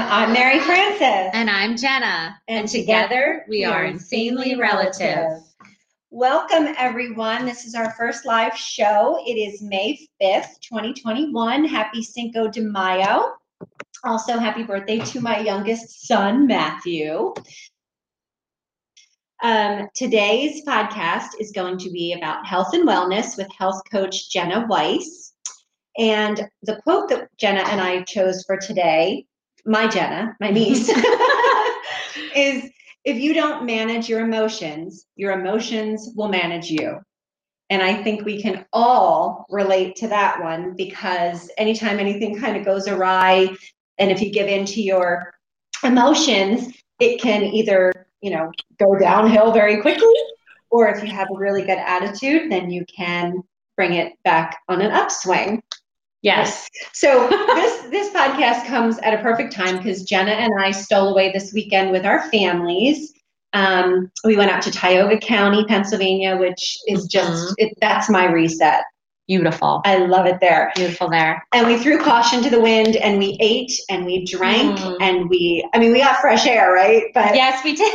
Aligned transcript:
I'm 0.00 0.32
Mary 0.32 0.58
Frances. 0.58 1.30
And 1.34 1.50
I'm 1.50 1.76
Jenna. 1.76 2.40
And, 2.48 2.66
together 2.66 3.44
we 3.46 3.66
are 3.66 3.84
Insanely 3.84 4.56
Relative. 4.56 5.42
Welcome, 6.10 6.74
everyone. 6.78 7.44
This 7.44 7.66
is 7.66 7.74
our 7.74 7.90
first 7.90 8.24
live 8.24 8.56
show. 8.56 9.22
It 9.26 9.34
is 9.34 9.60
May 9.60 10.08
5th, 10.22 10.60
2021. 10.62 11.66
Happy 11.66 12.02
Cinco 12.02 12.48
de 12.48 12.62
Mayo. 12.62 13.34
Also, 14.02 14.38
happy 14.38 14.62
birthday 14.62 14.98
to 14.98 15.20
my 15.20 15.40
youngest 15.40 16.06
son, 16.06 16.46
Matthew. 16.46 17.34
Um, 19.42 19.88
today's 19.94 20.64
podcast 20.64 21.28
is 21.38 21.52
going 21.52 21.76
to 21.78 21.90
be 21.90 22.14
about 22.14 22.46
health 22.46 22.72
and 22.72 22.88
wellness 22.88 23.36
with 23.36 23.48
health 23.58 23.82
coach 23.90 24.30
Jenna 24.30 24.66
Weiss. 24.70 25.34
And 25.98 26.48
the 26.62 26.76
quote 26.76 27.10
that 27.10 27.28
Jenna 27.36 27.60
and 27.60 27.78
I 27.78 28.04
chose 28.04 28.42
for 28.44 28.56
today, 28.56 29.26
my 29.64 29.86
Jenna, 29.86 30.36
my 30.40 30.50
niece, 30.50 30.88
is 32.36 32.70
if 33.04 33.16
you 33.16 33.34
don't 33.34 33.66
manage 33.66 34.08
your 34.08 34.20
emotions, 34.20 35.06
your 35.16 35.32
emotions 35.32 36.10
will 36.14 36.28
manage 36.28 36.70
you. 36.70 36.98
And 37.70 37.82
I 37.82 38.02
think 38.02 38.24
we 38.24 38.40
can 38.40 38.66
all 38.72 39.46
relate 39.48 39.96
to 39.96 40.08
that 40.08 40.42
one 40.42 40.74
because 40.76 41.50
anytime 41.56 41.98
anything 41.98 42.38
kind 42.38 42.56
of 42.56 42.64
goes 42.64 42.86
awry, 42.86 43.48
and 43.98 44.10
if 44.10 44.20
you 44.20 44.30
give 44.30 44.46
in 44.46 44.66
to 44.66 44.82
your 44.82 45.32
emotions, 45.82 46.68
it 47.00 47.20
can 47.20 47.42
either, 47.44 47.92
you 48.20 48.30
know, 48.30 48.52
go 48.78 48.98
downhill 48.98 49.52
very 49.52 49.80
quickly, 49.80 50.14
or 50.70 50.88
if 50.88 51.02
you 51.02 51.10
have 51.10 51.28
a 51.34 51.38
really 51.38 51.62
good 51.62 51.78
attitude, 51.78 52.52
then 52.52 52.70
you 52.70 52.84
can 52.94 53.42
bring 53.76 53.94
it 53.94 54.12
back 54.22 54.58
on 54.68 54.80
an 54.80 54.90
upswing. 54.90 55.62
Yes. 56.22 56.68
So 56.92 57.28
this 57.28 57.82
this 57.90 58.08
podcast 58.14 58.66
comes 58.66 58.98
at 58.98 59.12
a 59.18 59.22
perfect 59.22 59.52
time 59.52 59.76
because 59.78 60.02
Jenna 60.04 60.30
and 60.32 60.52
I 60.60 60.70
stole 60.70 61.08
away 61.08 61.32
this 61.32 61.52
weekend 61.52 61.90
with 61.90 62.06
our 62.06 62.30
families. 62.30 63.12
Um, 63.54 64.10
we 64.24 64.36
went 64.36 64.50
out 64.50 64.62
to 64.62 64.70
Tioga 64.70 65.18
County, 65.18 65.64
Pennsylvania, 65.66 66.36
which 66.36 66.78
is 66.86 67.06
just 67.06 67.30
Mhm. 67.50 67.54
it, 67.58 67.74
that's 67.80 68.08
my 68.08 68.24
reset. 68.26 68.84
Beautiful. 69.28 69.82
I 69.84 69.98
love 69.98 70.26
it 70.26 70.40
there. 70.40 70.72
Beautiful 70.74 71.08
there. 71.10 71.42
And 71.52 71.66
we 71.66 71.78
threw 71.78 71.98
caution 71.98 72.42
to 72.42 72.50
the 72.50 72.60
wind, 72.60 72.96
and 72.96 73.18
we 73.18 73.36
ate 73.40 73.72
and 73.90 74.04
we 74.04 74.24
drank 74.24 74.78
Mm. 74.78 74.96
and 75.00 75.28
we 75.28 75.68
I 75.74 75.78
mean 75.78 75.92
we 75.92 75.98
got 76.00 76.20
fresh 76.20 76.46
air, 76.46 76.72
right? 76.72 77.04
But 77.14 77.34
Yes, 77.34 77.62
we 77.64 77.74
did. 77.74 77.92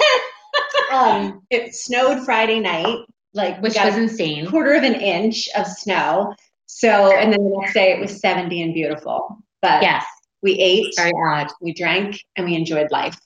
um, 0.91 1.41
it 1.49 1.73
snowed 1.75 2.23
Friday 2.25 2.59
night, 2.59 2.97
like 3.33 3.59
Which 3.61 3.75
was 3.77 3.95
insane. 3.97 4.47
quarter 4.47 4.73
of 4.73 4.83
an 4.83 4.95
inch 4.95 5.47
of 5.55 5.65
snow. 5.67 6.33
So 6.67 7.11
and 7.15 7.33
then 7.33 7.43
the 7.43 7.57
next 7.59 7.73
day 7.73 7.91
it 7.93 7.99
was 7.99 8.19
70 8.19 8.61
and 8.61 8.73
beautiful. 8.73 9.39
But 9.61 9.81
Yes. 9.81 10.05
we 10.43 10.53
ate, 10.53 10.93
Very 10.95 11.11
odd. 11.27 11.47
we 11.61 11.73
drank, 11.73 12.19
and 12.35 12.45
we 12.45 12.55
enjoyed 12.55 12.91
life. 12.91 13.17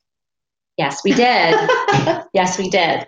Yes, 0.78 1.04
we 1.04 1.12
did. 1.12 1.56
yes, 2.34 2.58
we 2.58 2.70
did. 2.70 3.06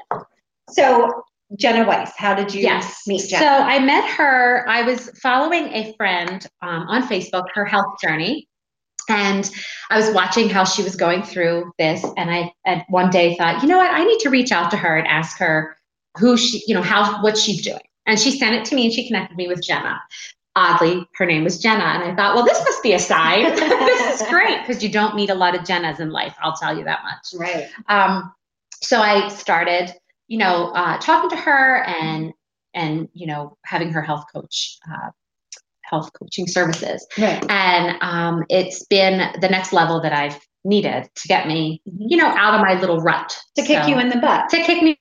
so, 0.69 1.23
Jenna 1.57 1.87
Weiss, 1.87 2.11
how 2.17 2.33
did 2.35 2.53
you 2.53 2.61
Yes. 2.61 3.03
meet 3.07 3.29
Jenna? 3.29 3.43
So 3.45 3.47
I 3.47 3.79
met 3.79 4.09
her. 4.09 4.67
I 4.67 4.81
was 4.83 5.09
following 5.21 5.65
a 5.67 5.93
friend 5.95 6.45
um, 6.61 6.87
on 6.89 7.07
Facebook, 7.07 7.45
her 7.53 7.65
health 7.65 7.99
journey. 8.01 8.47
And 9.09 9.49
I 9.89 9.97
was 9.97 10.13
watching 10.13 10.49
how 10.49 10.63
she 10.63 10.81
was 10.81 10.95
going 10.95 11.23
through 11.23 11.71
this. 11.77 12.03
And 12.17 12.31
I 12.31 12.51
at 12.65 12.85
one 12.89 13.09
day 13.09 13.35
thought, 13.35 13.61
you 13.61 13.67
know 13.67 13.77
what? 13.77 13.91
I 13.93 14.03
need 14.03 14.19
to 14.19 14.29
reach 14.29 14.51
out 14.51 14.71
to 14.71 14.77
her 14.77 14.97
and 14.97 15.07
ask 15.07 15.37
her 15.39 15.77
who 16.17 16.37
she, 16.37 16.63
you 16.67 16.73
know, 16.73 16.81
how, 16.81 17.21
what 17.21 17.37
she's 17.37 17.61
doing. 17.61 17.81
And 18.05 18.19
she 18.19 18.31
sent 18.37 18.55
it 18.55 18.65
to 18.65 18.75
me 18.75 18.85
and 18.85 18.93
she 18.93 19.07
connected 19.07 19.37
me 19.37 19.47
with 19.47 19.61
Jenna. 19.61 20.01
Oddly, 20.55 21.07
her 21.15 21.25
name 21.25 21.43
was 21.43 21.57
Jenna. 21.59 21.83
And 21.83 22.03
I 22.03 22.15
thought, 22.15 22.35
well, 22.35 22.45
this 22.45 22.59
must 22.63 22.83
be 22.83 22.93
a 22.93 22.99
sign. 22.99 23.43
this 23.55 24.21
is 24.21 24.27
great 24.27 24.59
because 24.65 24.83
you 24.83 24.89
don't 24.89 25.15
meet 25.15 25.29
a 25.29 25.35
lot 25.35 25.55
of 25.55 25.61
Jennas 25.61 25.99
in 25.99 26.11
life. 26.11 26.35
I'll 26.41 26.53
tell 26.55 26.77
you 26.77 26.83
that 26.83 26.99
much. 27.03 27.39
right. 27.39 27.67
Um, 27.87 28.31
so 28.81 28.99
I 29.01 29.29
started, 29.29 29.93
you 30.27 30.37
know, 30.37 30.71
uh, 30.75 30.97
talking 30.99 31.29
to 31.31 31.35
her 31.37 31.83
and 31.85 32.33
and 32.75 33.07
you 33.13 33.27
know 33.27 33.57
having 33.65 33.91
her 33.93 34.01
health 34.01 34.25
coach, 34.33 34.77
uh, 34.91 35.09
health 35.83 36.11
coaching 36.13 36.47
services, 36.47 37.07
Right. 37.17 37.43
and 37.49 37.97
um, 38.01 38.43
it's 38.49 38.83
been 38.85 39.31
the 39.41 39.47
next 39.49 39.73
level 39.73 40.01
that 40.01 40.11
I've 40.13 40.39
needed 40.65 41.09
to 41.15 41.27
get 41.27 41.47
me, 41.47 41.81
you 41.85 42.17
know, 42.17 42.27
out 42.27 42.55
of 42.55 42.61
my 42.61 42.79
little 42.79 42.99
rut 42.99 43.37
To 43.55 43.63
kick 43.63 43.87
you 43.87 43.99
in 43.99 44.09
the 44.09 44.17
butt. 44.17 44.49
to 44.49 44.57
kick 44.63 44.81
me 44.83 44.97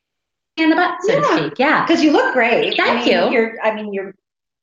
in 0.56 0.70
the 0.70 0.76
butt, 0.76 0.94
so 1.02 1.12
Yeah. 1.14 1.20
to 1.20 1.36
speak. 1.38 1.58
Yeah, 1.58 1.86
Because 1.86 2.02
you 2.02 2.12
look 2.12 2.32
great. 2.34 2.78
I 2.78 2.84
Thank 2.84 3.06
mean, 3.06 3.14
you. 3.14 3.30
You're, 3.32 3.60
I 3.62 3.74
mean, 3.74 3.92
your 3.92 4.14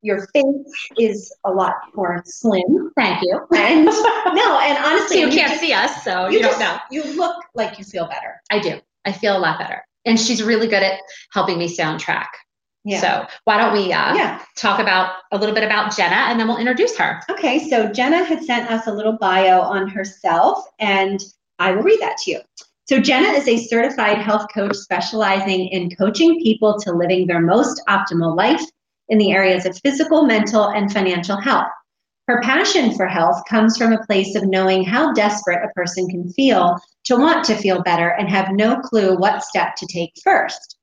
your 0.01 0.25
face 0.33 0.89
is 0.97 1.35
a 1.43 1.51
lot 1.51 1.73
more 1.93 2.21
slim. 2.25 2.89
thank 2.95 3.21
you. 3.21 3.37
And 3.53 3.83
no, 3.85 4.59
and 4.59 4.77
honestly, 4.85 5.19
you 5.19 5.27
you 5.27 5.33
can't 5.33 5.49
just- 5.49 5.59
see 5.61 5.73
us, 5.73 6.03
so 6.05 6.27
you 6.27 6.37
you, 6.37 6.43
don't 6.43 6.57
know. 6.59 6.77
You 6.89 7.03
look 7.03 7.35
like 7.53 7.77
you 7.77 7.83
feel 7.83 8.07
better. 8.07 8.41
I 8.49 8.59
do. 8.59 8.79
I 9.05 9.11
feel 9.11 9.35
a 9.35 9.39
lot 9.39 9.59
better, 9.59 9.83
and 10.05 10.17
she's 10.19 10.41
really 10.41 10.67
good 10.67 10.83
at 10.83 10.99
helping 11.33 11.57
me 11.57 11.67
stay 11.67 11.83
on 11.83 11.97
track. 11.99 12.31
So 12.99 13.27
why 13.43 13.57
don't 13.57 13.73
we 13.73 13.91
uh, 13.93 14.15
yeah. 14.15 14.41
talk 14.55 14.79
about 14.79 15.17
a 15.31 15.37
little 15.37 15.53
bit 15.53 15.63
about 15.63 15.95
Jenna 15.95 16.15
and 16.15 16.39
then 16.39 16.47
we'll 16.47 16.57
introduce 16.57 16.97
her. 16.97 17.21
Okay, 17.29 17.69
so 17.69 17.91
Jenna 17.91 18.23
had 18.23 18.41
sent 18.43 18.71
us 18.71 18.87
a 18.87 18.91
little 18.91 19.11
bio 19.13 19.59
on 19.61 19.87
herself, 19.89 20.63
and 20.79 21.21
I 21.59 21.71
will 21.73 21.83
read 21.83 21.99
that 22.01 22.17
to 22.19 22.31
you. 22.31 22.39
So, 22.89 22.99
Jenna 22.99 23.27
is 23.37 23.47
a 23.47 23.67
certified 23.67 24.17
health 24.17 24.47
coach 24.51 24.75
specializing 24.75 25.67
in 25.67 25.95
coaching 25.95 26.41
people 26.41 26.79
to 26.79 26.91
living 26.91 27.27
their 27.27 27.39
most 27.39 27.79
optimal 27.87 28.35
life 28.35 28.63
in 29.09 29.19
the 29.19 29.31
areas 29.31 29.67
of 29.67 29.79
physical, 29.83 30.25
mental, 30.25 30.69
and 30.69 30.91
financial 30.91 31.39
health. 31.39 31.67
Her 32.27 32.41
passion 32.41 32.95
for 32.95 33.05
health 33.05 33.43
comes 33.47 33.77
from 33.77 33.93
a 33.93 34.03
place 34.07 34.33
of 34.33 34.47
knowing 34.47 34.83
how 34.83 35.13
desperate 35.13 35.63
a 35.63 35.71
person 35.75 36.07
can 36.07 36.33
feel 36.33 36.79
to 37.03 37.15
want 37.15 37.45
to 37.45 37.57
feel 37.57 37.83
better 37.83 38.09
and 38.09 38.27
have 38.27 38.53
no 38.53 38.79
clue 38.79 39.15
what 39.15 39.43
step 39.43 39.75
to 39.75 39.85
take 39.85 40.11
first. 40.23 40.77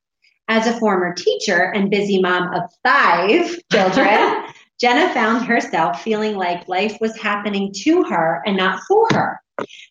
As 0.47 0.65
a 0.65 0.79
former 0.79 1.13
teacher 1.13 1.73
and 1.73 1.91
busy 1.91 2.21
mom 2.21 2.53
of 2.53 2.71
five 2.83 3.53
children, 3.73 4.45
Jenna 4.79 5.13
found 5.13 5.45
herself 5.45 6.03
feeling 6.03 6.37
like 6.37 6.69
life 6.69 6.97
was 7.01 7.17
happening 7.17 7.73
to 7.79 8.03
her 8.03 8.41
and 8.45 8.55
not 8.55 8.79
for 8.87 9.09
her. 9.11 9.41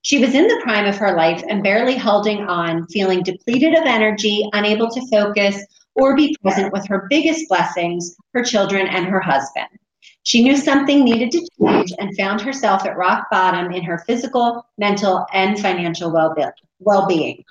She 0.03 0.19
was 0.19 0.35
in 0.35 0.47
the 0.47 0.61
prime 0.63 0.87
of 0.87 0.97
her 0.97 1.17
life 1.17 1.43
and 1.49 1.63
barely 1.63 1.97
holding 1.97 2.43
on, 2.43 2.87
feeling 2.87 3.23
depleted 3.23 3.75
of 3.75 3.85
energy, 3.85 4.49
unable 4.53 4.89
to 4.91 5.07
focus 5.09 5.65
or 5.95 6.15
be 6.15 6.37
present 6.43 6.73
with 6.73 6.87
her 6.87 7.07
biggest 7.11 7.49
blessings, 7.49 8.17
her 8.35 8.45
children 8.45 8.87
and 8.87 9.07
her 9.07 9.21
husband. 9.21 9.67
She 10.23 10.43
knew 10.43 10.57
something 10.57 11.05
needed 11.05 11.31
to 11.33 11.49
change 11.61 11.93
and 11.99 12.17
found 12.17 12.41
herself 12.41 12.85
at 12.85 12.97
rock 12.97 13.29
bottom 13.31 13.73
in 13.73 13.83
her 13.85 13.99
physical, 14.07 14.67
mental, 14.77 15.25
and 15.33 15.59
financial 15.59 16.13
well 16.13 17.07
being. 17.07 17.45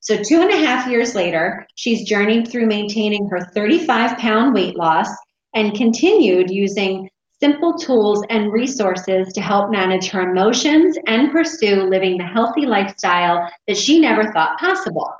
So, 0.00 0.22
two 0.22 0.40
and 0.40 0.50
a 0.50 0.56
half 0.56 0.88
years 0.88 1.14
later, 1.14 1.66
she's 1.74 2.08
journeyed 2.08 2.48
through 2.48 2.66
maintaining 2.66 3.28
her 3.28 3.40
35 3.40 4.18
pound 4.18 4.54
weight 4.54 4.76
loss 4.76 5.08
and 5.54 5.74
continued 5.74 6.50
using 6.50 7.08
simple 7.42 7.76
tools 7.76 8.24
and 8.30 8.52
resources 8.52 9.32
to 9.32 9.40
help 9.40 9.68
manage 9.68 10.08
her 10.08 10.30
emotions 10.30 10.96
and 11.08 11.32
pursue 11.32 11.82
living 11.82 12.16
the 12.16 12.24
healthy 12.24 12.66
lifestyle 12.66 13.50
that 13.66 13.76
she 13.76 13.98
never 13.98 14.32
thought 14.32 14.56
possible. 14.60 15.12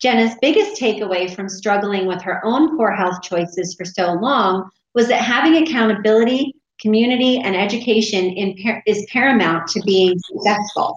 Jenna's 0.00 0.36
biggest 0.40 0.80
takeaway 0.80 1.34
from 1.34 1.48
struggling 1.48 2.06
with 2.06 2.22
her 2.22 2.40
own 2.44 2.76
poor 2.76 2.92
health 2.92 3.20
choices 3.20 3.74
for 3.74 3.84
so 3.84 4.12
long 4.12 4.70
was 4.94 5.08
that 5.08 5.22
having 5.22 5.60
accountability, 5.60 6.54
community, 6.80 7.38
and 7.38 7.56
education 7.56 8.54
par- 8.62 8.84
is 8.86 9.04
paramount 9.12 9.66
to 9.66 9.82
being 9.84 10.16
successful. 10.20 10.96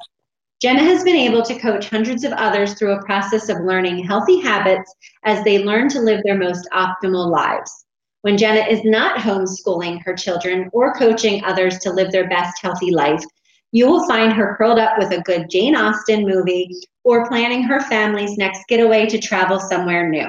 Jenna 0.61 0.83
has 0.83 1.03
been 1.03 1.15
able 1.15 1.41
to 1.41 1.57
coach 1.57 1.89
hundreds 1.89 2.23
of 2.23 2.33
others 2.33 2.75
through 2.75 2.91
a 2.91 3.05
process 3.05 3.49
of 3.49 3.61
learning 3.61 4.03
healthy 4.03 4.39
habits 4.39 4.93
as 5.23 5.43
they 5.43 5.63
learn 5.63 5.89
to 5.89 5.99
live 5.99 6.21
their 6.23 6.37
most 6.37 6.69
optimal 6.73 7.31
lives. 7.31 7.85
When 8.21 8.37
Jenna 8.37 8.61
is 8.61 8.83
not 8.83 9.19
homeschooling 9.19 10.03
her 10.03 10.13
children 10.13 10.69
or 10.73 10.93
coaching 10.93 11.43
others 11.43 11.79
to 11.79 11.91
live 11.91 12.11
their 12.11 12.27
best 12.27 12.61
healthy 12.61 12.91
life, 12.91 13.23
you 13.71 13.87
will 13.87 14.07
find 14.07 14.33
her 14.33 14.55
curled 14.57 14.79
up 14.79 14.97
with 14.97 15.11
a 15.11 15.21
good 15.21 15.49
Jane 15.49 15.75
Austen 15.75 16.27
movie 16.27 16.69
or 17.03 17.27
planning 17.27 17.63
her 17.63 17.79
family's 17.81 18.37
next 18.37 18.67
getaway 18.67 19.05
to 19.05 19.19
travel 19.19 19.59
somewhere 19.59 20.09
new. 20.09 20.27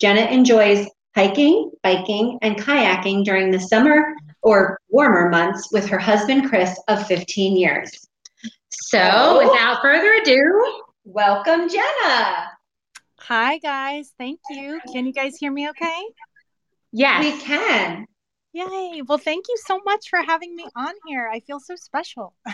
Jenna 0.00 0.22
enjoys 0.22 0.88
hiking, 1.14 1.70
biking, 1.82 2.38
and 2.42 2.56
kayaking 2.56 3.24
during 3.24 3.50
the 3.50 3.60
summer 3.60 4.14
or 4.42 4.78
warmer 4.88 5.30
months 5.30 5.70
with 5.72 5.86
her 5.86 5.98
husband 5.98 6.48
Chris 6.48 6.78
of 6.88 7.06
15 7.06 7.56
years. 7.56 8.06
So, 8.70 9.38
without 9.38 9.80
further 9.80 10.12
ado, 10.14 10.82
Welcome, 11.06 11.68
Jenna. 11.68 12.48
Hi, 13.18 13.58
guys. 13.58 14.14
Thank 14.16 14.40
you. 14.48 14.80
Can 14.90 15.04
you 15.04 15.12
guys 15.12 15.36
hear 15.36 15.52
me 15.52 15.68
okay? 15.68 16.02
Yes. 16.94 17.24
We 17.24 17.40
can. 17.40 18.06
Yay. 18.52 19.02
Well, 19.06 19.18
thank 19.18 19.46
you 19.48 19.56
so 19.64 19.80
much 19.84 20.08
for 20.08 20.22
having 20.22 20.54
me 20.54 20.64
on 20.76 20.94
here. 21.06 21.28
I 21.30 21.40
feel 21.40 21.58
so 21.58 21.74
special. 21.74 22.34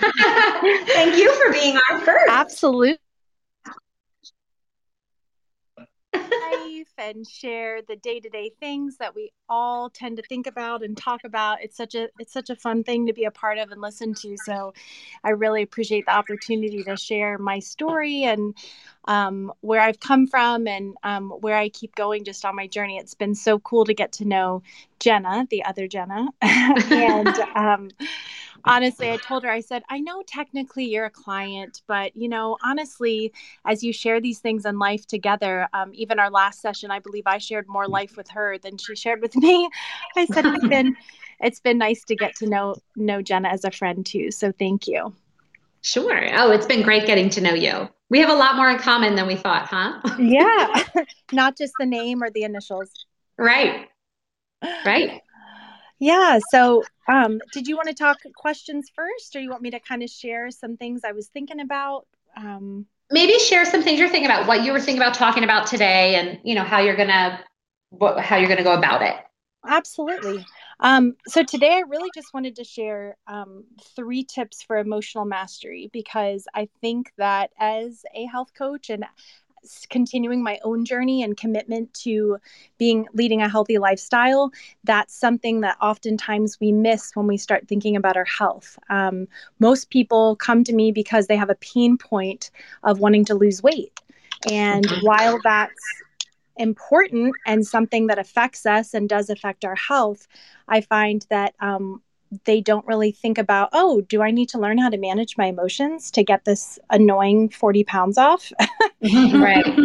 Thank 0.00 1.16
you 1.16 1.34
for 1.34 1.52
being 1.52 1.78
our 1.90 2.00
first. 2.00 2.26
Absolutely. 2.28 2.98
Life 6.14 6.92
and 6.98 7.26
share 7.26 7.80
the 7.82 7.96
day-to-day 7.96 8.52
things 8.60 8.96
that 8.98 9.14
we 9.14 9.32
all 9.48 9.90
tend 9.90 10.16
to 10.16 10.22
think 10.22 10.46
about 10.46 10.82
and 10.82 10.96
talk 10.96 11.24
about. 11.24 11.62
It's 11.62 11.76
such 11.76 11.94
a 11.94 12.08
it's 12.18 12.32
such 12.32 12.50
a 12.50 12.56
fun 12.56 12.84
thing 12.84 13.06
to 13.06 13.12
be 13.12 13.24
a 13.24 13.30
part 13.30 13.58
of 13.58 13.70
and 13.70 13.80
listen 13.80 14.14
to. 14.14 14.36
So 14.44 14.74
I 15.24 15.30
really 15.30 15.62
appreciate 15.62 16.06
the 16.06 16.14
opportunity 16.14 16.82
to 16.84 16.96
share 16.96 17.38
my 17.38 17.58
story 17.58 18.24
and 18.24 18.54
um, 19.06 19.52
where 19.60 19.80
I've 19.80 20.00
come 20.00 20.26
from 20.26 20.66
and 20.66 20.96
um, 21.02 21.30
where 21.30 21.56
I 21.56 21.68
keep 21.68 21.94
going 21.94 22.24
just 22.24 22.44
on 22.44 22.54
my 22.54 22.66
journey. 22.66 22.98
It's 22.98 23.14
been 23.14 23.34
so 23.34 23.58
cool 23.58 23.84
to 23.84 23.94
get 23.94 24.12
to 24.12 24.24
know 24.24 24.62
Jenna, 25.00 25.46
the 25.50 25.64
other 25.64 25.88
Jenna, 25.88 26.28
and 26.42 27.28
um, 27.56 27.90
honestly, 28.64 29.10
I 29.10 29.16
told 29.16 29.44
her, 29.44 29.50
I 29.50 29.60
said, 29.60 29.82
I 29.88 30.00
know 30.00 30.22
technically 30.26 30.84
you're 30.84 31.06
a 31.06 31.10
client, 31.10 31.82
but 31.86 32.16
you 32.16 32.28
know, 32.28 32.56
honestly, 32.64 33.32
as 33.64 33.82
you 33.82 33.92
share 33.92 34.20
these 34.20 34.38
things 34.38 34.64
in 34.64 34.78
life 34.78 35.06
together, 35.06 35.68
um, 35.72 35.90
even 35.94 36.18
our 36.18 36.30
last 36.30 36.60
session, 36.60 36.90
I 36.90 36.98
believe 36.98 37.24
I 37.26 37.38
shared 37.38 37.68
more 37.68 37.88
life 37.88 38.16
with 38.16 38.28
her 38.30 38.58
than 38.58 38.78
she 38.78 38.94
shared 38.94 39.20
with 39.20 39.36
me. 39.44 39.68
I 40.16 40.26
said 40.26 40.46
it's 40.46 40.66
been 40.66 40.96
it's 41.40 41.60
been 41.60 41.78
nice 41.78 42.04
to 42.04 42.16
get 42.16 42.34
to 42.36 42.46
know 42.46 42.76
know 42.96 43.22
Jenna 43.22 43.48
as 43.48 43.64
a 43.64 43.70
friend 43.70 44.04
too. 44.04 44.30
So 44.30 44.52
thank 44.52 44.86
you. 44.86 45.14
Sure. 45.82 46.28
Oh, 46.38 46.52
it's 46.52 46.66
been 46.66 46.82
great 46.82 47.06
getting 47.06 47.28
to 47.30 47.40
know 47.40 47.54
you. 47.54 47.88
We 48.08 48.20
have 48.20 48.30
a 48.30 48.34
lot 48.34 48.56
more 48.56 48.70
in 48.70 48.78
common 48.78 49.16
than 49.16 49.26
we 49.26 49.36
thought, 49.36 49.66
huh? 49.66 50.00
yeah. 50.18 50.84
Not 51.32 51.56
just 51.56 51.72
the 51.78 51.86
name 51.86 52.22
or 52.22 52.30
the 52.30 52.44
initials. 52.44 52.90
Right. 53.36 53.88
Right. 54.84 55.20
Yeah. 55.98 56.38
So, 56.50 56.84
um, 57.08 57.40
did 57.52 57.66
you 57.66 57.76
want 57.76 57.88
to 57.88 57.94
talk 57.94 58.18
questions 58.36 58.90
first, 58.94 59.34
or 59.36 59.40
you 59.40 59.50
want 59.50 59.62
me 59.62 59.70
to 59.70 59.80
kind 59.80 60.02
of 60.02 60.10
share 60.10 60.50
some 60.50 60.76
things 60.76 61.02
I 61.04 61.12
was 61.12 61.28
thinking 61.28 61.60
about? 61.60 62.06
Um, 62.36 62.86
Maybe 63.10 63.38
share 63.38 63.64
some 63.64 63.82
things 63.82 63.98
you're 63.98 64.08
thinking 64.08 64.30
about, 64.30 64.46
what 64.46 64.64
you 64.64 64.72
were 64.72 64.80
thinking 64.80 65.02
about 65.02 65.14
talking 65.14 65.44
about 65.44 65.66
today, 65.66 66.14
and 66.14 66.38
you 66.44 66.54
know 66.54 66.64
how 66.64 66.80
you're 66.80 66.96
gonna, 66.96 67.40
what, 67.90 68.20
how 68.20 68.36
you're 68.36 68.48
gonna 68.48 68.64
go 68.64 68.74
about 68.74 69.02
it. 69.02 69.14
Absolutely. 69.66 70.44
Um, 70.80 71.14
so 71.28 71.44
today, 71.44 71.74
I 71.74 71.84
really 71.88 72.10
just 72.12 72.34
wanted 72.34 72.56
to 72.56 72.64
share 72.64 73.16
um, 73.28 73.64
three 73.94 74.24
tips 74.24 74.62
for 74.62 74.78
emotional 74.78 75.24
mastery 75.24 75.88
because 75.92 76.46
I 76.54 76.68
think 76.80 77.12
that 77.18 77.50
as 77.58 78.02
a 78.14 78.24
health 78.26 78.52
coach 78.54 78.90
and 78.90 79.04
continuing 79.90 80.42
my 80.42 80.58
own 80.64 80.84
journey 80.84 81.22
and 81.22 81.36
commitment 81.36 81.92
to 81.94 82.38
being 82.78 83.06
leading 83.14 83.42
a 83.42 83.48
healthy 83.48 83.78
lifestyle 83.78 84.50
that's 84.84 85.14
something 85.14 85.60
that 85.60 85.76
oftentimes 85.80 86.58
we 86.60 86.72
miss 86.72 87.14
when 87.14 87.26
we 87.26 87.36
start 87.36 87.68
thinking 87.68 87.96
about 87.96 88.16
our 88.16 88.24
health. 88.24 88.78
Um, 88.90 89.28
most 89.58 89.90
people 89.90 90.36
come 90.36 90.64
to 90.64 90.72
me 90.72 90.92
because 90.92 91.26
they 91.26 91.36
have 91.36 91.50
a 91.50 91.56
pain 91.56 91.96
point 91.96 92.50
of 92.82 92.98
wanting 92.98 93.24
to 93.26 93.34
lose 93.34 93.62
weight. 93.62 93.92
And 94.50 94.86
while 95.02 95.38
that's 95.44 96.02
important 96.56 97.34
and 97.46 97.66
something 97.66 98.08
that 98.08 98.18
affects 98.18 98.66
us 98.66 98.94
and 98.94 99.08
does 99.08 99.30
affect 99.30 99.64
our 99.64 99.74
health 99.74 100.28
i 100.68 100.82
find 100.82 101.26
that 101.30 101.54
um, 101.60 102.02
they 102.44 102.60
don't 102.60 102.86
really 102.86 103.12
think 103.12 103.38
about, 103.38 103.68
oh, 103.72 104.00
do 104.02 104.22
I 104.22 104.30
need 104.30 104.48
to 104.50 104.58
learn 104.58 104.78
how 104.78 104.88
to 104.88 104.96
manage 104.96 105.36
my 105.36 105.46
emotions 105.46 106.10
to 106.12 106.22
get 106.22 106.44
this 106.44 106.78
annoying 106.90 107.48
40 107.48 107.84
pounds 107.84 108.18
off? 108.18 108.52
right. 109.02 109.66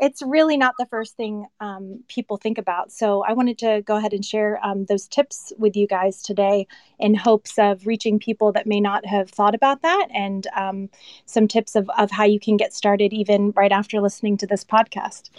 It's 0.00 0.20
really 0.22 0.58
not 0.58 0.74
the 0.78 0.84
first 0.86 1.16
thing 1.16 1.46
um, 1.60 2.02
people 2.08 2.36
think 2.36 2.58
about. 2.58 2.92
So 2.92 3.24
I 3.24 3.32
wanted 3.32 3.56
to 3.58 3.80
go 3.86 3.96
ahead 3.96 4.12
and 4.12 4.22
share 4.22 4.62
um, 4.62 4.84
those 4.84 5.08
tips 5.08 5.50
with 5.56 5.76
you 5.76 5.86
guys 5.86 6.20
today 6.20 6.66
in 6.98 7.14
hopes 7.14 7.58
of 7.58 7.86
reaching 7.86 8.18
people 8.18 8.52
that 8.52 8.66
may 8.66 8.80
not 8.80 9.06
have 9.06 9.30
thought 9.30 9.54
about 9.54 9.80
that 9.80 10.08
and 10.12 10.46
um, 10.56 10.90
some 11.24 11.48
tips 11.48 11.74
of, 11.74 11.88
of 11.96 12.10
how 12.10 12.24
you 12.24 12.38
can 12.38 12.58
get 12.58 12.74
started 12.74 13.14
even 13.14 13.52
right 13.52 13.72
after 13.72 14.00
listening 14.00 14.36
to 14.38 14.46
this 14.46 14.64
podcast. 14.64 15.30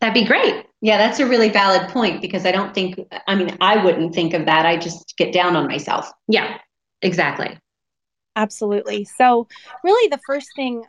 That'd 0.00 0.14
be 0.14 0.24
great. 0.24 0.66
Yeah, 0.82 0.98
that's 0.98 1.20
a 1.20 1.26
really 1.26 1.48
valid 1.48 1.88
point 1.90 2.20
because 2.20 2.44
I 2.44 2.50
don't 2.50 2.74
think, 2.74 2.98
I 3.28 3.36
mean, 3.36 3.56
I 3.60 3.82
wouldn't 3.82 4.14
think 4.14 4.34
of 4.34 4.46
that. 4.46 4.66
I 4.66 4.76
just 4.76 5.14
get 5.16 5.32
down 5.32 5.54
on 5.54 5.68
myself. 5.68 6.10
Yeah, 6.26 6.58
exactly. 7.02 7.56
Absolutely. 8.34 9.04
So, 9.04 9.46
really, 9.84 10.08
the 10.08 10.20
first 10.26 10.48
thing 10.56 10.84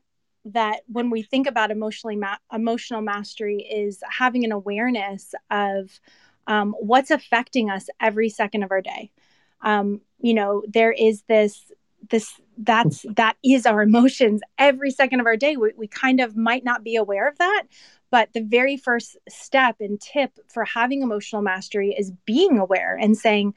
that 0.45 0.81
when 0.88 1.12
we 1.12 1.22
think 1.22 1.45
about 1.45 1.69
emotionally 1.69 2.16
ma- 2.16 2.38
emotional 2.51 3.01
mastery 3.01 3.57
is 3.60 4.01
having 4.10 4.44
an 4.44 4.51
awareness 4.51 5.36
of 5.51 6.00
um, 6.48 6.74
what's 6.80 7.12
affecting 7.12 7.69
us 7.69 7.88
every 8.01 8.30
second 8.30 8.63
of 8.63 8.72
our 8.72 8.81
day. 8.81 9.12
Um, 9.62 10.01
you 10.19 10.34
know, 10.34 10.63
there 10.68 10.92
is 10.92 11.22
this 11.28 11.72
this 12.10 12.34
that's 12.57 13.06
that 13.16 13.36
is 13.44 13.66
our 13.66 13.81
emotions 13.81 14.42
every 14.57 14.92
second 14.92 15.19
of 15.19 15.25
our 15.25 15.38
day 15.38 15.56
we, 15.56 15.72
we 15.78 15.88
kind 15.88 16.19
of 16.19 16.36
might 16.36 16.63
not 16.63 16.84
be 16.84 16.96
aware 16.96 17.28
of 17.28 17.38
that 17.38 17.63
but 18.13 18.31
the 18.33 18.44
very 18.44 18.77
first 18.77 19.18
step 19.27 19.77
and 19.80 20.00
tip 20.00 20.38
for 20.48 20.63
having 20.65 21.01
emotional 21.01 21.42
mastery 21.42 21.95
is 21.98 22.12
being 22.25 22.60
aware 22.60 22.95
and 22.95 23.18
saying, 23.18 23.56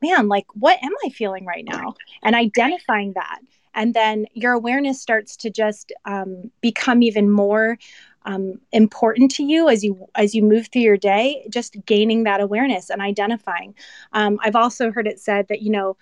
man, 0.00 0.28
like, 0.28 0.46
what 0.54 0.80
am 0.80 0.92
I 1.04 1.08
feeling 1.08 1.44
right 1.44 1.64
now? 1.64 1.92
And 2.22 2.36
identifying 2.36 3.14
that. 3.14 3.40
And 3.74 3.94
then 3.94 4.26
your 4.32 4.52
awareness 4.52 5.00
starts 5.00 5.36
to 5.38 5.50
just 5.50 5.92
um, 6.04 6.52
become 6.60 7.02
even 7.02 7.28
more 7.28 7.78
um, 8.26 8.60
important 8.70 9.32
to 9.32 9.42
you 9.42 9.68
as 9.68 9.82
you 9.82 10.06
as 10.14 10.36
you 10.36 10.42
move 10.44 10.68
through 10.68 10.82
your 10.82 10.96
day. 10.96 11.44
Just 11.50 11.76
gaining 11.84 12.22
that 12.24 12.40
awareness 12.40 12.90
and 12.90 13.02
identifying. 13.02 13.74
Um, 14.12 14.38
I've 14.40 14.54
also 14.54 14.92
heard 14.92 15.08
it 15.08 15.18
said 15.18 15.48
that 15.48 15.62
you 15.62 15.70
know 15.72 15.96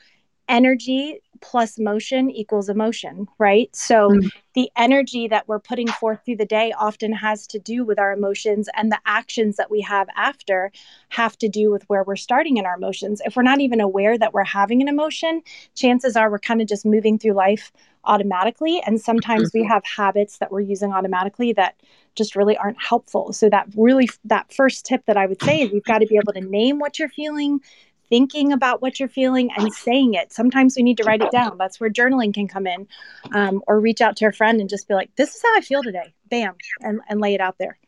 energy 0.46 1.20
plus 1.40 1.78
motion 1.78 2.30
equals 2.30 2.68
emotion, 2.68 3.26
right? 3.38 3.74
So 3.74 4.10
mm-hmm. 4.10 4.28
the 4.54 4.70
energy 4.76 5.28
that 5.28 5.48
we're 5.48 5.60
putting 5.60 5.88
forth 5.88 6.20
through 6.24 6.36
the 6.36 6.44
day 6.44 6.72
often 6.78 7.12
has 7.12 7.46
to 7.48 7.58
do 7.58 7.84
with 7.84 7.98
our 7.98 8.12
emotions, 8.12 8.68
and 8.74 8.90
the 8.90 9.00
actions 9.06 9.56
that 9.56 9.70
we 9.70 9.80
have 9.82 10.08
after 10.16 10.72
have 11.10 11.36
to 11.38 11.48
do 11.48 11.70
with 11.70 11.84
where 11.88 12.04
we're 12.04 12.16
starting 12.16 12.56
in 12.56 12.66
our 12.66 12.76
emotions. 12.76 13.20
If 13.24 13.36
we're 13.36 13.42
not 13.42 13.60
even 13.60 13.80
aware 13.80 14.18
that 14.18 14.32
we're 14.32 14.44
having 14.44 14.82
an 14.82 14.88
emotion, 14.88 15.42
chances 15.74 16.16
are 16.16 16.30
we're 16.30 16.38
kind 16.38 16.60
of 16.60 16.68
just 16.68 16.86
moving 16.86 17.18
through 17.18 17.32
life 17.34 17.72
automatically. 18.04 18.82
And 18.86 19.00
sometimes 19.00 19.48
mm-hmm. 19.48 19.60
we 19.60 19.66
have 19.66 19.82
habits 19.84 20.38
that 20.38 20.52
we're 20.52 20.60
using 20.60 20.92
automatically 20.92 21.52
that 21.54 21.80
just 22.14 22.36
really 22.36 22.56
aren't 22.56 22.80
helpful. 22.80 23.32
So 23.32 23.48
that 23.50 23.66
really 23.76 24.08
that 24.24 24.52
first 24.52 24.84
tip 24.84 25.04
that 25.06 25.16
I 25.16 25.26
would 25.26 25.42
say 25.42 25.62
is 25.62 25.72
you've 25.72 25.84
got 25.84 25.98
to 25.98 26.06
be 26.06 26.16
able 26.16 26.32
to 26.34 26.40
name 26.40 26.78
what 26.78 26.98
you're 26.98 27.08
feeling, 27.08 27.60
thinking 28.08 28.52
about 28.52 28.82
what 28.82 28.98
you're 29.00 29.08
feeling 29.08 29.50
and 29.56 29.72
saying 29.72 30.14
it. 30.14 30.32
Sometimes 30.32 30.76
we 30.76 30.82
need 30.82 30.96
to 30.98 31.04
write 31.04 31.22
it 31.22 31.30
down. 31.30 31.56
That's 31.58 31.80
where 31.80 31.90
journaling 31.90 32.34
can 32.34 32.48
come 32.48 32.66
in, 32.66 32.86
um, 33.32 33.62
or 33.66 33.80
reach 33.80 34.00
out 34.00 34.16
to 34.16 34.26
a 34.26 34.32
friend 34.32 34.60
and 34.60 34.68
just 34.68 34.88
be 34.88 34.94
like, 34.94 35.14
"This 35.16 35.34
is 35.34 35.42
how 35.42 35.56
I 35.56 35.60
feel 35.60 35.82
today." 35.82 36.14
Bam, 36.28 36.54
and 36.80 37.00
and 37.08 37.20
lay 37.20 37.34
it 37.34 37.40
out 37.40 37.58
there. 37.58 37.78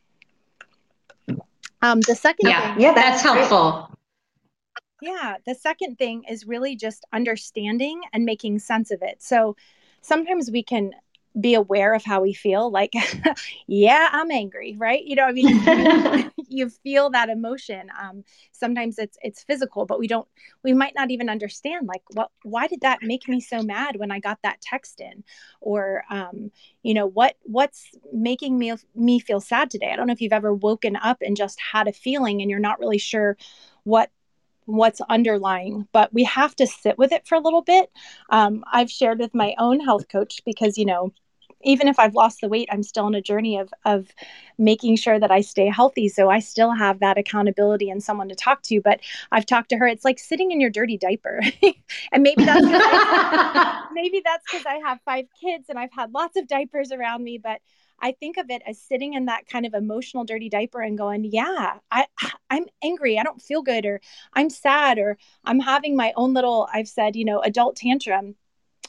Um, 1.82 2.00
the 2.00 2.14
second, 2.14 2.49
yeah, 2.49 2.75
thing, 2.75 2.82
yeah, 2.82 2.94
that's 2.94 3.23
helpful. 3.23 3.90
Yeah, 5.02 5.37
the 5.44 5.54
second 5.54 5.96
thing 5.99 6.25
is 6.28 6.46
really 6.46 6.75
just 6.75 7.04
understanding 7.12 8.00
and 8.12 8.25
making 8.25 8.58
sense 8.61 8.90
of 8.90 9.02
it. 9.02 9.23
So 9.23 9.56
sometimes 10.00 10.50
we 10.50 10.62
can 10.62 10.92
be 11.38 11.55
aware 11.55 11.95
of 11.95 12.05
how 12.05 12.21
we 12.23 12.33
feel 12.33 12.71
like 12.71 12.93
yeah 13.66 14.09
i'm 14.12 14.31
angry 14.31 14.75
right? 14.78 15.05
You 15.05 15.16
know 15.16 15.25
i 15.25 15.33
mean? 15.33 16.31
You 16.49 16.71
feel 16.71 17.11
that 17.11 17.28
emotion 17.28 17.88
um, 18.00 18.23
sometimes 18.52 18.99
it's 18.99 19.19
it's 19.21 19.43
physical 19.43 19.85
but 19.85 19.99
we 19.99 20.07
don't 20.07 20.28
we 20.62 20.73
might 20.73 20.95
not 20.95 21.11
even 21.11 21.28
understand 21.28 21.87
like 21.87 22.02
what 22.12 22.31
why 22.45 22.69
did 22.69 22.83
that 22.83 23.00
make 23.02 23.28
me 23.28 23.40
so 23.40 23.62
mad 23.62 23.97
when 23.97 24.11
i 24.12 24.21
got 24.21 24.38
that 24.43 24.61
text 24.61 25.00
in? 25.00 25.25
Or 25.61 26.05
um, 26.11 26.50
you 26.83 26.95
know 26.95 27.07
what 27.07 27.37
what's 27.43 27.90
making 28.12 28.59
me 28.59 28.73
me 28.95 29.19
feel 29.19 29.40
sad 29.40 29.71
today? 29.71 29.90
I 29.93 29.97
don't 29.97 30.07
know 30.07 30.12
if 30.12 30.21
you've 30.21 30.33
ever 30.33 30.55
woken 30.55 30.97
up 30.97 31.19
and 31.21 31.37
just 31.37 31.59
had 31.61 31.88
a 31.88 31.93
feeling 31.93 32.40
and 32.40 32.50
you're 32.50 32.61
not 32.61 32.78
really 32.78 32.99
sure 32.99 33.37
what 33.85 34.11
what's 34.66 35.00
underlying 35.09 35.87
but 35.93 36.12
we 36.12 36.25
have 36.25 36.57
to 36.57 36.66
sit 36.66 36.99
with 36.99 37.12
it 37.12 37.26
for 37.26 37.37
a 37.37 37.40
little 37.40 37.62
bit. 37.62 37.90
Um, 38.31 38.64
i've 38.73 38.90
shared 38.90 39.19
with 39.19 39.35
my 39.35 39.55
own 39.59 39.81
health 39.81 40.09
coach 40.09 40.40
because 40.45 40.76
you 40.78 40.85
know 40.87 41.12
even 41.66 41.88
if 41.88 41.99
I've 41.99 42.14
lost 42.14 42.40
the 42.40 42.49
weight, 42.49 42.68
I'm 42.73 42.82
still 42.82 43.04
on 43.04 43.14
a 43.14 43.20
journey 43.20 43.58
of 43.58 43.75
of 43.85 44.08
making 44.56 44.96
sure 44.96 45.18
that 45.18 45.30
I 45.30 45.40
stay 45.42 45.66
healthy. 45.68 46.08
So 46.08 46.30
I 46.30 46.38
still 46.38 46.73
have 46.73 47.00
that 47.00 47.18
accountability 47.18 47.90
and 47.90 48.02
someone 48.02 48.28
to 48.28 48.35
talk 48.35 48.62
to. 48.62 48.80
But 48.80 49.00
I've 49.32 49.46
talked 49.46 49.68
to 49.70 49.76
her. 49.76 49.87
It's 49.87 50.04
like 50.04 50.18
sitting 50.18 50.52
in 50.52 50.61
your 50.61 50.70
dirty 50.70 50.96
diaper, 50.96 51.40
and 52.12 52.23
maybe 52.23 52.44
that's 52.44 52.64
I, 52.64 53.87
maybe 53.92 54.23
that's 54.25 54.44
because 54.50 54.64
I 54.66 54.76
have 54.76 55.00
five 55.04 55.26
kids 55.40 55.66
and 55.68 55.78
I've 55.78 55.92
had 55.92 56.14
lots 56.14 56.37
of 56.37 56.46
diapers 56.46 56.92
around 56.92 57.25
me. 57.25 57.38
But 57.38 57.61
I 58.00 58.12
think 58.12 58.37
of 58.37 58.50
it 58.50 58.62
as 58.66 58.80
sitting 58.80 59.14
in 59.14 59.26
that 59.26 59.46
kind 59.46 59.66
of 59.66 59.75
emotional 59.75 60.25
dirty 60.25 60.49
diaper 60.49 60.80
and 60.80 60.96
going, 60.96 61.25
yeah, 61.25 61.78
I 61.90 62.06
I'm 62.50 62.66
angry, 62.82 63.18
I 63.18 63.25
don't 63.25 63.42
feel 63.42 63.62
good 63.62 63.85
or 63.87 64.00
I'm 64.32 64.50
sad 64.50 64.99
or 64.99 65.18
I'm 65.44 65.61
having 65.61 65.96
my 65.96 66.12
own 66.16 66.32
little 66.35 66.68
I've 66.73 66.88
said, 66.88 67.16
you 67.16 67.25
know, 67.25 67.40
adult 67.40 67.76
tantrum 67.76 68.37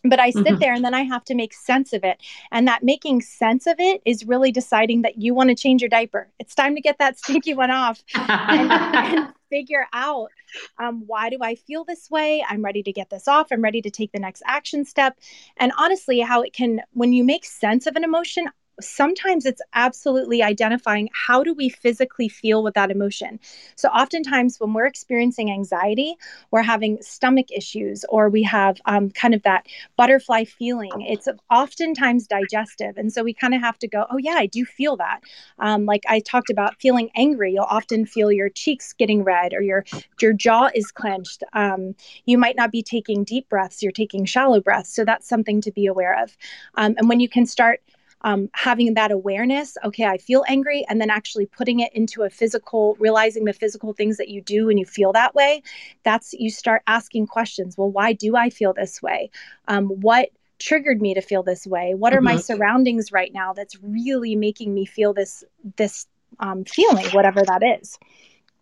but 0.09 0.19
I 0.19 0.31
sit 0.31 0.45
mm-hmm. 0.45 0.59
there 0.59 0.73
and 0.73 0.83
then 0.83 0.93
I 0.93 1.03
have 1.03 1.23
to 1.25 1.35
make 1.35 1.53
sense 1.53 1.93
of 1.93 2.03
it. 2.03 2.21
And 2.51 2.67
that 2.67 2.83
making 2.83 3.21
sense 3.21 3.67
of 3.67 3.79
it 3.79 4.01
is 4.05 4.25
really 4.25 4.51
deciding 4.51 5.01
that 5.03 5.21
you 5.21 5.33
want 5.33 5.49
to 5.49 5.55
change 5.55 5.81
your 5.81 5.89
diaper. 5.89 6.29
It's 6.39 6.55
time 6.55 6.75
to 6.75 6.81
get 6.81 6.97
that 6.99 7.17
stinky 7.17 7.53
one 7.53 7.71
off 7.71 8.03
and, 8.15 8.71
and, 8.71 9.33
figure 9.49 9.87
out 9.93 10.29
um, 10.77 11.03
why 11.07 11.29
do 11.29 11.37
I 11.41 11.55
feel 11.55 11.85
this 11.85 12.09
way? 12.11 12.43
I'm 12.47 12.61
ready 12.63 12.83
to 12.83 12.91
get 12.91 13.09
this 13.09 13.29
off. 13.29 13.47
I'm 13.49 13.61
ready 13.61 13.81
to 13.81 13.89
take 13.89 14.11
the 14.11 14.19
next 14.19 14.43
action 14.45 14.83
step. 14.83 15.17
And 15.55 15.71
honestly, 15.77 16.19
how 16.19 16.41
it 16.41 16.51
can, 16.51 16.81
when 16.91 17.13
you 17.13 17.23
make 17.23 17.45
sense 17.45 17.87
of 17.87 17.95
an 17.95 18.03
emotion, 18.03 18.49
sometimes 18.79 19.45
it's 19.45 19.61
absolutely 19.73 20.43
identifying 20.43 21.09
how 21.13 21.43
do 21.43 21.53
we 21.53 21.69
physically 21.69 22.29
feel 22.29 22.63
with 22.63 22.73
that 22.75 22.91
emotion. 22.91 23.39
So 23.75 23.89
oftentimes 23.89 24.59
when 24.59 24.73
we're 24.73 24.85
experiencing 24.85 25.51
anxiety, 25.51 26.15
we're 26.51 26.63
having 26.63 27.01
stomach 27.01 27.47
issues 27.51 28.05
or 28.09 28.29
we 28.29 28.43
have 28.43 28.79
um, 28.85 29.09
kind 29.11 29.33
of 29.33 29.43
that 29.43 29.65
butterfly 29.95 30.43
feeling. 30.43 30.91
It's 31.01 31.27
oftentimes 31.51 32.27
digestive, 32.27 32.97
and 32.97 33.11
so 33.11 33.23
we 33.23 33.33
kind 33.33 33.53
of 33.53 33.61
have 33.61 33.79
to 33.79 33.87
go, 33.87 34.05
oh 34.09 34.17
yeah, 34.17 34.35
I 34.37 34.45
do 34.45 34.65
feel 34.65 34.97
that. 34.97 35.21
Um, 35.59 35.85
like 35.85 36.03
I 36.07 36.19
talked 36.19 36.49
about 36.49 36.79
feeling 36.79 37.09
angry, 37.15 37.53
you'll 37.53 37.63
often 37.63 38.05
feel 38.05 38.31
your 38.31 38.49
cheeks 38.49 38.93
getting 38.93 39.23
red 39.23 39.53
or 39.53 39.61
your 39.61 39.85
your 40.21 40.33
jaw 40.33 40.69
is 40.73 40.91
clenched. 40.91 41.43
Um, 41.53 41.95
you 42.25 42.37
might 42.37 42.55
not 42.55 42.71
be 42.71 42.83
taking 42.83 43.23
deep 43.23 43.49
breaths; 43.49 43.81
you're 43.81 43.91
taking 43.91 44.25
shallow 44.25 44.61
breaths. 44.61 44.93
So 44.93 45.05
that's 45.05 45.27
something 45.27 45.61
to 45.61 45.71
be 45.71 45.87
aware 45.87 46.21
of. 46.21 46.37
Um, 46.75 46.95
and 46.97 47.09
when 47.09 47.19
you 47.19 47.29
can 47.29 47.45
start 47.45 47.81
um, 48.21 48.49
having 48.53 48.93
that 48.95 49.11
awareness 49.11 49.77
okay 49.83 50.05
i 50.05 50.17
feel 50.17 50.43
angry 50.47 50.85
and 50.89 50.99
then 50.99 51.09
actually 51.09 51.45
putting 51.45 51.79
it 51.79 51.93
into 51.93 52.23
a 52.23 52.29
physical 52.29 52.95
realizing 52.99 53.45
the 53.45 53.53
physical 53.53 53.93
things 53.93 54.17
that 54.17 54.29
you 54.29 54.41
do 54.41 54.65
when 54.65 54.77
you 54.77 54.85
feel 54.85 55.13
that 55.13 55.35
way 55.35 55.61
that's 56.03 56.33
you 56.33 56.49
start 56.49 56.81
asking 56.87 57.27
questions 57.27 57.77
well 57.77 57.89
why 57.91 58.13
do 58.13 58.35
i 58.35 58.49
feel 58.49 58.73
this 58.73 59.01
way 59.01 59.29
um, 59.67 59.87
what 59.87 60.29
triggered 60.59 61.01
me 61.01 61.13
to 61.13 61.21
feel 61.21 61.43
this 61.43 61.67
way 61.67 61.93
what 61.93 62.13
are 62.13 62.17
mm-hmm. 62.17 62.25
my 62.25 62.37
surroundings 62.37 63.11
right 63.11 63.31
now 63.33 63.53
that's 63.53 63.77
really 63.83 64.35
making 64.35 64.73
me 64.73 64.85
feel 64.85 65.13
this 65.13 65.43
this 65.75 66.07
um, 66.39 66.65
feeling 66.65 67.05
whatever 67.07 67.41
that 67.43 67.79
is. 67.81 67.97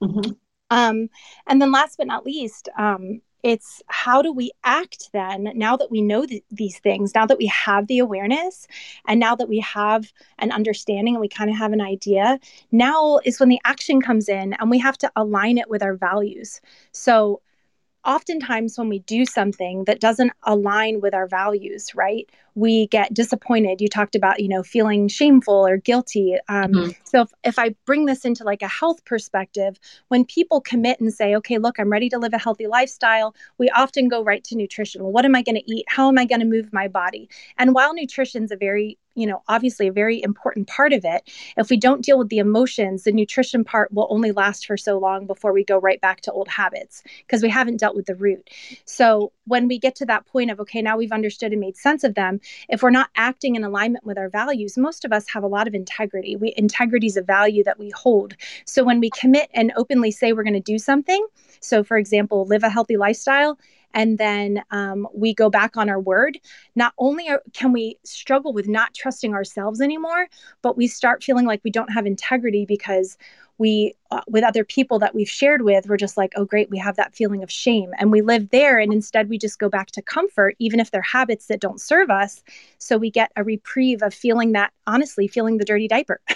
Mm-hmm. 0.02 0.32
Um, 0.72 1.10
and 1.48 1.62
then 1.62 1.72
last 1.72 1.98
but 1.98 2.08
not 2.08 2.26
least 2.26 2.70
um, 2.78 3.22
it's 3.46 3.84
how 3.86 4.24
do 4.24 4.34
we 4.34 4.52
act 4.64 5.12
then 5.14 5.52
now 5.54 5.78
that 5.78 5.92
we 5.92 6.02
know 6.02 6.26
th- 6.26 6.44
these 6.50 6.80
things 6.80 7.14
now 7.14 7.28
that 7.28 7.38
we 7.38 7.46
have 7.46 7.86
the 7.86 8.00
awareness 8.00 8.68
and 9.08 9.20
now 9.20 9.36
that 9.36 9.48
we 9.48 9.60
have 9.60 10.12
an 10.40 10.52
understanding 10.52 11.14
and 11.14 11.22
we 11.22 11.30
kind 11.30 11.52
of 11.52 11.56
have 11.56 11.72
an 11.72 11.80
idea 11.80 12.40
now 12.72 13.20
is 13.24 13.40
when 13.40 13.50
the 13.50 13.60
action 13.64 14.02
comes 14.02 14.28
in 14.28 14.54
and 14.54 14.72
we 14.72 14.80
have 14.80 14.98
to 14.98 15.12
align 15.16 15.60
it 15.60 15.70
with 15.70 15.84
our 15.84 15.96
values. 15.96 16.60
So 16.92 17.40
oftentimes 18.06 18.78
when 18.78 18.90
we 18.90 19.00
do 19.00 19.26
something 19.26 19.84
that 19.86 20.00
doesn't 20.00 20.32
align 20.44 21.02
with 21.02 21.14
our 21.14 21.28
values 21.28 21.94
right 21.96 22.30
we 22.56 22.88
get 22.88 23.14
disappointed. 23.14 23.82
You 23.82 23.90
talked 23.90 24.16
about 24.16 24.40
you 24.40 24.48
know 24.48 24.64
feeling 24.64 25.08
shameful 25.08 25.68
or 25.68 25.78
guilty. 25.78 26.38
Um, 26.48 26.72
mm-hmm. 26.72 26.92
so 27.04 27.22
if, 27.22 27.34
if 27.44 27.60
i 27.60 27.76
bring 27.86 28.06
this 28.06 28.26
into 28.26 28.44
like 28.44 28.62
a 28.62 28.68
health 28.68 29.04
perspective 29.06 29.78
when 30.08 30.26
people 30.26 30.62
commit 30.62 31.00
and 31.00 31.14
say 31.14 31.36
okay 31.36 31.58
look 31.58 31.80
i'm 31.80 31.92
ready 31.92 32.10
to 32.10 32.18
live 32.18 32.34
a 32.34 32.38
healthy 32.38 32.68
lifestyle 32.68 33.36
we 33.58 33.70
often 33.70 34.08
go 34.08 34.24
right 34.24 34.44
to 34.46 34.56
nutrition. 34.56 35.04
Well 35.04 35.12
what 35.12 35.26
am 35.26 35.36
i 35.36 35.42
going 35.42 35.56
to 35.56 35.72
eat? 35.72 35.86
How 35.88 36.08
am 36.08 36.18
i 36.18 36.26
going 36.26 36.40
to 36.40 36.46
move 36.46 36.72
my 36.72 36.88
body? 36.88 37.30
And 37.58 37.74
while 37.76 37.94
nutrition 37.94 38.44
is 38.44 38.52
a 38.52 38.56
very 38.56 38.98
you 39.16 39.26
know 39.26 39.42
obviously 39.48 39.88
a 39.88 39.92
very 39.92 40.22
important 40.22 40.68
part 40.68 40.94
of 40.94 41.04
it. 41.04 41.30
If 41.58 41.70
we 41.70 41.78
don't 41.78 42.04
deal 42.04 42.20
with 42.20 42.30
the 42.30 42.38
emotions 42.38 43.04
the 43.04 43.12
nutrition 43.12 43.64
part 43.64 43.92
will 43.94 44.08
only 44.10 44.32
last 44.32 44.66
for 44.66 44.78
so 44.78 44.98
long 44.98 45.26
before 45.26 45.54
we 45.54 45.64
go 45.64 45.78
right 45.78 46.00
back 46.02 46.22
to 46.22 46.32
old 46.32 46.48
habits 46.48 47.04
because 47.26 47.42
we 47.42 47.50
haven't 47.50 47.80
dealt 47.80 47.96
with 47.96 48.06
the 48.06 48.16
root. 48.16 48.50
So 48.86 49.32
when 49.46 49.68
we 49.68 49.80
get 49.80 49.96
to 49.96 50.06
that 50.06 50.26
point 50.26 50.52
of 50.52 50.60
okay 50.60 50.82
now 50.82 50.98
we've 50.98 51.12
understood 51.12 51.52
and 51.52 51.62
made 51.62 51.78
sense 51.78 52.04
of 52.04 52.16
them 52.16 52.40
if 52.70 52.84
we're 52.84 52.90
not 52.90 53.10
acting 53.16 53.56
in 53.56 53.64
alignment 53.64 54.06
with 54.06 54.18
our 54.18 54.30
values 54.30 54.78
most 54.78 55.06
of 55.06 55.12
us 55.12 55.28
have 55.30 55.44
a 55.44 55.48
lot 55.48 55.68
of 55.68 55.74
integrity. 55.74 56.36
We 56.36 56.54
integrity 56.58 57.08
is 57.08 57.18
a 57.18 57.22
value 57.22 57.64
that 57.64 57.80
we 57.80 57.92
hold. 57.92 58.36
So 58.66 58.84
when 58.84 59.00
we 59.00 59.10
commit 59.10 59.50
and 59.54 59.72
openly 59.76 60.12
say 60.12 60.34
we're 60.34 60.44
going 60.44 60.54
to 60.54 60.60
do 60.60 60.78
something 60.78 61.26
so 61.62 61.84
for 61.84 61.98
example 61.98 62.46
live 62.46 62.64
a 62.64 62.70
healthy 62.70 62.98
lifestyle 62.98 63.58
and 63.96 64.18
then 64.18 64.62
um, 64.72 65.08
we 65.14 65.34
go 65.34 65.50
back 65.50 65.78
on 65.78 65.90
our 65.90 66.00
word, 66.00 66.38
not 66.76 66.94
only 67.00 67.30
are, 67.30 67.42
can 67.54 67.72
we 67.72 67.98
struggle 68.04 68.54
with 68.54 68.68
not 68.68 68.94
trusting 68.94 69.34
ourselves 69.34 69.82
anymore, 69.82 70.28
but 70.62 70.78
we 70.78 70.86
start 70.86 71.24
feeling 71.24 71.46
like 71.46 71.62
we 71.64 71.72
don't 71.72 71.92
have 71.92 72.06
integrity 72.06 72.66
because 72.66 73.18
we 73.58 73.94
uh, 74.12 74.20
with 74.28 74.44
other 74.44 74.66
people 74.66 75.00
that 75.00 75.16
we've 75.16 75.30
shared 75.30 75.62
with 75.62 75.88
we're 75.88 75.96
just 75.96 76.18
like 76.18 76.34
oh 76.36 76.44
great 76.44 76.70
we 76.70 76.78
have 76.78 76.98
that 76.98 77.16
feeling 77.16 77.42
of 77.42 77.50
shame. 77.50 77.92
And 77.98 78.12
we 78.12 78.22
live 78.22 78.50
there 78.50 78.80
and 78.80 78.92
instead 78.92 79.30
we 79.30 79.38
just 79.38 79.60
go 79.60 79.70
back 79.70 79.92
to 79.92 80.02
comfort 80.02 80.56
even 80.60 80.82
if 80.82 80.92
they're 80.92 81.02
habits 81.02 81.48
that 81.48 81.62
don't 81.62 81.80
serve 81.80 82.10
us. 82.10 82.44
So 82.80 82.98
we 82.98 83.10
get 83.10 83.32
a 83.38 83.46
reprieve 83.46 84.02
of 84.02 84.14
feeling 84.14 84.52
that 84.52 84.74
honestly 84.86 85.28
feeling 85.28 85.58
the 85.58 85.66
dirty 85.66 85.88
diaper. 85.88 86.20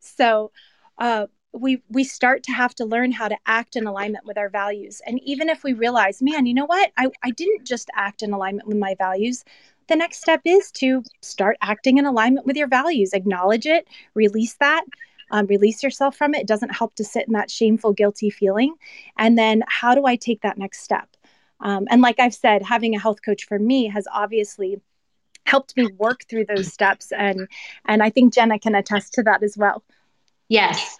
So 0.00 0.50
uh, 0.98 1.26
we 1.52 1.82
we 1.88 2.04
start 2.04 2.42
to 2.44 2.52
have 2.52 2.74
to 2.74 2.84
learn 2.84 3.12
how 3.12 3.28
to 3.28 3.36
act 3.46 3.76
in 3.76 3.86
alignment 3.86 4.26
with 4.26 4.38
our 4.38 4.48
values. 4.48 5.00
And 5.06 5.20
even 5.22 5.48
if 5.48 5.64
we 5.64 5.72
realize 5.72 6.22
man 6.22 6.46
you 6.46 6.54
know 6.54 6.66
what? 6.66 6.92
I, 6.96 7.08
I 7.22 7.30
didn't 7.30 7.64
just 7.64 7.90
act 7.94 8.22
in 8.22 8.32
alignment 8.32 8.68
with 8.68 8.76
my 8.76 8.94
values. 8.96 9.44
The 9.88 9.96
next 9.96 10.20
step 10.20 10.42
is 10.44 10.70
to 10.72 11.02
start 11.22 11.56
acting 11.62 11.96
in 11.98 12.04
alignment 12.04 12.46
with 12.46 12.56
your 12.56 12.68
values. 12.68 13.12
Acknowledge 13.12 13.66
it 13.66 13.88
release 14.14 14.54
that 14.54 14.84
um, 15.30 15.46
release 15.46 15.82
yourself 15.82 16.16
from 16.16 16.34
it. 16.34 16.42
It 16.42 16.46
doesn't 16.46 16.74
help 16.74 16.94
to 16.96 17.04
sit 17.04 17.26
in 17.26 17.34
that 17.34 17.50
shameful 17.50 17.92
guilty 17.92 18.30
feeling. 18.30 18.74
And 19.16 19.36
then 19.38 19.62
how 19.68 19.94
do 19.94 20.06
i 20.06 20.16
take 20.16 20.42
that 20.42 20.58
next 20.58 20.80
step? 20.80 21.08
Um, 21.60 21.86
and 21.90 22.02
like 22.02 22.20
i've 22.20 22.34
said 22.34 22.62
having 22.62 22.94
a 22.94 23.00
health 23.00 23.22
coach 23.24 23.46
for 23.46 23.58
me 23.58 23.88
has 23.88 24.06
obviously 24.12 24.80
helped 25.46 25.74
me 25.78 25.86
work 25.96 26.24
through 26.28 26.44
those 26.44 26.70
steps. 26.72 27.10
And 27.10 27.48
and 27.86 28.02
i 28.02 28.10
think 28.10 28.34
jenna 28.34 28.58
can 28.58 28.74
attest 28.74 29.14
to 29.14 29.22
that 29.22 29.42
as 29.42 29.56
well. 29.56 29.82
Yes. 30.48 30.98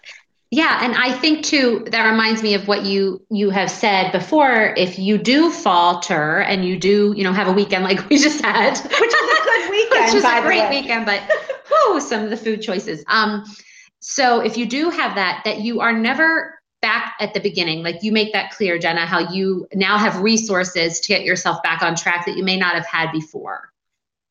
Yeah, 0.51 0.79
and 0.83 0.95
I 0.95 1.11
think 1.11 1.45
too 1.45 1.85
that 1.91 2.09
reminds 2.09 2.41
me 2.41 2.55
of 2.55 2.67
what 2.67 2.83
you 2.83 3.23
you 3.29 3.51
have 3.51 3.69
said 3.69 4.11
before. 4.11 4.73
If 4.77 4.97
you 4.97 5.19
do 5.19 5.51
falter 5.51 6.39
and 6.39 6.65
you 6.65 6.79
do, 6.79 7.13
you 7.15 7.23
know, 7.23 7.33
have 7.33 7.47
a 7.47 7.51
weekend 7.51 7.83
like 7.83 8.09
we 8.09 8.17
just 8.17 8.43
had, 8.43 8.71
which 8.79 8.89
was 8.89 9.39
a 9.39 9.43
good 9.43 9.69
weekend, 9.69 10.05
which 10.05 10.13
was 10.15 10.23
a 10.23 10.41
great 10.41 10.69
weekend, 10.69 11.05
but 11.05 11.21
whoo, 11.69 11.99
some 12.01 12.23
of 12.23 12.31
the 12.31 12.37
food 12.37 12.63
choices. 12.63 13.03
Um, 13.07 13.45
so 13.99 14.39
if 14.39 14.57
you 14.57 14.65
do 14.65 14.89
have 14.89 15.13
that, 15.15 15.41
that 15.45 15.59
you 15.59 15.81
are 15.81 15.93
never 15.93 16.59
back 16.81 17.13
at 17.19 17.35
the 17.35 17.39
beginning, 17.39 17.83
like 17.83 18.01
you 18.01 18.11
make 18.11 18.33
that 18.33 18.49
clear, 18.51 18.79
Jenna, 18.79 19.05
how 19.05 19.31
you 19.31 19.67
now 19.75 19.99
have 19.99 20.19
resources 20.19 20.99
to 21.01 21.09
get 21.09 21.23
yourself 21.23 21.61
back 21.61 21.83
on 21.83 21.95
track 21.95 22.25
that 22.25 22.35
you 22.35 22.43
may 22.43 22.57
not 22.57 22.73
have 22.73 22.87
had 22.87 23.11
before. 23.11 23.71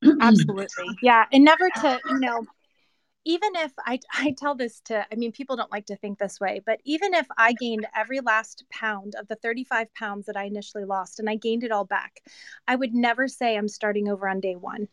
Absolutely, 0.20 0.86
yeah, 1.00 1.26
and 1.32 1.44
never 1.44 1.70
to 1.76 2.00
you 2.08 2.18
know 2.18 2.44
even 3.28 3.54
if 3.56 3.72
I, 3.84 4.00
I 4.14 4.32
tell 4.32 4.56
this 4.56 4.80
to, 4.86 5.06
I 5.12 5.14
mean, 5.14 5.30
people 5.30 5.54
don't 5.54 5.70
like 5.70 5.86
to 5.86 5.96
think 5.96 6.18
this 6.18 6.40
way, 6.40 6.60
but 6.64 6.80
even 6.84 7.14
if 7.14 7.26
I 7.36 7.52
gained 7.52 7.86
every 7.94 8.20
last 8.20 8.64
pound 8.70 9.14
of 9.14 9.28
the 9.28 9.36
35 9.36 9.94
pounds 9.94 10.26
that 10.26 10.36
I 10.36 10.44
initially 10.44 10.84
lost 10.84 11.20
and 11.20 11.28
I 11.30 11.36
gained 11.36 11.62
it 11.62 11.70
all 11.70 11.84
back, 11.84 12.22
I 12.66 12.74
would 12.74 12.94
never 12.94 13.28
say 13.28 13.56
I'm 13.56 13.68
starting 13.68 14.08
over 14.08 14.28
on 14.28 14.40
day 14.40 14.56
one. 14.56 14.88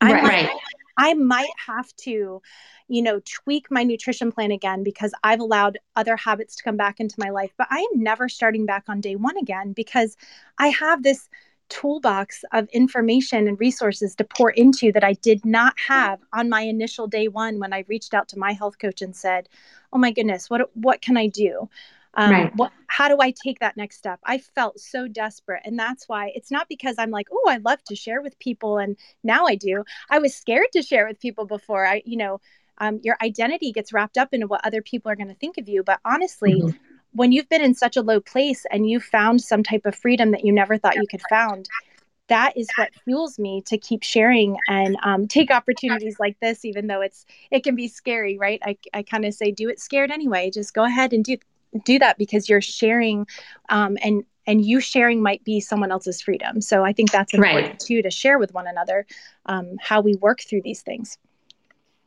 I 0.00 0.12
right. 0.12 0.22
Might, 0.22 0.60
I 0.98 1.14
might 1.14 1.50
have 1.66 1.94
to, 1.96 2.40
you 2.88 3.02
know, 3.02 3.20
tweak 3.24 3.70
my 3.70 3.82
nutrition 3.82 4.30
plan 4.30 4.50
again 4.50 4.82
because 4.82 5.12
I've 5.24 5.40
allowed 5.40 5.78
other 5.94 6.16
habits 6.16 6.56
to 6.56 6.62
come 6.62 6.76
back 6.76 7.00
into 7.00 7.16
my 7.18 7.30
life, 7.30 7.52
but 7.58 7.66
I 7.70 7.78
am 7.78 8.02
never 8.02 8.28
starting 8.28 8.64
back 8.64 8.84
on 8.88 9.00
day 9.00 9.16
one 9.16 9.36
again 9.36 9.72
because 9.72 10.16
I 10.58 10.68
have 10.68 11.02
this 11.02 11.28
toolbox 11.68 12.44
of 12.52 12.68
information 12.72 13.48
and 13.48 13.58
resources 13.58 14.14
to 14.14 14.24
pour 14.24 14.50
into 14.50 14.92
that 14.92 15.04
I 15.04 15.14
did 15.14 15.44
not 15.44 15.74
have 15.88 16.20
on 16.32 16.48
my 16.48 16.62
initial 16.62 17.06
day 17.06 17.28
one 17.28 17.58
when 17.58 17.72
I 17.72 17.84
reached 17.88 18.14
out 18.14 18.28
to 18.28 18.38
my 18.38 18.52
health 18.52 18.78
coach 18.78 19.02
and 19.02 19.14
said, 19.14 19.48
"Oh 19.92 19.98
my 19.98 20.10
goodness, 20.10 20.48
what 20.50 20.70
what 20.74 21.02
can 21.02 21.16
I 21.16 21.26
do? 21.26 21.68
Um, 22.14 22.30
right. 22.30 22.56
what, 22.56 22.72
how 22.86 23.08
do 23.08 23.18
I 23.20 23.30
take 23.30 23.58
that 23.60 23.76
next 23.76 23.98
step?" 23.98 24.20
I 24.24 24.38
felt 24.38 24.80
so 24.80 25.08
desperate, 25.08 25.62
and 25.64 25.78
that's 25.78 26.08
why 26.08 26.32
it's 26.34 26.50
not 26.50 26.68
because 26.68 26.96
I'm 26.98 27.10
like, 27.10 27.28
"Oh, 27.32 27.44
I 27.48 27.58
love 27.58 27.82
to 27.84 27.96
share 27.96 28.22
with 28.22 28.38
people," 28.38 28.78
and 28.78 28.96
now 29.22 29.46
I 29.46 29.54
do. 29.54 29.84
I 30.10 30.18
was 30.18 30.34
scared 30.34 30.72
to 30.72 30.82
share 30.82 31.06
with 31.06 31.20
people 31.20 31.46
before. 31.46 31.86
I, 31.86 32.02
you 32.04 32.16
know, 32.16 32.40
um, 32.78 33.00
your 33.02 33.16
identity 33.22 33.72
gets 33.72 33.92
wrapped 33.92 34.18
up 34.18 34.32
into 34.32 34.46
what 34.46 34.64
other 34.64 34.82
people 34.82 35.10
are 35.10 35.16
going 35.16 35.28
to 35.28 35.34
think 35.34 35.58
of 35.58 35.68
you. 35.68 35.82
But 35.82 36.00
honestly. 36.04 36.60
Mm-hmm 36.62 36.85
when 37.16 37.32
you've 37.32 37.48
been 37.48 37.62
in 37.62 37.74
such 37.74 37.96
a 37.96 38.02
low 38.02 38.20
place 38.20 38.64
and 38.70 38.88
you 38.88 39.00
found 39.00 39.42
some 39.42 39.62
type 39.62 39.86
of 39.86 39.94
freedom 39.94 40.30
that 40.30 40.44
you 40.44 40.52
never 40.52 40.78
thought 40.78 40.96
you 40.96 41.06
could 41.10 41.22
found 41.28 41.68
that 42.28 42.56
is 42.56 42.68
what 42.76 42.90
fuels 43.04 43.38
me 43.38 43.62
to 43.66 43.78
keep 43.78 44.02
sharing 44.02 44.56
and 44.68 44.96
um, 45.02 45.28
take 45.28 45.50
opportunities 45.50 46.18
like 46.18 46.38
this 46.40 46.64
even 46.64 46.86
though 46.86 47.00
it's 47.00 47.24
it 47.50 47.62
can 47.62 47.74
be 47.74 47.88
scary 47.88 48.36
right? 48.38 48.60
I, 48.64 48.76
I 48.92 49.02
kind 49.02 49.24
of 49.24 49.34
say 49.34 49.50
do 49.50 49.68
it 49.68 49.80
scared 49.80 50.10
anyway. 50.10 50.50
Just 50.50 50.74
go 50.74 50.84
ahead 50.84 51.12
and 51.12 51.24
do 51.24 51.36
do 51.84 51.98
that 51.98 52.18
because 52.18 52.48
you're 52.48 52.60
sharing 52.60 53.26
um, 53.68 53.96
and 54.02 54.24
and 54.46 54.64
you 54.64 54.80
sharing 54.80 55.22
might 55.22 55.42
be 55.44 55.60
someone 55.60 55.90
else's 55.90 56.20
freedom. 56.20 56.60
So 56.60 56.84
i 56.84 56.92
think 56.92 57.10
that's 57.10 57.34
important 57.34 57.68
right. 57.68 57.80
too 57.80 58.02
to 58.02 58.10
share 58.10 58.38
with 58.38 58.54
one 58.54 58.66
another 58.66 59.06
um, 59.46 59.76
how 59.80 60.00
we 60.00 60.14
work 60.16 60.40
through 60.40 60.62
these 60.62 60.82
things 60.82 61.18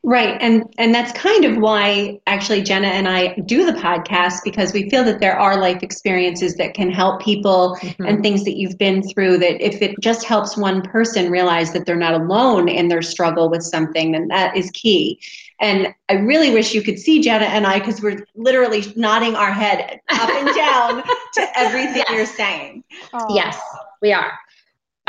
Right. 0.02 0.38
And 0.40 0.64
and 0.78 0.96
that's 0.96 1.12
kind 1.12 1.44
of 1.44 1.58
why 1.58 2.20
actually 2.26 2.64
Jenna 2.64 2.88
and 2.88 3.08
I 3.08 3.36
do 3.46 3.66
the 3.66 3.78
podcast 3.78 4.38
because 4.46 4.72
we 4.72 4.90
feel 4.90 5.04
that 5.04 5.20
there 5.20 5.38
are 5.38 5.60
life 5.60 5.84
experiences 5.84 6.56
that 6.56 6.74
can 6.74 6.90
help 6.90 7.22
people 7.22 7.78
mm-hmm. 7.82 8.06
and 8.06 8.24
things 8.24 8.46
that 8.46 8.56
you've 8.56 8.78
been 8.78 9.04
through 9.04 9.40
that 9.40 9.62
if 9.62 9.82
it 9.82 10.00
just 10.00 10.24
helps 10.24 10.56
one 10.56 10.82
person 10.84 11.30
realize 11.30 11.74
that 11.74 11.86
they're 11.86 11.98
not 11.98 12.14
alone 12.14 12.70
in 12.70 12.88
their 12.88 13.02
struggle 13.02 13.50
with 13.50 13.62
something 13.62 14.14
then 14.14 14.30
that 14.30 14.56
is 14.56 14.72
key. 14.72 15.20
And 15.60 15.94
I 16.08 16.14
really 16.14 16.52
wish 16.52 16.74
you 16.74 16.82
could 16.82 16.98
see 16.98 17.22
Jenna 17.22 17.46
and 17.46 17.68
I 17.68 17.80
because 17.80 18.02
we're 18.02 18.26
literally 18.36 18.86
nodding 18.96 19.36
our 19.36 19.52
head 19.52 20.00
up 20.10 20.30
and 20.30 20.56
down 20.56 21.04
to 21.34 21.60
everything 21.60 22.04
yes. 22.08 22.12
you're 22.12 22.26
saying. 22.26 22.86
Oh. 23.12 23.36
Yes, 23.36 23.60
we 24.02 24.14
are. 24.14 24.32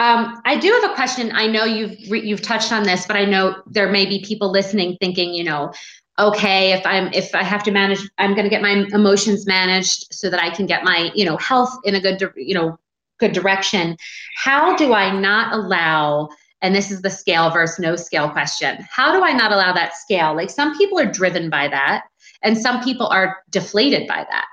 Um, 0.01 0.41
I 0.47 0.59
do 0.59 0.73
have 0.73 0.91
a 0.91 0.95
question. 0.95 1.31
I 1.35 1.47
know 1.47 1.65
you've 1.65 1.93
you've 2.01 2.41
touched 2.41 2.73
on 2.73 2.85
this, 2.85 3.07
but 3.07 3.17
I 3.17 3.27
know 3.27 3.63
there 3.67 3.91
may 3.93 4.07
be 4.07 4.25
people 4.25 4.51
listening 4.51 4.97
thinking, 4.99 5.35
you 5.35 5.45
know, 5.45 5.73
okay, 6.19 6.73
if 6.73 6.85
I'm 6.87 7.13
if 7.13 7.35
I 7.35 7.43
have 7.43 7.63
to 7.65 7.71
manage, 7.71 8.09
I'm 8.17 8.33
going 8.33 8.45
to 8.45 8.51
get 8.51 8.63
my 8.63 8.87
emotions 8.93 9.47
managed 9.47 10.07
so 10.11 10.31
that 10.31 10.43
I 10.43 10.49
can 10.49 10.65
get 10.65 10.85
my 10.85 11.11
you 11.15 11.27
know 11.27 11.37
health 11.37 11.77
in 11.85 11.95
a 11.95 12.01
good 12.01 12.33
you 12.35 12.55
know 12.55 12.79
good 13.19 13.33
direction. 13.33 13.99
How 14.37 14.75
do 14.75 14.95
I 14.95 15.13
not 15.19 15.53
allow 15.53 16.31
and 16.63 16.75
this 16.75 16.91
is 16.91 17.03
the 17.03 17.11
scale 17.11 17.51
versus 17.51 17.79
no 17.79 17.97
scale 17.97 18.31
question. 18.31 18.87
How 18.91 19.13
do 19.13 19.25
I 19.25 19.33
not 19.33 19.53
allow 19.53 19.73
that 19.73 19.97
scale? 19.97 20.35
Like 20.35 20.51
some 20.51 20.77
people 20.77 20.99
are 20.99 21.11
driven 21.11 21.51
by 21.51 21.69
that, 21.69 22.05
and 22.43 22.57
some 22.57 22.83
people 22.83 23.07
are 23.07 23.39
deflated 23.51 24.09
by 24.09 24.27
that. 24.31 24.47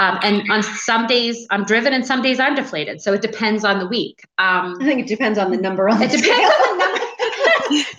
Um, 0.00 0.18
and 0.22 0.50
on 0.50 0.62
some 0.62 1.06
days 1.06 1.46
I'm 1.50 1.64
driven, 1.64 1.92
and 1.92 2.06
some 2.06 2.22
days 2.22 2.40
I'm 2.40 2.54
deflated. 2.54 3.02
So 3.02 3.12
it 3.12 3.20
depends 3.20 3.64
on 3.64 3.78
the 3.78 3.86
week. 3.86 4.22
Um, 4.38 4.78
I 4.80 4.86
think 4.86 5.00
it 5.00 5.06
depends 5.06 5.38
on 5.38 5.50
the 5.50 5.58
number 5.58 5.88
on 5.90 5.98
the 5.98 6.06
it 6.06 6.10
depends 6.10 6.54
on 6.54 6.78
the 6.78 6.84
number. 6.84 7.00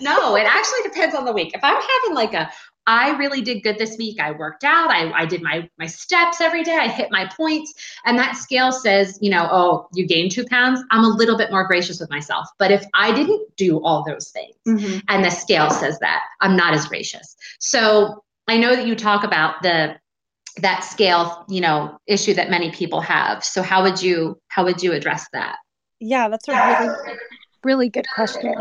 no, 0.00 0.36
it 0.36 0.44
actually 0.44 0.82
depends 0.82 1.14
on 1.14 1.24
the 1.24 1.32
week. 1.32 1.52
If 1.54 1.62
I'm 1.62 1.80
having 1.80 2.14
like 2.14 2.34
a 2.34 2.50
I 2.86 3.16
really 3.16 3.42
did 3.42 3.62
good 3.62 3.78
this 3.78 3.96
week. 3.96 4.18
I 4.18 4.32
worked 4.32 4.64
out. 4.64 4.90
I, 4.90 5.12
I 5.12 5.24
did 5.24 5.42
my 5.42 5.68
my 5.78 5.86
steps 5.86 6.40
every 6.40 6.64
day. 6.64 6.76
I 6.76 6.88
hit 6.88 7.12
my 7.12 7.30
points. 7.36 7.72
And 8.04 8.18
that 8.18 8.36
scale 8.36 8.72
says, 8.72 9.18
you 9.22 9.30
know, 9.30 9.48
oh, 9.50 9.88
you 9.94 10.04
gained 10.04 10.32
two 10.32 10.44
pounds. 10.46 10.82
I'm 10.90 11.04
a 11.04 11.08
little 11.08 11.38
bit 11.38 11.52
more 11.52 11.66
gracious 11.66 12.00
with 12.00 12.10
myself. 12.10 12.48
But 12.58 12.72
if 12.72 12.84
I 12.94 13.14
didn't 13.14 13.56
do 13.56 13.80
all 13.84 14.04
those 14.04 14.30
things 14.30 14.56
mm-hmm. 14.66 14.98
and 15.08 15.24
the 15.24 15.30
scale 15.30 15.70
says 15.70 15.98
that, 16.00 16.22
I'm 16.40 16.56
not 16.56 16.74
as 16.74 16.86
gracious. 16.86 17.36
So 17.60 18.24
I 18.48 18.58
know 18.58 18.74
that 18.74 18.86
you 18.86 18.96
talk 18.96 19.22
about 19.22 19.62
the 19.62 19.96
that 20.58 20.84
scale, 20.84 21.44
you 21.48 21.60
know, 21.60 21.96
issue 22.06 22.34
that 22.34 22.50
many 22.50 22.70
people 22.70 23.00
have. 23.00 23.44
So 23.44 23.62
how 23.62 23.82
would 23.82 24.02
you 24.02 24.38
how 24.48 24.64
would 24.64 24.82
you 24.82 24.92
address 24.92 25.26
that? 25.32 25.56
Yeah, 26.00 26.28
that's 26.28 26.48
a 26.48 26.52
really 26.52 27.18
really 27.64 27.88
good 27.88 28.06
question. 28.14 28.54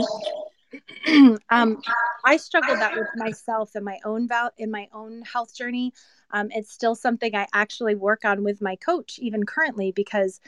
um, 1.50 1.82
I 2.26 2.38
struggled 2.38 2.80
that 2.80 2.96
with 2.96 3.08
myself 3.16 3.76
in 3.76 3.84
my 3.84 4.00
own 4.06 4.28
val- 4.28 4.54
in 4.58 4.72
my 4.72 4.88
own 4.94 5.24
health 5.24 5.56
journey. 5.56 5.94
Um, 6.32 6.50
it's 6.52 6.72
still 6.72 6.96
something 6.96 7.36
I 7.36 7.48
actually 7.54 7.96
work 7.96 8.24
on 8.24 8.44
with 8.44 8.62
my 8.62 8.76
coach 8.78 9.20
even 9.20 9.46
currently 9.46 9.92
because 9.92 10.40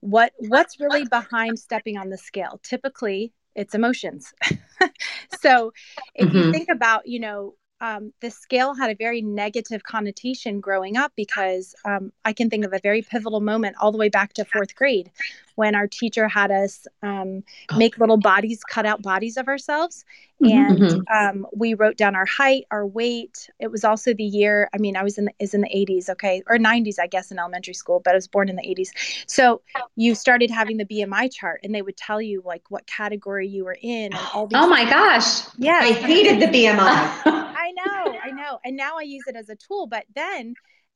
what 0.00 0.32
what's 0.38 0.78
really 0.78 1.04
behind 1.04 1.58
stepping 1.58 1.96
on 1.96 2.10
the 2.10 2.18
scale? 2.18 2.60
Typically, 2.62 3.32
it's 3.54 3.74
emotions. 3.74 4.32
so 5.40 5.72
if 6.14 6.28
mm-hmm. 6.28 6.36
you 6.36 6.52
think 6.52 6.68
about, 6.70 7.06
you 7.06 7.20
know, 7.20 7.54
um, 7.82 8.12
the 8.20 8.30
scale 8.30 8.74
had 8.74 8.90
a 8.90 8.94
very 8.94 9.20
negative 9.20 9.82
connotation 9.82 10.60
growing 10.60 10.96
up 10.96 11.12
because 11.16 11.74
um, 11.84 12.12
I 12.24 12.32
can 12.32 12.48
think 12.48 12.64
of 12.64 12.72
a 12.72 12.78
very 12.78 13.02
pivotal 13.02 13.40
moment 13.40 13.76
all 13.80 13.90
the 13.90 13.98
way 13.98 14.08
back 14.08 14.32
to 14.34 14.44
fourth 14.44 14.76
grade 14.76 15.10
when 15.54 15.74
our 15.74 15.86
teacher 15.86 16.28
had 16.28 16.50
us 16.50 16.86
um, 17.02 17.42
oh. 17.70 17.76
make 17.76 17.98
little 17.98 18.16
bodies, 18.16 18.62
cut 18.64 18.86
out 18.86 19.02
bodies 19.02 19.36
of 19.36 19.48
ourselves. 19.48 20.04
Mm-hmm, 20.42 20.58
and 20.58 20.78
mm-hmm. 20.78 21.40
um, 21.42 21.46
we 21.54 21.74
wrote 21.74 21.96
down 21.96 22.16
our 22.16 22.26
height, 22.26 22.64
our 22.70 22.84
weight. 22.84 23.48
It 23.60 23.70
was 23.70 23.84
also 23.84 24.12
the 24.12 24.24
year, 24.24 24.68
I 24.74 24.78
mean, 24.78 24.96
I 24.96 25.02
was 25.04 25.18
in 25.18 25.26
the, 25.26 25.32
is 25.38 25.54
in 25.54 25.60
the 25.60 25.68
80s, 25.68 26.08
okay, 26.10 26.42
or 26.48 26.58
90s, 26.58 26.96
I 26.98 27.06
guess, 27.06 27.30
in 27.30 27.38
elementary 27.38 27.74
school, 27.74 28.00
but 28.04 28.12
I 28.12 28.16
was 28.16 28.26
born 28.26 28.48
in 28.48 28.56
the 28.56 28.62
80s. 28.62 28.88
So 29.26 29.62
you 29.94 30.14
started 30.14 30.50
having 30.50 30.78
the 30.78 30.84
BMI 30.84 31.32
chart 31.32 31.60
and 31.62 31.74
they 31.74 31.82
would 31.82 31.96
tell 31.96 32.20
you 32.20 32.42
like 32.44 32.62
what 32.70 32.86
category 32.86 33.46
you 33.46 33.64
were 33.64 33.76
in 33.80 34.12
and 34.12 34.20
all 34.34 34.46
these. 34.46 34.58
Oh 34.58 34.66
my 34.66 34.84
gosh. 34.84 35.42
Yeah. 35.58 35.78
I 35.80 35.92
hated 35.92 36.40
the 36.40 36.46
BMI. 36.46 36.78
I 36.78 37.72
know, 37.86 38.18
I 38.24 38.30
know. 38.32 38.58
And 38.64 38.76
now 38.76 38.98
I 38.98 39.02
use 39.02 39.24
it 39.28 39.36
as 39.36 39.48
a 39.48 39.56
tool, 39.56 39.86
but 39.86 40.04
then 40.14 40.54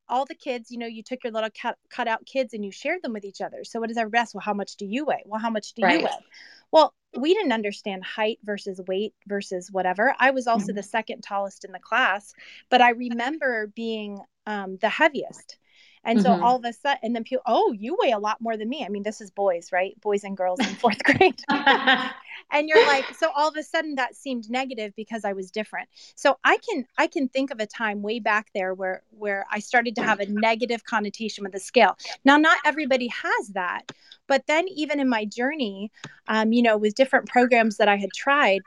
all 0.09 0.25
the 0.25 0.35
kids, 0.35 0.71
you 0.71 0.79
know, 0.79 0.87
you 0.87 1.03
took 1.03 1.25
your 1.25 1.33
little 1.33 1.51
cut, 1.61 1.77
cut 1.91 2.09
out 2.09 2.25
kids 2.27 2.55
and 2.55 2.65
you 2.65 2.71
shared 2.71 3.03
them 3.03 3.13
with 3.13 3.25
each 3.25 3.41
other. 3.41 3.65
So 3.65 3.81
what 3.81 3.89
does 3.89 3.97
everybody 3.97 4.21
ask? 4.21 4.35
Well, 4.35 4.43
how 4.43 4.55
much 4.55 4.77
do 4.77 4.87
you 4.87 5.05
weigh? 5.05 5.23
Well, 5.27 5.41
how 5.41 5.51
much 5.51 5.73
do 5.73 5.83
right. 5.83 5.99
you 5.99 6.05
weigh? 6.05 6.11
Well, 6.73 6.95
we 7.17 7.35
didn't 7.35 7.53
understand 7.53 8.05
height 8.05 8.39
versus 8.45 8.81
weight 8.87 9.15
versus 9.27 9.71
whatever. 9.71 10.15
I 10.19 10.31
was 10.31 10.47
also 10.47 10.67
mm-hmm. 10.67 10.77
the 10.77 10.83
second 10.83 11.23
tallest 11.23 11.65
in 11.65 11.73
the 11.73 11.79
class, 11.79 12.35
but 12.69 12.81
I 12.81 12.91
remember 12.91 13.69
being 13.75 14.21
um, 14.47 14.77
the 14.81 14.89
heaviest. 14.89 15.59
And 16.07 16.23
so 16.23 16.31
mm-hmm. 16.31 16.43
all 16.43 16.57
of 16.57 16.65
a 16.65 16.73
sudden, 16.73 17.01
and 17.03 17.15
then 17.15 17.25
people, 17.25 17.43
oh, 17.47 17.73
you 17.73 17.97
weigh 18.01 18.13
a 18.13 18.19
lot 18.19 18.41
more 18.41 18.57
than 18.57 18.69
me. 18.69 18.85
I 18.85 18.89
mean, 18.89 19.03
this 19.03 19.21
is 19.21 19.31
boys, 19.31 19.73
right? 19.73 20.01
Boys 20.01 20.23
and 20.23 20.37
girls 20.37 20.61
in 20.61 20.67
fourth 20.77 21.03
grade. 21.05 21.43
and 22.53 22.69
you're 22.69 22.87
like, 22.87 23.13
so 23.15 23.31
all 23.35 23.49
of 23.49 23.57
a 23.57 23.63
sudden 23.63 23.97
that 23.97 24.15
seemed 24.15 24.49
negative 24.49 24.95
because 24.97 25.25
I 25.25 25.33
was 25.33 25.51
different. 25.51 25.89
So 26.15 26.39
I 26.45 26.59
can 26.59 26.87
I 26.97 27.09
can 27.09 27.29
think 27.29 27.51
of 27.51 27.59
a 27.59 27.67
time 27.67 28.03
way 28.03 28.21
back 28.21 28.49
there 28.55 28.73
where 28.73 29.03
where 29.11 29.47
I 29.51 29.59
started 29.59 29.97
to 29.97 30.03
have 30.03 30.21
a 30.21 30.27
negative 30.27 30.85
connotation 30.85 31.43
with 31.43 31.53
the 31.53 31.61
scale. 31.61 31.97
Now, 32.25 32.37
not 32.37 32.59
everybody 32.65 33.09
has 33.09 33.49
that, 33.49 33.91
but 34.29 34.47
then 34.47 34.69
even 34.69 35.01
in 35.01 35.09
my 35.09 35.25
journey, 35.25 35.91
um, 36.29 36.53
you 36.53 36.63
know, 36.63 36.77
with 36.77 36.95
different 36.95 37.29
programs 37.29 37.79
that 37.79 37.89
I 37.89 37.97
had 37.97 38.13
tried, 38.15 38.61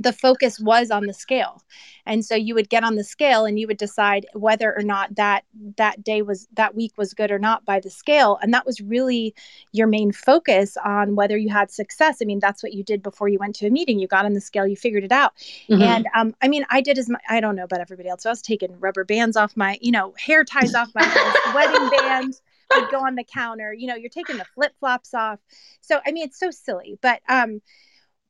the 0.00 0.12
focus 0.14 0.58
was 0.58 0.90
on 0.90 1.04
the 1.04 1.12
scale. 1.12 1.62
And 2.06 2.24
so 2.24 2.34
you 2.34 2.54
would 2.54 2.70
get 2.70 2.82
on 2.82 2.96
the 2.96 3.04
scale 3.04 3.44
and 3.44 3.58
you 3.58 3.66
would 3.66 3.76
decide 3.76 4.26
whether 4.32 4.74
or 4.74 4.82
not 4.82 5.14
that 5.16 5.44
that 5.76 6.02
day 6.02 6.22
was 6.22 6.48
that 6.54 6.74
week 6.74 6.92
was 6.96 7.12
good 7.12 7.30
or 7.30 7.38
not 7.38 7.66
by 7.66 7.80
the 7.80 7.90
scale. 7.90 8.38
And 8.40 8.52
that 8.54 8.64
was 8.64 8.80
really 8.80 9.34
your 9.72 9.86
main 9.86 10.10
focus 10.10 10.78
on 10.82 11.16
whether 11.16 11.36
you 11.36 11.50
had 11.50 11.70
success. 11.70 12.18
I 12.22 12.24
mean 12.24 12.40
that's 12.40 12.62
what 12.62 12.72
you 12.72 12.82
did 12.82 13.02
before 13.02 13.28
you 13.28 13.38
went 13.38 13.54
to 13.56 13.66
a 13.66 13.70
meeting. 13.70 13.98
You 13.98 14.08
got 14.08 14.24
on 14.24 14.32
the 14.32 14.40
scale 14.40 14.66
you 14.66 14.76
figured 14.76 15.04
it 15.04 15.12
out. 15.12 15.34
Mm-hmm. 15.68 15.82
and 15.82 16.08
um, 16.14 16.34
i 16.40 16.48
mean 16.48 16.64
i 16.70 16.80
did 16.80 16.98
as 16.98 17.08
my, 17.08 17.18
i 17.28 17.40
don't 17.40 17.54
know 17.54 17.64
about 17.64 17.80
everybody 17.80 18.08
else. 18.08 18.22
So 18.22 18.30
i 18.30 18.32
was 18.32 18.42
taking 18.42 18.80
rubber 18.80 19.04
bands 19.04 19.36
off 19.36 19.54
my 19.54 19.78
you 19.82 19.92
know 19.92 20.14
hair 20.18 20.44
ties 20.44 20.74
off 20.74 20.88
my 20.94 21.52
wedding 21.54 21.90
band 21.98 22.40
would 22.74 22.90
go 22.90 23.04
on 23.04 23.16
the 23.16 23.24
counter. 23.24 23.74
You 23.74 23.88
know 23.88 23.96
you're 23.96 24.08
taking 24.08 24.38
the 24.38 24.46
flip-flops 24.54 25.12
off. 25.12 25.40
So 25.82 26.00
i 26.06 26.12
mean 26.12 26.24
it's 26.24 26.40
so 26.40 26.50
silly. 26.50 26.98
But 27.02 27.20
um 27.28 27.60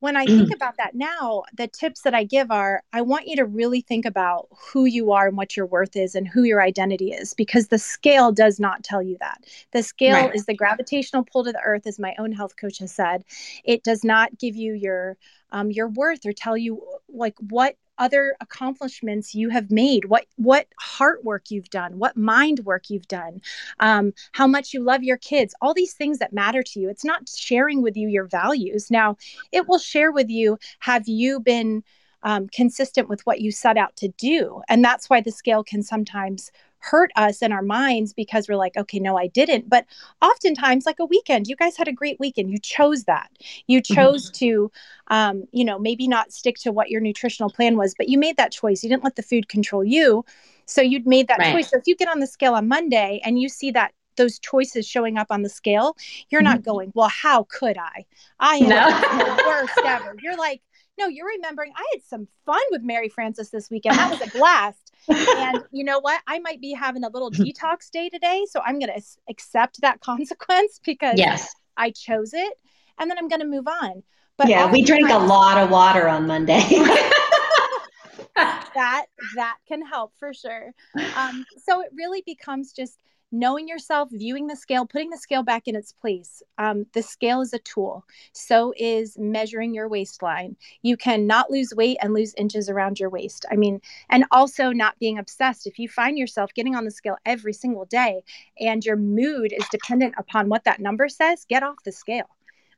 when 0.00 0.16
I 0.16 0.24
think 0.24 0.52
about 0.54 0.78
that 0.78 0.94
now, 0.94 1.44
the 1.54 1.68
tips 1.68 2.00
that 2.02 2.14
I 2.14 2.24
give 2.24 2.50
are 2.50 2.82
I 2.92 3.02
want 3.02 3.28
you 3.28 3.36
to 3.36 3.44
really 3.44 3.82
think 3.82 4.06
about 4.06 4.48
who 4.50 4.86
you 4.86 5.12
are 5.12 5.28
and 5.28 5.36
what 5.36 5.56
your 5.56 5.66
worth 5.66 5.94
is 5.94 6.14
and 6.14 6.26
who 6.26 6.42
your 6.42 6.62
identity 6.62 7.12
is 7.12 7.34
because 7.34 7.68
the 7.68 7.78
scale 7.78 8.32
does 8.32 8.58
not 8.58 8.82
tell 8.82 9.02
you 9.02 9.18
that. 9.20 9.44
The 9.72 9.82
scale 9.82 10.14
right. 10.14 10.34
is 10.34 10.46
the 10.46 10.54
gravitational 10.54 11.24
pull 11.30 11.44
to 11.44 11.52
the 11.52 11.60
earth, 11.60 11.86
as 11.86 11.98
my 11.98 12.14
own 12.18 12.32
health 12.32 12.56
coach 12.56 12.78
has 12.78 12.92
said. 12.92 13.24
It 13.62 13.84
does 13.84 14.02
not 14.02 14.38
give 14.38 14.56
you 14.56 14.72
your 14.72 15.16
um, 15.52 15.70
your 15.70 15.88
worth 15.88 16.24
or 16.24 16.32
tell 16.32 16.56
you 16.56 16.82
like 17.08 17.34
what 17.50 17.76
other 18.00 18.34
accomplishments 18.40 19.34
you 19.34 19.50
have 19.50 19.70
made? 19.70 20.06
What 20.06 20.26
what 20.36 20.66
heart 20.80 21.24
work 21.24 21.50
you've 21.50 21.70
done? 21.70 21.98
What 21.98 22.16
mind 22.16 22.60
work 22.64 22.90
you've 22.90 23.06
done? 23.06 23.40
Um, 23.78 24.12
how 24.32 24.48
much 24.48 24.74
you 24.74 24.82
love 24.82 25.04
your 25.04 25.18
kids? 25.18 25.54
All 25.60 25.74
these 25.74 25.92
things 25.92 26.18
that 26.18 26.32
matter 26.32 26.64
to 26.64 26.80
you. 26.80 26.88
It's 26.88 27.04
not 27.04 27.28
sharing 27.28 27.82
with 27.82 27.96
you 27.96 28.08
your 28.08 28.26
values. 28.26 28.90
Now 28.90 29.16
it 29.52 29.68
will 29.68 29.78
share 29.78 30.10
with 30.10 30.28
you 30.28 30.58
have 30.80 31.06
you 31.06 31.38
been 31.38 31.84
um, 32.22 32.48
consistent 32.48 33.08
with 33.08 33.24
what 33.26 33.40
you 33.40 33.52
set 33.52 33.76
out 33.76 33.96
to 33.96 34.08
do? 34.08 34.62
And 34.68 34.84
that's 34.84 35.08
why 35.08 35.20
the 35.20 35.32
scale 35.32 35.64
can 35.64 35.82
sometimes 35.82 36.50
hurt 36.80 37.10
us 37.16 37.42
in 37.42 37.52
our 37.52 37.62
minds 37.62 38.12
because 38.12 38.48
we're 38.48 38.56
like, 38.56 38.76
okay, 38.76 38.98
no, 38.98 39.16
I 39.16 39.28
didn't. 39.28 39.68
But 39.68 39.86
oftentimes, 40.20 40.86
like 40.86 40.98
a 40.98 41.04
weekend, 41.04 41.46
you 41.46 41.56
guys 41.56 41.76
had 41.76 41.88
a 41.88 41.92
great 41.92 42.18
weekend. 42.18 42.50
You 42.50 42.58
chose 42.58 43.04
that. 43.04 43.30
You 43.66 43.80
mm-hmm. 43.80 43.94
chose 43.94 44.30
mm-hmm. 44.30 44.44
to, 44.44 44.72
um, 45.08 45.44
you 45.52 45.64
know, 45.64 45.78
maybe 45.78 46.08
not 46.08 46.32
stick 46.32 46.56
to 46.58 46.72
what 46.72 46.90
your 46.90 47.00
nutritional 47.00 47.50
plan 47.50 47.76
was, 47.76 47.94
but 47.96 48.08
you 48.08 48.18
made 48.18 48.36
that 48.36 48.52
choice. 48.52 48.82
You 48.82 48.90
didn't 48.90 49.04
let 49.04 49.16
the 49.16 49.22
food 49.22 49.48
control 49.48 49.84
you. 49.84 50.24
So 50.66 50.80
you'd 50.80 51.06
made 51.06 51.28
that 51.28 51.38
right. 51.38 51.52
choice. 51.52 51.70
So 51.70 51.78
if 51.78 51.84
you 51.86 51.96
get 51.96 52.08
on 52.08 52.20
the 52.20 52.26
scale 52.26 52.54
on 52.54 52.68
Monday 52.68 53.20
and 53.24 53.40
you 53.40 53.48
see 53.48 53.70
that 53.72 53.92
those 54.16 54.38
choices 54.38 54.86
showing 54.86 55.18
up 55.18 55.28
on 55.30 55.42
the 55.42 55.48
scale, 55.48 55.96
you're 56.28 56.40
mm-hmm. 56.40 56.52
not 56.52 56.62
going, 56.62 56.92
well, 56.94 57.08
how 57.08 57.44
could 57.44 57.76
I? 57.78 58.04
I 58.38 58.56
am 58.56 58.68
no. 58.68 59.34
the 59.34 59.44
worst 59.46 59.78
ever. 59.84 60.14
You're 60.22 60.36
like, 60.36 60.62
no, 60.98 61.08
you're 61.08 61.26
remembering 61.26 61.72
I 61.74 61.84
had 61.94 62.02
some 62.04 62.28
fun 62.44 62.60
with 62.70 62.82
Mary 62.82 63.08
Frances 63.08 63.50
this 63.50 63.70
weekend. 63.70 63.96
That 63.96 64.10
was 64.10 64.20
a 64.20 64.38
blast. 64.38 64.89
And 65.08 65.62
you 65.70 65.84
know 65.84 66.00
what? 66.00 66.20
I 66.26 66.38
might 66.38 66.60
be 66.60 66.72
having 66.72 67.04
a 67.04 67.08
little 67.08 67.30
detox 67.30 67.90
day 67.90 68.08
today. 68.08 68.44
So 68.48 68.60
I'm 68.64 68.78
going 68.78 68.92
to 68.92 69.02
accept 69.28 69.80
that 69.80 70.00
consequence 70.00 70.80
because 70.84 71.18
yes. 71.18 71.52
I 71.76 71.90
chose 71.90 72.34
it. 72.34 72.54
And 72.98 73.10
then 73.10 73.18
I'm 73.18 73.28
going 73.28 73.40
to 73.40 73.46
move 73.46 73.66
on. 73.66 74.02
But 74.36 74.48
yeah, 74.48 74.70
we 74.70 74.82
drink 74.82 75.10
a 75.10 75.18
lot 75.18 75.58
of 75.58 75.70
water 75.70 76.08
on 76.08 76.26
Monday. 76.26 76.60
that 78.34 79.06
that 79.34 79.56
can 79.68 79.84
help 79.84 80.12
for 80.18 80.32
sure. 80.32 80.72
Um, 81.14 81.44
so 81.62 81.82
it 81.82 81.90
really 81.94 82.22
becomes 82.24 82.72
just 82.72 82.96
knowing 83.32 83.68
yourself, 83.68 84.08
viewing 84.12 84.46
the 84.46 84.56
scale, 84.56 84.86
putting 84.86 85.10
the 85.10 85.16
scale 85.18 85.42
back 85.42 85.68
in 85.68 85.76
its 85.76 85.92
place. 85.92 86.42
Um, 86.58 86.86
the 86.94 87.02
scale 87.02 87.40
is 87.40 87.52
a 87.52 87.58
tool. 87.60 88.04
So 88.32 88.72
is 88.76 89.16
measuring 89.18 89.74
your 89.74 89.88
waistline. 89.88 90.56
You 90.82 90.96
can 90.96 91.26
not 91.26 91.50
lose 91.50 91.74
weight 91.74 91.98
and 92.02 92.12
lose 92.12 92.34
inches 92.34 92.68
around 92.68 92.98
your 92.98 93.10
waist. 93.10 93.46
I 93.50 93.56
mean, 93.56 93.80
and 94.08 94.24
also 94.30 94.72
not 94.72 94.98
being 94.98 95.18
obsessed. 95.18 95.66
If 95.66 95.78
you 95.78 95.88
find 95.88 96.18
yourself 96.18 96.52
getting 96.54 96.74
on 96.74 96.84
the 96.84 96.90
scale 96.90 97.16
every 97.24 97.52
single 97.52 97.84
day 97.84 98.22
and 98.58 98.84
your 98.84 98.96
mood 98.96 99.52
is 99.52 99.68
dependent 99.70 100.14
upon 100.18 100.48
what 100.48 100.64
that 100.64 100.80
number 100.80 101.08
says, 101.08 101.46
get 101.48 101.62
off 101.62 101.76
the 101.84 101.92
scale. 101.92 102.28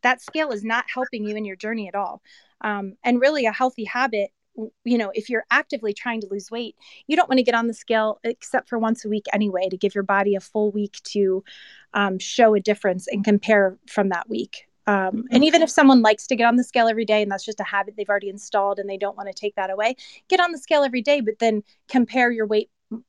That 0.02 0.20
scale 0.20 0.50
is 0.50 0.64
not 0.64 0.84
helping 0.92 1.24
you 1.24 1.36
in 1.36 1.44
your 1.44 1.56
journey 1.56 1.88
at 1.88 1.94
all. 1.94 2.22
Um, 2.60 2.96
and 3.04 3.20
really, 3.20 3.46
a 3.46 3.52
healthy 3.52 3.84
habit 3.84 4.30
you 4.84 4.98
know, 4.98 5.10
if 5.14 5.28
you're 5.28 5.44
actively 5.50 5.92
trying 5.92 6.20
to 6.20 6.28
lose 6.30 6.50
weight, 6.50 6.76
you 7.06 7.16
don't 7.16 7.28
want 7.28 7.38
to 7.38 7.42
get 7.42 7.54
on 7.54 7.66
the 7.66 7.74
scale 7.74 8.20
except 8.24 8.68
for 8.68 8.78
once 8.78 9.04
a 9.04 9.08
week 9.08 9.26
anyway 9.32 9.68
to 9.68 9.76
give 9.76 9.94
your 9.94 10.04
body 10.04 10.34
a 10.34 10.40
full 10.40 10.70
week 10.70 11.00
to 11.04 11.42
um, 11.94 12.18
show 12.18 12.54
a 12.54 12.60
difference 12.60 13.06
and 13.08 13.24
compare 13.24 13.78
from 13.88 14.10
that 14.10 14.28
week. 14.28 14.68
Um, 14.86 15.24
and 15.30 15.44
even 15.44 15.62
if 15.62 15.70
someone 15.70 16.02
likes 16.02 16.26
to 16.26 16.36
get 16.36 16.46
on 16.46 16.56
the 16.56 16.64
scale 16.64 16.88
every 16.88 17.04
day 17.04 17.22
and 17.22 17.30
that's 17.30 17.44
just 17.44 17.60
a 17.60 17.64
habit 17.64 17.94
they've 17.96 18.08
already 18.08 18.28
installed 18.28 18.78
and 18.78 18.90
they 18.90 18.96
don't 18.96 19.16
want 19.16 19.28
to 19.28 19.34
take 19.34 19.54
that 19.54 19.70
away, 19.70 19.94
get 20.28 20.40
on 20.40 20.50
the 20.50 20.58
scale 20.58 20.82
every 20.82 21.02
day, 21.02 21.20
but 21.20 21.38
then 21.38 21.62
compare 21.88 22.32
your 22.32 22.46
weight 22.46 22.68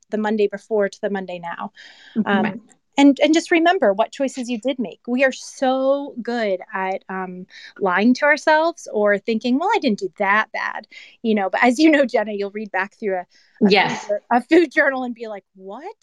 the 0.09 0.17
Monday 0.17 0.47
before 0.47 0.87
to 0.87 1.01
the 1.01 1.09
Monday 1.09 1.39
now. 1.39 1.71
Mm-hmm. 2.15 2.45
Um, 2.45 2.61
and 2.97 3.19
and 3.21 3.33
just 3.33 3.51
remember 3.51 3.93
what 3.93 4.11
choices 4.11 4.49
you 4.49 4.59
did 4.59 4.79
make. 4.79 4.99
We 5.07 5.23
are 5.23 5.31
so 5.31 6.15
good 6.21 6.59
at 6.73 7.03
um, 7.09 7.45
lying 7.79 8.13
to 8.15 8.25
ourselves 8.25 8.87
or 8.91 9.17
thinking 9.17 9.57
well 9.57 9.69
i 9.73 9.79
didn't 9.79 9.99
do 9.99 10.09
that 10.17 10.51
bad 10.51 10.87
you 11.21 11.35
know 11.35 11.49
but 11.49 11.63
as 11.63 11.79
you 11.79 11.89
know 11.89 12.05
jenna 12.05 12.33
you'll 12.33 12.51
read 12.51 12.71
back 12.71 12.93
through 12.95 13.15
a, 13.15 13.25
a 13.65 13.69
yes. 13.69 14.05
food, 14.05 14.19
a 14.31 14.41
food 14.41 14.71
journal 14.71 15.03
and 15.03 15.15
be 15.15 15.27
like 15.27 15.45
what? 15.55 15.95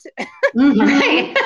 Mm-hmm. 0.57 1.37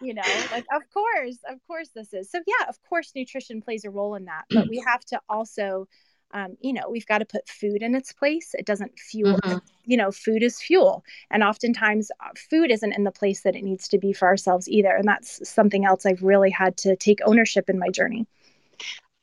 you 0.04 0.14
know 0.14 0.22
like 0.52 0.66
of 0.72 0.82
course 0.92 1.38
of 1.48 1.58
course 1.66 1.90
this 1.94 2.12
is. 2.12 2.30
So 2.30 2.40
yeah 2.46 2.68
of 2.68 2.76
course 2.88 3.12
nutrition 3.14 3.62
plays 3.62 3.84
a 3.84 3.90
role 3.90 4.14
in 4.14 4.26
that 4.26 4.44
but 4.50 4.68
we 4.68 4.82
have 4.86 5.04
to 5.06 5.20
also 5.28 5.88
um, 6.32 6.56
you 6.60 6.72
know 6.72 6.88
we've 6.90 7.06
got 7.06 7.18
to 7.18 7.24
put 7.24 7.48
food 7.48 7.82
in 7.82 7.94
its 7.94 8.12
place 8.12 8.54
it 8.54 8.66
doesn't 8.66 8.98
fuel 8.98 9.38
mm-hmm. 9.38 9.58
you 9.84 9.96
know 9.96 10.10
food 10.10 10.42
is 10.42 10.60
fuel 10.60 11.04
and 11.30 11.42
oftentimes 11.42 12.10
uh, 12.20 12.28
food 12.50 12.70
isn't 12.70 12.92
in 12.92 13.04
the 13.04 13.10
place 13.10 13.42
that 13.42 13.56
it 13.56 13.62
needs 13.62 13.88
to 13.88 13.98
be 13.98 14.12
for 14.12 14.26
ourselves 14.26 14.68
either 14.68 14.94
and 14.94 15.06
that's 15.06 15.48
something 15.48 15.84
else 15.84 16.06
i've 16.06 16.22
really 16.22 16.50
had 16.50 16.76
to 16.76 16.96
take 16.96 17.20
ownership 17.24 17.70
in 17.70 17.78
my 17.78 17.88
journey 17.88 18.26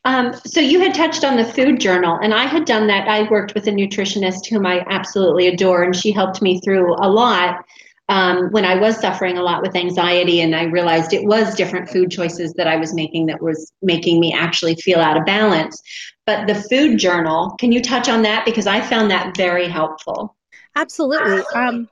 um, 0.06 0.34
so 0.46 0.60
you 0.60 0.82
had 0.82 0.94
touched 0.94 1.24
on 1.24 1.38
the 1.38 1.46
food 1.46 1.80
journal 1.80 2.18
and 2.22 2.34
i 2.34 2.46
had 2.46 2.66
done 2.66 2.88
that 2.88 3.08
i 3.08 3.30
worked 3.30 3.54
with 3.54 3.68
a 3.68 3.72
nutritionist 3.72 4.48
whom 4.50 4.66
i 4.66 4.86
absolutely 4.89 5.48
adore 5.48 5.84
and 5.84 5.96
she 5.96 6.12
helped 6.12 6.42
me 6.42 6.60
through 6.62 6.94
a 6.96 7.10
lot 7.10 7.63
um, 8.10 8.50
when 8.52 8.66
I 8.66 8.76
was 8.76 9.00
suffering 9.00 9.38
a 9.38 9.42
lot 9.42 9.62
with 9.62 9.76
anxiety, 9.76 10.42
and 10.42 10.56
I 10.56 10.63
realized 10.63 11.13
it 11.13 11.26
was 11.26 11.56
different 11.56 11.89
food 11.89 12.12
choices 12.12 12.54
that 12.54 12.68
I 12.68 12.76
was 12.76 12.94
making 12.94 13.28
that 13.28 13.42
was 13.42 13.72
making 13.82 14.20
me 14.20 14.34
actually 14.34 14.76
feel 14.76 15.00
out 15.00 15.18
of 15.18 15.26
balance. 15.26 15.82
But 16.25 16.47
the 16.47 16.55
food 16.55 16.97
journal, 16.97 17.55
can 17.59 17.71
you 17.71 17.81
touch 17.81 18.07
on 18.07 18.21
that? 18.23 18.45
Because 18.45 18.67
I 18.67 18.81
found 18.81 19.12
that 19.12 19.36
very 19.36 19.67
helpful. 19.67 20.36
Absolutely. 20.75 21.43
Um, 21.53 21.89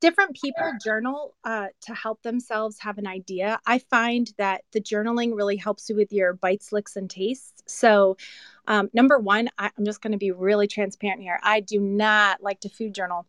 different 0.00 0.36
people 0.36 0.72
journal 0.82 1.34
uh, 1.44 1.66
to 1.82 1.94
help 1.94 2.22
themselves 2.22 2.78
have 2.78 2.98
an 2.98 3.06
idea. 3.06 3.58
I 3.66 3.78
find 3.78 4.32
that 4.38 4.62
the 4.72 4.80
journaling 4.80 5.34
really 5.34 5.56
helps 5.56 5.90
you 5.90 5.96
with 5.96 6.12
your 6.12 6.34
bites, 6.34 6.72
licks, 6.72 6.96
and 6.96 7.10
tastes. 7.10 7.62
So, 7.66 8.16
um, 8.66 8.90
number 8.92 9.18
one, 9.18 9.48
I, 9.58 9.70
I'm 9.76 9.84
just 9.84 10.00
going 10.00 10.12
to 10.12 10.18
be 10.18 10.30
really 10.30 10.68
transparent 10.68 11.20
here. 11.20 11.40
I 11.42 11.60
do 11.60 11.80
not 11.80 12.42
like 12.42 12.60
to 12.60 12.68
food 12.68 12.94
journal. 12.94 13.26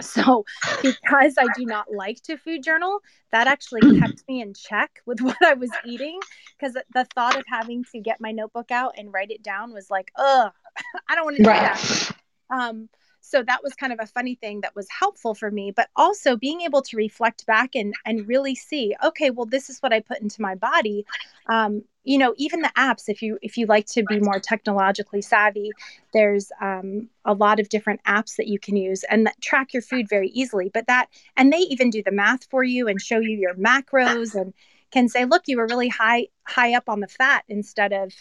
So, 0.00 0.44
because 0.82 1.34
I 1.38 1.46
do 1.56 1.64
not 1.64 1.92
like 1.92 2.22
to 2.22 2.36
food 2.36 2.62
journal, 2.62 3.00
that 3.32 3.46
actually 3.46 3.98
kept 4.00 4.22
me 4.28 4.40
in 4.40 4.54
check 4.54 4.90
with 5.06 5.20
what 5.22 5.36
I 5.44 5.54
was 5.54 5.70
eating. 5.84 6.18
Because 6.58 6.76
the 6.92 7.06
thought 7.14 7.36
of 7.36 7.44
having 7.46 7.84
to 7.92 8.00
get 8.00 8.20
my 8.20 8.32
notebook 8.32 8.70
out 8.70 8.94
and 8.96 9.12
write 9.12 9.30
it 9.30 9.42
down 9.42 9.72
was 9.72 9.90
like, 9.90 10.10
ugh, 10.16 10.52
I 11.08 11.14
don't 11.14 11.24
want 11.24 11.36
to 11.38 11.42
do 11.42 11.48
right. 11.48 11.76
that. 11.76 12.10
Um, 12.50 12.88
so 13.30 13.42
that 13.42 13.62
was 13.62 13.74
kind 13.74 13.92
of 13.92 14.00
a 14.00 14.06
funny 14.06 14.34
thing 14.34 14.60
that 14.60 14.74
was 14.74 14.88
helpful 14.90 15.34
for 15.34 15.50
me 15.50 15.70
but 15.70 15.88
also 15.96 16.36
being 16.36 16.62
able 16.62 16.82
to 16.82 16.96
reflect 16.96 17.46
back 17.46 17.74
and 17.74 17.94
and 18.04 18.26
really 18.26 18.54
see 18.54 18.94
okay 19.04 19.30
well 19.30 19.46
this 19.46 19.70
is 19.70 19.78
what 19.80 19.92
i 19.92 20.00
put 20.00 20.20
into 20.20 20.42
my 20.42 20.54
body. 20.54 21.04
Um, 21.46 21.82
you 22.04 22.18
know 22.18 22.34
even 22.38 22.60
the 22.60 22.72
apps 22.76 23.08
if 23.08 23.22
you 23.22 23.38
if 23.42 23.56
you 23.56 23.66
like 23.66 23.86
to 23.86 24.02
be 24.04 24.20
more 24.20 24.40
technologically 24.40 25.20
savvy 25.20 25.70
there's 26.12 26.50
um, 26.60 27.08
a 27.24 27.34
lot 27.34 27.60
of 27.60 27.68
different 27.68 28.02
apps 28.04 28.36
that 28.36 28.48
you 28.48 28.58
can 28.58 28.76
use 28.76 29.04
and 29.04 29.26
that 29.26 29.40
track 29.40 29.72
your 29.72 29.82
food 29.82 30.08
very 30.08 30.28
easily 30.30 30.70
but 30.72 30.86
that 30.86 31.08
and 31.36 31.52
they 31.52 31.58
even 31.58 31.90
do 31.90 32.02
the 32.02 32.10
math 32.10 32.44
for 32.50 32.64
you 32.64 32.88
and 32.88 33.00
show 33.00 33.18
you 33.18 33.36
your 33.36 33.54
macros 33.54 34.34
and 34.34 34.54
can 34.90 35.08
say 35.08 35.24
look 35.24 35.42
you 35.46 35.56
were 35.56 35.66
really 35.66 35.88
high 35.88 36.26
high 36.44 36.74
up 36.74 36.88
on 36.88 37.00
the 37.00 37.08
fat 37.08 37.44
instead 37.48 37.92
of 37.92 38.12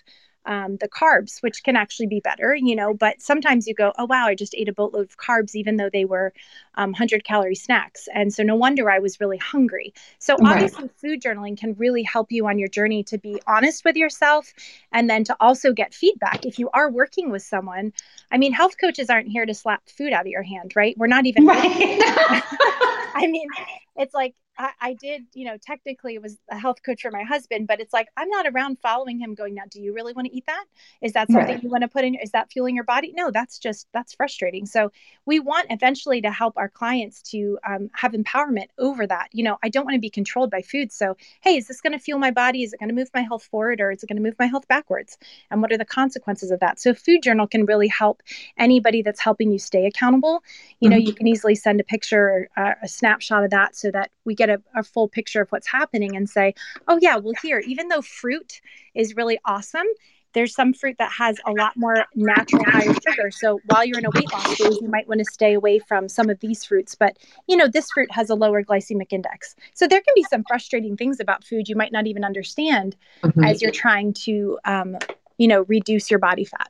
um, 0.45 0.77
the 0.77 0.87
carbs, 0.87 1.41
which 1.41 1.63
can 1.63 1.75
actually 1.75 2.07
be 2.07 2.19
better, 2.19 2.55
you 2.55 2.75
know. 2.75 2.93
But 2.93 3.21
sometimes 3.21 3.67
you 3.67 3.73
go, 3.73 3.93
oh, 3.97 4.05
wow, 4.05 4.25
I 4.25 4.35
just 4.35 4.55
ate 4.55 4.69
a 4.69 4.73
boatload 4.73 5.09
of 5.09 5.17
carbs, 5.17 5.55
even 5.55 5.77
though 5.77 5.89
they 5.91 6.05
were 6.05 6.33
um, 6.75 6.91
100 6.91 7.23
calorie 7.23 7.55
snacks. 7.55 8.07
And 8.13 8.33
so 8.33 8.43
no 8.43 8.55
wonder 8.55 8.89
I 8.89 8.99
was 8.99 9.19
really 9.19 9.37
hungry. 9.37 9.93
So 10.19 10.37
obviously, 10.43 10.89
food 10.97 11.21
journaling 11.21 11.57
can 11.57 11.73
really 11.75 12.03
help 12.03 12.31
you 12.31 12.47
on 12.47 12.57
your 12.57 12.69
journey 12.69 13.03
to 13.03 13.17
be 13.17 13.41
honest 13.47 13.85
with 13.85 13.95
yourself 13.95 14.53
and 14.91 15.09
then 15.09 15.23
to 15.25 15.35
also 15.39 15.73
get 15.73 15.93
feedback. 15.93 16.45
If 16.45 16.59
you 16.59 16.69
are 16.73 16.89
working 16.89 17.31
with 17.31 17.43
someone, 17.43 17.93
I 18.31 18.37
mean, 18.37 18.53
health 18.53 18.75
coaches 18.79 19.09
aren't 19.09 19.27
here 19.27 19.45
to 19.45 19.53
slap 19.53 19.87
food 19.89 20.13
out 20.13 20.21
of 20.21 20.27
your 20.27 20.43
hand, 20.43 20.73
right? 20.75 20.97
We're 20.97 21.07
not 21.07 21.25
even. 21.25 21.45
Right. 21.45 21.59
I 23.15 23.27
mean, 23.27 23.47
it's 23.95 24.13
like 24.13 24.35
I, 24.59 24.71
I, 24.81 24.93
did, 24.93 25.23
you 25.33 25.45
know, 25.45 25.55
technically 25.57 26.15
it 26.15 26.21
was 26.21 26.37
a 26.51 26.59
health 26.59 26.83
coach 26.85 27.01
for 27.01 27.11
my 27.11 27.23
husband, 27.23 27.65
but 27.65 27.79
it's 27.79 27.93
like 27.93 28.09
I'm 28.17 28.29
not 28.29 28.45
around 28.45 28.77
following 28.79 29.19
him 29.19 29.33
going, 29.33 29.55
now, 29.55 29.63
do 29.69 29.81
you 29.81 29.93
really 29.93 30.11
want 30.11 30.27
to 30.27 30.35
eat 30.35 30.45
that? 30.47 30.65
Is 31.01 31.13
that 31.13 31.31
something 31.31 31.55
right. 31.55 31.63
you 31.63 31.69
want 31.69 31.83
to 31.83 31.87
put 31.87 32.03
in? 32.03 32.15
Is 32.15 32.31
that 32.31 32.51
fueling 32.51 32.75
your 32.75 32.83
body? 32.83 33.13
No, 33.15 33.31
that's 33.31 33.57
just 33.57 33.87
that's 33.93 34.13
frustrating. 34.13 34.65
So 34.65 34.91
we 35.25 35.39
want 35.39 35.67
eventually 35.69 36.21
to 36.21 36.31
help 36.31 36.57
our 36.57 36.67
clients 36.67 37.21
to 37.31 37.57
um, 37.67 37.89
have 37.93 38.11
empowerment 38.11 38.67
over 38.77 39.07
that. 39.07 39.29
You 39.31 39.43
know, 39.43 39.57
I 39.63 39.69
don't 39.69 39.85
want 39.85 39.95
to 39.95 40.01
be 40.01 40.09
controlled 40.09 40.51
by 40.51 40.61
food. 40.61 40.91
So, 40.91 41.15
hey, 41.41 41.55
is 41.55 41.67
this 41.67 41.79
going 41.79 41.93
to 41.93 41.99
fuel 41.99 42.19
my 42.19 42.31
body? 42.31 42.63
Is 42.63 42.73
it 42.73 42.79
going 42.79 42.89
to 42.89 42.95
move 42.95 43.09
my 43.13 43.21
health 43.21 43.43
forward 43.43 43.79
or 43.79 43.91
is 43.91 44.03
it 44.03 44.07
going 44.07 44.17
to 44.17 44.23
move 44.23 44.35
my 44.37 44.47
health 44.47 44.67
backwards? 44.67 45.17
And 45.49 45.61
what 45.61 45.71
are 45.71 45.77
the 45.77 45.85
consequences 45.85 46.51
of 46.51 46.59
that? 46.59 46.79
So 46.79 46.93
food 46.93 47.23
journal 47.23 47.47
can 47.47 47.65
really 47.65 47.87
help 47.87 48.21
anybody 48.57 49.01
that's 49.01 49.21
helping 49.21 49.51
you 49.51 49.59
stay 49.59 49.85
accountable. 49.85 50.43
You 50.81 50.89
know, 50.89 50.97
mm-hmm. 50.97 51.07
you 51.07 51.13
can 51.13 51.27
easily 51.27 51.55
send 51.55 51.79
a 51.79 51.83
picture, 51.83 52.49
uh, 52.57 52.73
a 52.81 52.87
snapshot 52.87 53.45
of 53.45 53.51
that 53.51 53.75
so 53.75 53.91
that 53.91 54.11
we 54.25 54.35
get 54.35 54.48
a, 54.49 54.61
a 54.75 54.83
full 54.83 55.07
picture 55.07 55.41
of 55.41 55.49
what's 55.49 55.67
happening 55.67 56.15
and 56.15 56.29
say, 56.29 56.53
oh, 56.87 56.99
yeah, 57.01 57.17
well, 57.17 57.33
here, 57.41 57.59
even 57.59 57.87
though 57.87 58.01
fruit 58.01 58.61
is 58.95 59.15
really 59.15 59.39
awesome, 59.45 59.87
there's 60.33 60.53
some 60.53 60.73
fruit 60.73 60.95
that 60.99 61.11
has 61.11 61.39
a 61.45 61.51
lot 61.51 61.75
more 61.75 62.05
natural 62.15 62.63
higher 62.65 62.93
sugar. 63.07 63.31
So 63.31 63.59
while 63.65 63.83
you're 63.83 63.99
in 63.99 64.05
a 64.05 64.11
weight 64.11 64.31
loss 64.31 64.55
phase, 64.55 64.77
you 64.81 64.87
might 64.87 65.07
want 65.07 65.19
to 65.19 65.25
stay 65.25 65.53
away 65.53 65.79
from 65.79 66.07
some 66.07 66.29
of 66.29 66.39
these 66.39 66.63
fruits. 66.63 66.95
But 66.95 67.17
you 67.47 67.57
know, 67.57 67.67
this 67.67 67.89
fruit 67.91 68.11
has 68.11 68.29
a 68.29 68.35
lower 68.35 68.63
glycemic 68.63 69.11
index. 69.11 69.55
So 69.73 69.87
there 69.87 70.01
can 70.01 70.13
be 70.15 70.25
some 70.29 70.43
frustrating 70.47 70.97
things 70.97 71.19
about 71.19 71.43
food 71.43 71.67
you 71.67 71.75
might 71.75 71.91
not 71.91 72.07
even 72.07 72.23
understand 72.23 72.95
mm-hmm. 73.23 73.43
as 73.43 73.61
you're 73.61 73.71
trying 73.71 74.13
to, 74.13 74.59
um, 74.65 74.97
you 75.37 75.47
know, 75.47 75.63
reduce 75.63 76.11
your 76.11 76.19
body 76.19 76.45
fat. 76.45 76.69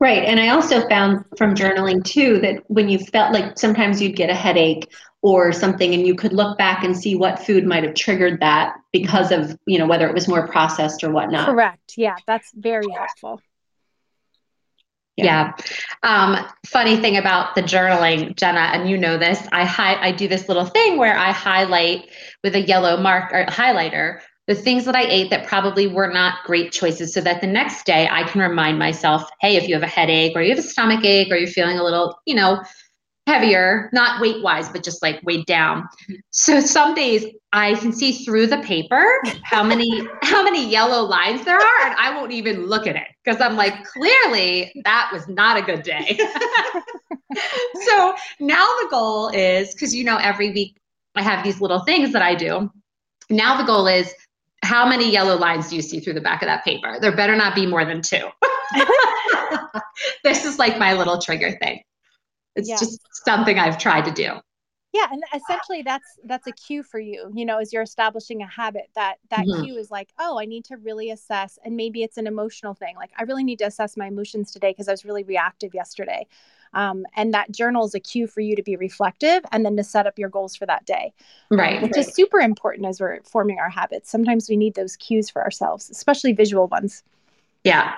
Right. 0.00 0.24
And 0.24 0.40
I 0.40 0.48
also 0.48 0.86
found 0.88 1.24
from 1.38 1.54
journaling 1.54 2.04
too 2.04 2.38
that 2.40 2.62
when 2.68 2.88
you 2.88 2.98
felt 2.98 3.32
like 3.32 3.58
sometimes 3.58 4.02
you'd 4.02 4.16
get 4.16 4.28
a 4.28 4.34
headache 4.34 4.92
or 5.22 5.52
something 5.52 5.94
and 5.94 6.06
you 6.06 6.14
could 6.14 6.32
look 6.32 6.58
back 6.58 6.84
and 6.84 6.96
see 6.96 7.14
what 7.14 7.38
food 7.38 7.64
might 7.64 7.84
have 7.84 7.94
triggered 7.94 8.40
that 8.40 8.74
because 8.92 9.32
of, 9.32 9.56
you 9.66 9.78
know, 9.78 9.86
whether 9.86 10.06
it 10.06 10.14
was 10.14 10.28
more 10.28 10.46
processed 10.48 11.04
or 11.04 11.10
whatnot. 11.10 11.46
Correct. 11.46 11.94
Yeah. 11.96 12.16
That's 12.26 12.50
very 12.54 12.86
helpful. 12.90 13.40
Yeah. 15.16 15.24
yeah. 15.24 15.52
Um, 16.02 16.44
funny 16.66 16.96
thing 16.96 17.16
about 17.16 17.54
the 17.54 17.62
journaling, 17.62 18.34
Jenna, 18.36 18.70
and 18.72 18.90
you 18.90 18.98
know 18.98 19.16
this, 19.16 19.46
I 19.52 19.64
hi- 19.64 20.00
I 20.00 20.10
do 20.10 20.26
this 20.26 20.48
little 20.48 20.64
thing 20.66 20.98
where 20.98 21.16
I 21.16 21.30
highlight 21.30 22.10
with 22.42 22.56
a 22.56 22.60
yellow 22.60 22.96
mark 22.96 23.32
or 23.32 23.46
highlighter 23.46 24.20
the 24.46 24.54
things 24.54 24.84
that 24.84 24.94
I 24.94 25.04
ate 25.04 25.30
that 25.30 25.46
probably 25.46 25.86
were 25.86 26.12
not 26.12 26.44
great 26.44 26.70
choices 26.70 27.14
so 27.14 27.20
that 27.22 27.40
the 27.40 27.46
next 27.46 27.86
day 27.86 28.08
I 28.10 28.24
can 28.24 28.40
remind 28.40 28.78
myself, 28.78 29.28
hey, 29.40 29.56
if 29.56 29.68
you 29.68 29.74
have 29.74 29.82
a 29.82 29.88
headache 29.88 30.36
or 30.36 30.42
you 30.42 30.50
have 30.54 30.62
a 30.62 30.68
stomach 30.68 31.04
ache 31.04 31.32
or 31.32 31.36
you're 31.36 31.48
feeling 31.48 31.78
a 31.78 31.82
little, 31.82 32.18
you 32.26 32.34
know, 32.34 32.62
heavier, 33.26 33.88
not 33.92 34.20
weight 34.20 34.42
wise, 34.42 34.68
but 34.68 34.84
just 34.84 35.02
like 35.02 35.20
weighed 35.24 35.46
down. 35.46 35.88
So 36.30 36.60
some 36.60 36.94
days 36.94 37.24
I 37.52 37.74
can 37.76 37.92
see 37.92 38.12
through 38.12 38.48
the 38.48 38.58
paper 38.58 39.18
how 39.42 39.62
many 39.62 40.06
how 40.22 40.42
many 40.42 40.68
yellow 40.68 41.02
lines 41.04 41.44
there 41.44 41.56
are, 41.56 41.86
and 41.86 41.94
I 41.98 42.14
won't 42.14 42.32
even 42.32 42.66
look 42.66 42.86
at 42.86 42.96
it 42.96 43.06
because 43.24 43.40
I'm 43.40 43.56
like, 43.56 43.84
clearly 43.84 44.72
that 44.84 45.10
was 45.12 45.26
not 45.28 45.56
a 45.56 45.62
good 45.62 45.82
day. 45.82 46.18
so 47.86 48.14
now 48.40 48.66
the 48.82 48.88
goal 48.90 49.28
is 49.28 49.72
because 49.72 49.94
you 49.94 50.04
know 50.04 50.18
every 50.18 50.52
week 50.52 50.76
I 51.14 51.22
have 51.22 51.44
these 51.44 51.60
little 51.60 51.80
things 51.80 52.12
that 52.12 52.22
I 52.22 52.34
do. 52.34 52.70
Now 53.30 53.56
the 53.56 53.64
goal 53.64 53.86
is 53.86 54.12
how 54.64 54.86
many 54.86 55.10
yellow 55.10 55.36
lines 55.36 55.68
do 55.68 55.76
you 55.76 55.82
see 55.82 56.00
through 56.00 56.14
the 56.14 56.20
back 56.20 56.42
of 56.42 56.46
that 56.46 56.64
paper? 56.64 56.98
There 57.00 57.14
better 57.14 57.36
not 57.36 57.54
be 57.54 57.66
more 57.66 57.84
than 57.84 58.02
two. 58.02 58.28
this 60.24 60.44
is 60.44 60.58
like 60.58 60.78
my 60.78 60.94
little 60.94 61.18
trigger 61.18 61.56
thing. 61.62 61.82
It's 62.56 62.68
yeah. 62.68 62.76
just 62.76 63.00
something 63.24 63.58
I've 63.58 63.78
tried 63.78 64.04
to 64.06 64.12
do. 64.12 64.32
Yeah, 64.94 65.08
and 65.10 65.24
essentially 65.34 65.82
that's 65.82 66.06
that's 66.22 66.46
a 66.46 66.52
cue 66.52 66.84
for 66.84 67.00
you, 67.00 67.28
you 67.34 67.44
know, 67.44 67.58
as 67.58 67.72
you're 67.72 67.82
establishing 67.82 68.42
a 68.42 68.46
habit 68.46 68.90
that 68.94 69.16
that 69.30 69.44
mm-hmm. 69.44 69.64
cue 69.64 69.76
is 69.76 69.90
like, 69.90 70.10
oh, 70.20 70.38
I 70.38 70.44
need 70.44 70.64
to 70.66 70.76
really 70.76 71.10
assess 71.10 71.58
and 71.64 71.76
maybe 71.76 72.04
it's 72.04 72.16
an 72.16 72.28
emotional 72.28 72.74
thing. 72.74 72.94
Like 72.94 73.10
I 73.18 73.24
really 73.24 73.42
need 73.42 73.58
to 73.58 73.64
assess 73.64 73.96
my 73.96 74.06
emotions 74.06 74.52
today 74.52 74.70
because 74.70 74.86
I 74.86 74.92
was 74.92 75.04
really 75.04 75.24
reactive 75.24 75.74
yesterday. 75.74 76.28
Um, 76.74 77.06
and 77.16 77.32
that 77.34 77.50
journal 77.52 77.84
is 77.84 77.94
a 77.94 78.00
cue 78.00 78.26
for 78.26 78.40
you 78.40 78.56
to 78.56 78.62
be 78.62 78.76
reflective 78.76 79.44
and 79.52 79.64
then 79.64 79.76
to 79.76 79.84
set 79.84 80.06
up 80.06 80.18
your 80.18 80.28
goals 80.28 80.56
for 80.56 80.66
that 80.66 80.84
day. 80.86 81.12
Um, 81.50 81.58
right. 81.58 81.76
Um, 81.76 81.82
which 81.82 81.92
right. 81.96 82.06
is 82.06 82.14
super 82.14 82.40
important 82.40 82.86
as 82.86 83.00
we're 83.00 83.20
forming 83.22 83.58
our 83.58 83.70
habits. 83.70 84.10
Sometimes 84.10 84.48
we 84.48 84.56
need 84.56 84.74
those 84.74 84.96
cues 84.96 85.30
for 85.30 85.42
ourselves, 85.42 85.90
especially 85.90 86.32
visual 86.32 86.66
ones. 86.68 87.02
Yeah. 87.64 87.94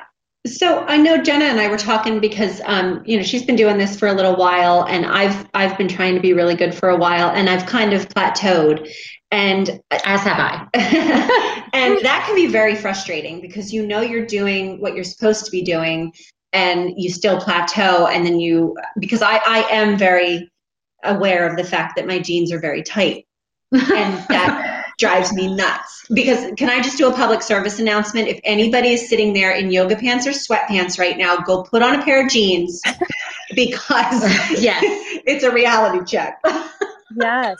So 0.46 0.84
I 0.86 0.96
know 0.96 1.18
Jenna 1.18 1.46
and 1.46 1.58
I 1.58 1.68
were 1.68 1.78
talking 1.78 2.20
because 2.20 2.60
um, 2.66 3.02
you 3.04 3.16
know 3.16 3.22
she's 3.24 3.44
been 3.44 3.56
doing 3.56 3.78
this 3.78 3.98
for 3.98 4.06
a 4.06 4.12
little 4.12 4.36
while, 4.36 4.84
and 4.84 5.04
I've 5.04 5.48
I've 5.54 5.76
been 5.76 5.88
trying 5.88 6.14
to 6.14 6.20
be 6.20 6.34
really 6.34 6.54
good 6.54 6.72
for 6.72 6.88
a 6.88 6.96
while, 6.96 7.30
and 7.30 7.50
I've 7.50 7.66
kind 7.66 7.92
of 7.92 8.08
plateaued, 8.08 8.88
and 9.32 9.80
as 9.90 10.20
have 10.20 10.38
I. 10.38 10.68
and 11.72 11.98
that 12.02 12.24
can 12.26 12.34
be 12.36 12.46
very 12.46 12.76
frustrating 12.76 13.40
because 13.40 13.72
you 13.72 13.86
know 13.86 14.00
you're 14.00 14.26
doing 14.26 14.80
what 14.80 14.94
you're 14.94 15.04
supposed 15.04 15.44
to 15.46 15.50
be 15.50 15.62
doing, 15.62 16.12
and 16.56 16.94
you 16.96 17.10
still 17.10 17.38
plateau, 17.38 18.06
and 18.06 18.24
then 18.24 18.40
you 18.40 18.76
because 18.98 19.20
I 19.20 19.36
I 19.36 19.68
am 19.70 19.98
very 19.98 20.50
aware 21.04 21.48
of 21.48 21.56
the 21.56 21.64
fact 21.64 21.96
that 21.96 22.06
my 22.06 22.18
jeans 22.18 22.50
are 22.50 22.58
very 22.58 22.82
tight, 22.82 23.26
and 23.72 24.14
that 24.28 24.86
drives 24.98 25.34
me 25.34 25.54
nuts. 25.54 26.06
Because 26.12 26.54
can 26.56 26.70
I 26.70 26.80
just 26.80 26.96
do 26.96 27.08
a 27.08 27.12
public 27.12 27.42
service 27.42 27.78
announcement? 27.78 28.28
If 28.28 28.40
anybody 28.42 28.92
is 28.92 29.06
sitting 29.06 29.34
there 29.34 29.50
in 29.52 29.70
yoga 29.70 29.96
pants 29.96 30.26
or 30.26 30.30
sweatpants 30.30 30.98
right 30.98 31.18
now, 31.18 31.36
go 31.36 31.62
put 31.62 31.82
on 31.82 32.00
a 32.00 32.02
pair 32.02 32.24
of 32.24 32.30
jeans 32.30 32.80
because 33.54 34.22
yes. 34.58 34.82
it's 35.26 35.44
a 35.44 35.52
reality 35.52 36.04
check. 36.06 36.40
Yes. 37.20 37.58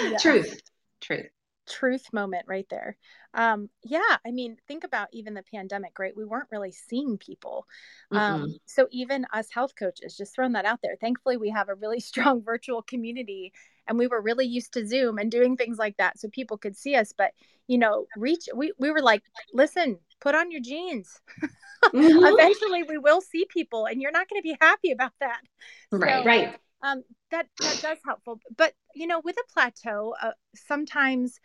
yes. 0.00 0.22
Truth. 0.22 0.60
Truth. 1.02 1.26
Truth 1.68 2.12
moment 2.12 2.44
right 2.48 2.66
there. 2.70 2.96
Um, 3.34 3.70
yeah, 3.82 4.16
I 4.26 4.30
mean, 4.30 4.56
think 4.68 4.84
about 4.84 5.08
even 5.12 5.34
the 5.34 5.42
pandemic, 5.42 5.98
right? 5.98 6.16
We 6.16 6.24
weren't 6.24 6.48
really 6.50 6.72
seeing 6.72 7.18
people. 7.18 7.66
Mm-hmm. 8.12 8.42
Um, 8.42 8.56
so 8.66 8.88
even 8.90 9.26
us 9.32 9.48
health 9.50 9.72
coaches, 9.78 10.16
just 10.16 10.34
throwing 10.34 10.52
that 10.52 10.64
out 10.64 10.80
there. 10.82 10.96
Thankfully, 11.00 11.36
we 11.36 11.50
have 11.50 11.68
a 11.68 11.74
really 11.74 12.00
strong 12.12 12.42
virtual 12.42 12.82
community 12.82 13.52
and 13.88 13.98
we 13.98 14.06
were 14.06 14.20
really 14.20 14.46
used 14.46 14.72
to 14.72 14.86
zoom 14.86 15.18
and 15.18 15.30
doing 15.30 15.56
things 15.56 15.78
like 15.78 15.96
that 15.96 16.18
so 16.18 16.28
people 16.28 16.56
could 16.56 16.76
see 16.76 16.94
us 16.94 17.12
but 17.16 17.32
you 17.66 17.78
know 17.78 18.06
reach 18.16 18.48
we, 18.54 18.72
we 18.78 18.90
were 18.90 19.02
like 19.02 19.22
listen 19.52 19.98
put 20.20 20.34
on 20.34 20.50
your 20.50 20.60
jeans 20.60 21.20
mm-hmm. 21.84 22.24
eventually 22.24 22.82
we 22.84 22.98
will 22.98 23.20
see 23.20 23.44
people 23.46 23.86
and 23.86 24.00
you're 24.00 24.12
not 24.12 24.28
going 24.28 24.40
to 24.40 24.48
be 24.48 24.56
happy 24.60 24.92
about 24.92 25.12
that 25.20 25.40
right 25.90 26.22
so, 26.22 26.24
right 26.24 26.56
um 26.82 27.02
that 27.30 27.46
that 27.60 27.78
does 27.82 27.98
helpful 28.04 28.40
but 28.56 28.72
you 28.94 29.06
know 29.06 29.20
with 29.24 29.36
a 29.36 29.52
plateau 29.52 30.14
uh, 30.22 30.32
sometimes 30.54 31.40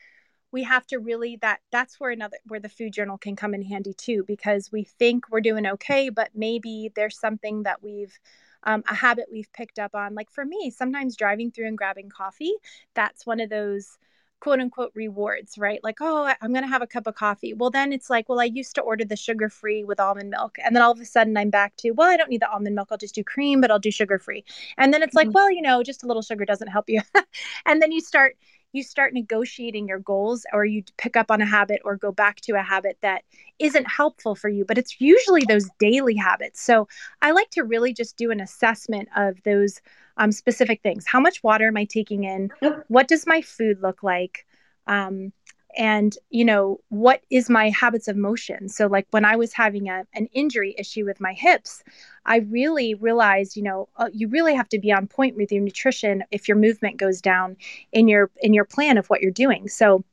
we 0.52 0.64
have 0.64 0.86
to 0.88 0.98
really 0.98 1.38
that 1.42 1.60
that's 1.72 2.00
where 2.00 2.12
another 2.12 2.38
where 2.48 2.60
the 2.60 2.70
food 2.70 2.94
journal 2.94 3.18
can 3.18 3.36
come 3.36 3.54
in 3.54 3.62
handy 3.62 3.94
too 3.94 4.24
because 4.28 4.72
we 4.72 4.84
think 4.84 5.26
we're 5.30 5.42
doing 5.42 5.68
okay 5.68 6.10
but 6.10 6.30
maybe 6.34 6.92
there's 6.96 7.20
something 7.20 7.64
that 7.64 7.82
we've 7.84 8.18
um, 8.64 8.84
a 8.90 8.96
habit 8.96 9.28
we've 9.32 9.52
picked 9.54 9.80
up 9.80 9.96
on. 9.96 10.14
Like 10.14 10.30
for 10.30 10.46
me, 10.46 10.70
sometimes 10.70 11.16
driving 11.16 11.52
through 11.52 11.68
and 11.68 11.78
grabbing 11.78 12.10
coffee, 12.10 12.54
that's 12.94 13.26
one 13.26 13.40
of 13.40 13.50
those 13.50 13.98
quote 14.40 14.60
unquote 14.60 14.92
rewards, 14.94 15.58
right? 15.58 15.80
Like, 15.84 15.98
oh, 16.02 16.32
I'm 16.42 16.52
going 16.52 16.64
to 16.64 16.70
have 16.70 16.82
a 16.82 16.88
cup 16.88 17.08
of 17.08 17.16
coffee. 17.16 17.54
Well, 17.54 17.70
then 17.70 17.92
it's 17.92 18.10
like, 18.10 18.30
well, 18.30 18.40
I 18.40 18.46
used 18.46 18.76
to 18.76 18.82
order 18.82 19.04
the 19.04 19.16
sugar 19.16 19.50
free 19.50 19.84
with 19.84 20.00
almond 20.00 20.30
milk. 20.30 20.58
And 20.64 20.76
then 20.76 20.84
all 20.84 20.92
of 20.92 21.00
a 21.00 21.06
sudden 21.06 21.36
I'm 21.38 21.50
back 21.50 21.76
to, 21.78 21.92
well, 21.92 22.10
I 22.10 22.18
don't 22.18 22.30
need 22.30 22.42
the 22.42 22.52
almond 22.52 22.76
milk. 22.76 22.90
I'll 22.92 22.98
just 22.98 23.16
do 23.16 23.24
cream, 23.24 23.62
but 23.62 23.72
I'll 23.72 23.80
do 23.80 23.92
sugar 23.92 24.20
free. 24.20 24.44
And 24.78 24.94
then 24.94 25.02
it's 25.02 25.16
mm-hmm. 25.16 25.30
like, 25.30 25.36
well, 25.36 25.52
you 25.52 25.62
know, 25.62 25.84
just 25.84 26.04
a 26.04 26.08
little 26.08 26.22
sugar 26.22 26.46
doesn't 26.46 26.68
help 26.68 26.90
you. 26.90 27.02
and 27.66 27.82
then 27.82 27.92
you 27.92 28.02
start 28.02 28.38
you 28.74 28.84
start 28.84 29.14
negotiating 29.14 29.88
your 29.88 30.00
goals 30.00 30.46
or 30.54 30.66
you 30.66 30.84
pick 30.98 31.16
up 31.16 31.32
on 31.32 31.42
a 31.42 31.46
habit 31.46 31.82
or 31.84 31.96
go 31.96 32.12
back 32.12 32.40
to 32.42 32.54
a 32.54 32.62
habit 32.62 32.98
that 33.02 33.24
isn't 33.60 33.90
helpful 33.90 34.36
for 34.36 34.50
you 34.50 34.66
but 34.66 34.78
it's 34.78 35.00
usually 35.00 35.44
those 35.46 35.70
daily 35.80 36.16
habits. 36.16 36.62
So 36.62 36.88
i 37.22 37.32
like 37.32 37.50
to 37.52 37.64
really 37.64 37.94
just 37.94 38.18
do 38.18 38.32
an 38.32 38.40
assessment 38.40 39.10
of 39.16 39.42
those 39.44 39.82
um, 40.18 40.32
specific 40.32 40.82
things. 40.82 41.06
How 41.08 41.20
much 41.20 41.44
water 41.44 41.68
am 41.68 41.78
i 41.78 41.86
taking 41.86 42.24
in? 42.24 42.52
What 42.88 43.08
does 43.08 43.28
my 43.28 43.42
food 43.42 43.82
look 43.82 44.04
like? 44.04 44.46
Um, 44.88 45.32
and 45.78 46.18
you 46.30 46.44
know 46.44 46.80
what 46.90 47.22
is 47.30 47.50
my 47.50 47.70
habits 47.70 48.08
of 48.08 48.18
motion 48.18 48.68
so 48.68 48.88
like 48.88 49.08
when 49.12 49.24
i 49.24 49.36
was 49.36 49.54
having 49.54 49.88
a, 49.90 50.04
an 50.14 50.28
injury 50.34 50.76
issue 50.78 51.06
with 51.06 51.22
my 51.22 51.34
hips 51.34 51.84
i 52.26 52.38
really 52.38 52.94
realized 52.96 53.56
you 53.56 53.64
know 53.64 53.88
uh, 53.98 54.10
you 54.12 54.28
really 54.28 54.56
have 54.56 54.68
to 54.68 54.80
be 54.80 54.92
on 54.92 55.08
point 55.08 55.36
with 55.36 55.52
your 55.52 55.62
nutrition 55.62 56.24
if 56.32 56.48
your 56.48 56.58
movement 56.58 56.98
goes 56.98 57.22
down 57.22 57.56
in 57.92 58.08
your 58.08 58.30
in 58.42 58.54
your 58.54 58.66
plan 58.66 58.98
of 58.98 59.08
what 59.08 59.22
you're 59.22 59.32
doing 59.32 59.68
so 59.68 60.04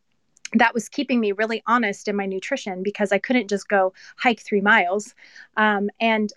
that 0.55 0.75
was 0.75 0.89
keeping 0.89 1.21
me 1.21 1.33
really 1.33 1.63
honest 1.67 2.07
in 2.07 2.17
my 2.17 2.27
nutrition 2.27 2.83
because 2.83 3.13
I 3.13 3.19
couldn't 3.19 3.49
just 3.49 3.69
go 3.69 3.93
hike 4.17 4.41
three 4.41 4.61
miles. 4.61 5.15
Um, 5.57 5.91
and 5.99 6.33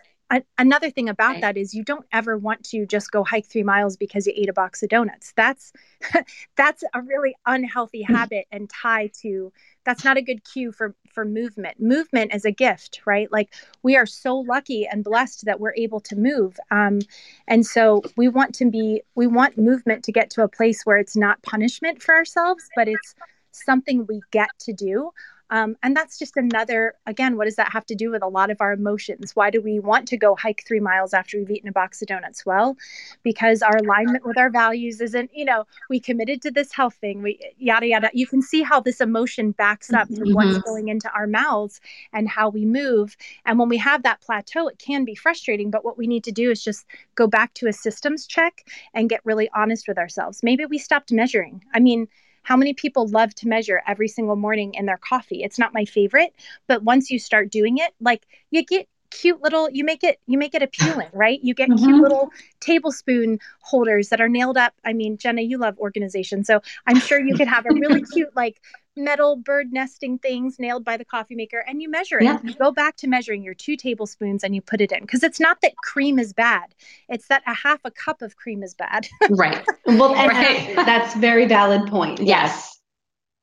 another 0.58 0.90
thing 0.90 1.10
about 1.10 1.34
right. 1.34 1.42
that 1.42 1.58
is 1.58 1.74
you 1.74 1.84
don't 1.84 2.06
ever 2.12 2.38
want 2.38 2.64
to 2.66 2.86
just 2.86 3.12
go 3.12 3.24
hike 3.24 3.46
three 3.46 3.64
miles 3.64 3.96
because 3.96 4.28
you 4.28 4.34
ate 4.36 4.50
a 4.50 4.54
box 4.54 4.84
of 4.84 4.90
donuts. 4.90 5.34
That's 5.36 5.72
that's 6.56 6.84
a 6.94 7.02
really 7.02 7.36
unhealthy 7.46 8.06
mm. 8.08 8.16
habit 8.16 8.46
and 8.52 8.70
tie 8.70 9.10
to 9.22 9.52
that's 9.86 10.04
not 10.04 10.18
a 10.18 10.22
good 10.22 10.44
cue 10.44 10.72
for 10.72 10.96
for 11.14 11.24
movement. 11.24 11.80
Movement 11.80 12.34
is 12.34 12.46
a 12.46 12.52
gift 12.52 13.02
right? 13.06 13.32
Like 13.32 13.54
we 13.84 13.96
are 13.96 14.06
so 14.06 14.38
lucky 14.38 14.86
and 14.86 15.04
blessed 15.04 15.46
that 15.46 15.60
we're 15.60 15.76
able 15.76 16.02
to 16.02 16.16
move. 16.16 16.58
Um, 16.72 17.00
and 17.48 17.66
so 17.66 18.02
we 18.18 18.28
want 18.28 18.54
to 18.56 18.70
be 18.70 19.02
we 19.16 19.28
want 19.28 19.58
movement 19.58 20.04
to 20.06 20.12
get 20.12 20.30
to 20.32 20.44
a 20.44 20.48
place 20.50 20.86
where 20.86 20.98
it's 20.98 21.16
not 21.16 21.42
punishment 21.44 22.02
for 22.02 22.14
ourselves 22.14 22.70
but 22.76 22.88
it's 22.88 23.16
something 23.52 24.06
we 24.06 24.22
get 24.32 24.50
to 24.60 24.74
do 24.74 25.12
um, 25.50 25.78
and 25.84 25.96
that's 25.96 26.20
just 26.20 26.36
another, 26.36 26.96
again, 27.06 27.38
what 27.38 27.46
does 27.46 27.56
that 27.56 27.72
have 27.72 27.86
to 27.88 27.96
do 27.96 28.12
with 28.12 28.22
a 28.22 28.28
lot 28.28 28.52
of 28.52 28.60
our 28.60 28.74
emotions? 28.74 29.36
Why 29.36 29.50
do 29.50 29.62
we 29.62 29.80
want 29.80 30.08
to 30.10 30.18
go 30.18 30.36
hike 30.36 30.64
three 30.68 30.80
miles 30.80 31.14
after 31.14 31.38
we've 31.38 31.50
eaten 31.50 31.70
a 31.70 31.72
box 31.72 32.02
of 32.02 32.08
donuts? 32.08 32.46
Well, 32.46 32.76
because 33.24 33.62
our 33.62 33.78
alignment 33.78 34.26
with 34.26 34.38
our 34.38 34.50
values 34.50 35.00
isn't, 35.00 35.32
you 35.34 35.46
know, 35.46 35.66
we 35.90 36.00
committed 36.00 36.42
to 36.42 36.52
this 36.52 36.74
health 36.74 36.96
thing, 36.96 37.22
we 37.22 37.40
yada, 37.58 37.88
yada. 37.88 38.10
You 38.14 38.28
can 38.28 38.42
see 38.42 38.62
how 38.62 38.82
this 38.82 39.00
emotion 39.00 39.52
backs 39.52 39.94
up 39.94 40.10
mm-hmm. 40.10 40.34
what's 40.34 40.58
going 40.60 40.90
into 40.90 41.10
our 41.12 41.28
mouths 41.28 41.80
and 42.12 42.28
how 42.28 42.50
we 42.50 42.66
move. 42.66 43.16
And 43.46 43.58
when 43.58 43.70
we 43.70 43.78
have 43.78 44.04
that 44.04 44.22
plateau, 44.22 44.68
it 44.68 44.80
can 44.80 45.06
be 45.06 45.16
frustrating. 45.16 45.72
But 45.72 45.86
what 45.86 45.98
we 45.98 46.08
need 46.08 46.24
to 46.26 46.32
do 46.32 46.52
is 46.52 46.64
just 46.64 46.86
go 47.16 47.28
back 47.28 47.54
to 47.56 47.68
a 47.68 47.74
systems 47.74 48.28
check 48.28 48.68
and 48.94 49.10
get 49.10 49.22
really 49.24 49.50
honest 49.56 49.88
with 49.88 49.98
ourselves. 49.98 50.44
Maybe 50.44 50.66
we 50.66 50.78
stopped 50.78 51.12
measuring. 51.12 51.64
I 51.74 51.80
mean, 51.80 52.08
how 52.48 52.56
many 52.56 52.74
people 52.74 53.10
love 53.10 53.36
to 53.36 53.48
measure 53.50 53.82
every 53.86 54.08
single 54.08 54.38
morning 54.38 54.74
in 54.76 54.86
their 54.86 54.98
coffee? 54.98 55.44
It's 55.44 55.60
not 55.60 55.74
my 55.74 55.84
favorite, 55.84 56.34
but 56.66 56.82
once 56.82 57.12
you 57.12 57.20
start 57.20 57.52
doing 57.52 57.78
it, 57.78 57.94
like 58.00 58.26
you 58.52 58.64
get 58.64 58.88
cute 59.12 59.42
little 59.42 59.70
you 59.70 59.84
make 59.84 60.04
it 60.04 60.20
you 60.28 60.38
make 60.38 60.54
it 60.54 60.62
appealing 60.62 61.10
right 61.14 61.40
you 61.44 61.54
get 61.54 61.70
mm-hmm. 61.70 61.86
cute 61.86 62.02
little 62.02 62.30
tablespoon 62.60 63.40
holders 63.62 64.10
that 64.10 64.20
are 64.20 64.30
nailed 64.30 64.58
up 64.58 64.74
i 64.86 64.94
mean 64.94 65.18
jenna 65.18 65.42
you 65.42 65.58
love 65.58 65.78
organization 65.80 66.44
so 66.44 66.62
i'm 66.88 67.00
sure 67.00 67.20
you 67.20 67.36
could 67.36 67.48
have 67.48 67.66
a 67.66 67.74
really 67.74 68.02
cute 68.14 68.36
like 68.36 68.62
metal 68.98 69.36
bird 69.36 69.72
nesting 69.72 70.18
things 70.18 70.60
nailed 70.60 70.84
by 70.84 70.98
the 70.98 71.06
coffee 71.06 71.36
maker 71.36 71.64
and 71.68 71.82
you 71.82 71.90
measure 71.90 72.20
it. 72.20 72.24
Yeah. 72.24 72.40
You 72.44 72.54
go 72.56 72.72
back 72.72 72.98
to 72.98 73.08
measuring 73.08 73.44
your 73.44 73.54
two 73.54 73.78
tablespoons 73.78 74.44
and 74.44 74.54
you 74.56 74.62
put 74.62 74.82
it 74.82 74.92
in 74.92 75.02
because 75.02 75.24
it's 75.24 75.40
not 75.40 75.62
that 75.62 75.78
cream 75.78 76.20
is 76.20 76.34
bad. 76.34 76.74
It's 77.08 77.28
that 77.28 77.44
a 77.46 77.54
half 77.54 77.80
a 77.86 77.92
cup 77.92 78.22
of 78.22 78.36
cream 78.36 78.64
is 78.64 78.74
bad. 78.74 79.08
right. 79.30 79.64
Well, 79.86 80.14
right. 80.14 80.76
that's 80.76 81.16
very 81.16 81.46
valid 81.46 81.88
point. 81.88 82.20
Yes. 82.20 82.80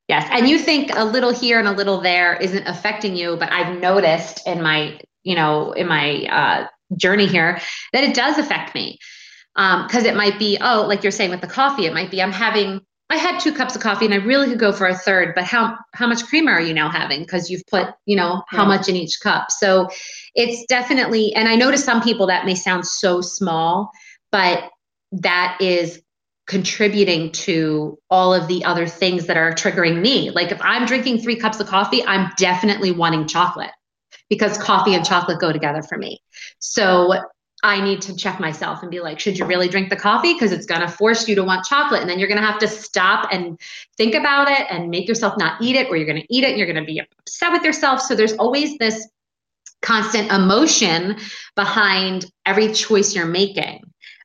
Yes. 0.09 0.29
And 0.31 0.49
you 0.49 0.59
think 0.59 0.91
a 0.95 1.05
little 1.05 1.33
here 1.33 1.59
and 1.59 1.69
a 1.69 1.73
little 1.73 2.01
there 2.01 2.35
isn't 2.37 2.67
affecting 2.67 3.17
you, 3.17 3.37
but 3.37 3.51
I've 3.51 3.81
noticed 3.81 4.47
in 4.47 4.63
my, 4.63 5.01
you 5.25 5.35
know, 5.35 5.73
in 5.73 5.89
my 5.89 6.27
uh, 6.31 6.67
journey 6.97 7.27
here 7.27 7.61
that 7.93 8.05
it 8.05 8.15
does 8.15 8.39
affect 8.39 8.75
me. 8.75 8.99
Because 9.55 10.03
um, 10.03 10.07
it 10.07 10.17
might 10.17 10.39
be, 10.39 10.59
oh, 10.61 10.85
like 10.89 11.05
you're 11.05 11.13
saying 11.13 11.31
with 11.31 11.41
the 11.41 11.47
coffee, 11.47 11.87
it 11.87 11.95
might 11.95 12.11
be 12.11 12.21
I'm 12.21 12.33
having 12.33 12.81
I 13.11 13.17
had 13.17 13.39
two 13.39 13.53
cups 13.53 13.77
of 13.77 13.83
coffee 13.83 14.07
and 14.07 14.15
I 14.15 14.19
really 14.19 14.49
could 14.49 14.59
go 14.59 14.73
for 14.73 14.87
a 14.87 14.95
third, 14.97 15.35
but 15.35 15.45
how 15.45 15.77
how 15.93 16.07
much 16.07 16.25
creamer 16.25 16.53
are 16.53 16.61
you 16.61 16.73
now 16.73 16.89
having? 16.89 17.21
Because 17.21 17.51
you've 17.51 17.67
put, 17.67 17.89
you 18.07 18.17
know, 18.17 18.43
how 18.49 18.65
much 18.65 18.89
in 18.89 18.97
each 18.97 19.21
cup. 19.23 19.51
So 19.51 19.89
it's 20.35 20.65
definitely, 20.67 21.35
and 21.35 21.49
I 21.49 21.55
know 21.55 21.71
to 21.71 21.79
some 21.79 22.03
people 22.03 22.27
that 22.29 22.47
may 22.47 22.55
sound 22.55 22.87
so 22.87 23.21
small, 23.21 23.91
but 24.33 24.71
that 25.13 25.59
is 25.61 26.03
contributing 26.47 27.31
to 27.33 27.99
all 28.11 28.35
of 28.35 28.49
the 28.49 28.65
other 28.65 28.87
things 28.87 29.27
that 29.27 29.37
are 29.37 29.53
triggering 29.53 30.01
me. 30.01 30.31
Like 30.31 30.51
if 30.51 30.61
I'm 30.63 30.87
drinking 30.87 31.21
three 31.21 31.37
cups 31.37 31.61
of 31.61 31.67
coffee, 31.67 32.03
I'm 32.05 32.33
definitely 32.37 32.91
wanting 32.91 33.29
chocolate 33.29 33.71
because 34.29 34.59
coffee 34.59 34.95
and 34.95 35.05
chocolate 35.05 35.41
go 35.41 35.53
together 35.53 35.83
for 35.83 35.99
me. 35.99 36.21
So 36.59 37.15
I 37.65 37.81
need 37.81 38.03
to 38.03 38.15
check 38.15 38.39
myself 38.41 38.83
and 38.83 38.91
be 38.91 39.01
like, 39.01 39.19
should 39.19 39.39
you 39.39 39.47
really 39.47 39.69
drink 39.69 39.89
the 39.89 39.97
coffee? 39.97 40.35
Because 40.35 40.53
it's 40.53 40.67
going 40.67 40.83
to 40.83 40.89
force 40.89 41.27
you 41.27 41.35
to 41.37 41.43
want 41.43 41.65
chocolate. 41.65 42.03
And 42.03 42.11
then 42.11 42.19
you're 42.19 42.29
going 42.29 42.41
to 42.41 42.47
have 42.47 42.59
to 42.61 42.69
stop 42.69 43.29
and 43.33 43.59
think 43.97 44.15
about 44.15 44.51
it 44.51 44.67
and 44.71 44.91
make 44.91 45.09
yourself 45.09 45.39
not 45.39 45.63
eat 45.63 45.75
it, 45.75 45.89
or 45.89 45.97
you're 45.97 46.07
going 46.07 46.21
to 46.21 46.35
eat 46.35 46.45
it 46.45 46.51
and 46.51 46.59
you're 46.59 46.71
going 46.71 46.85
to 46.85 46.85
be 46.85 47.01
upset 47.01 47.53
with 47.53 47.63
yourself. 47.63 48.03
So 48.03 48.15
there's 48.15 48.35
always 48.35 48.77
this 48.77 49.09
constant 49.81 50.31
emotion 50.31 51.17
behind 51.57 52.27
every 52.45 52.73
choice 52.73 53.15
you're 53.15 53.25
making, 53.25 53.81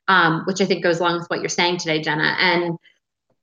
um, 0.06 0.42
which 0.44 0.60
I 0.60 0.66
think 0.66 0.82
goes 0.82 1.00
along 1.00 1.20
with 1.20 1.28
what 1.28 1.40
you're 1.40 1.48
saying 1.48 1.78
today, 1.78 2.02
Jenna. 2.02 2.36
And 2.38 2.76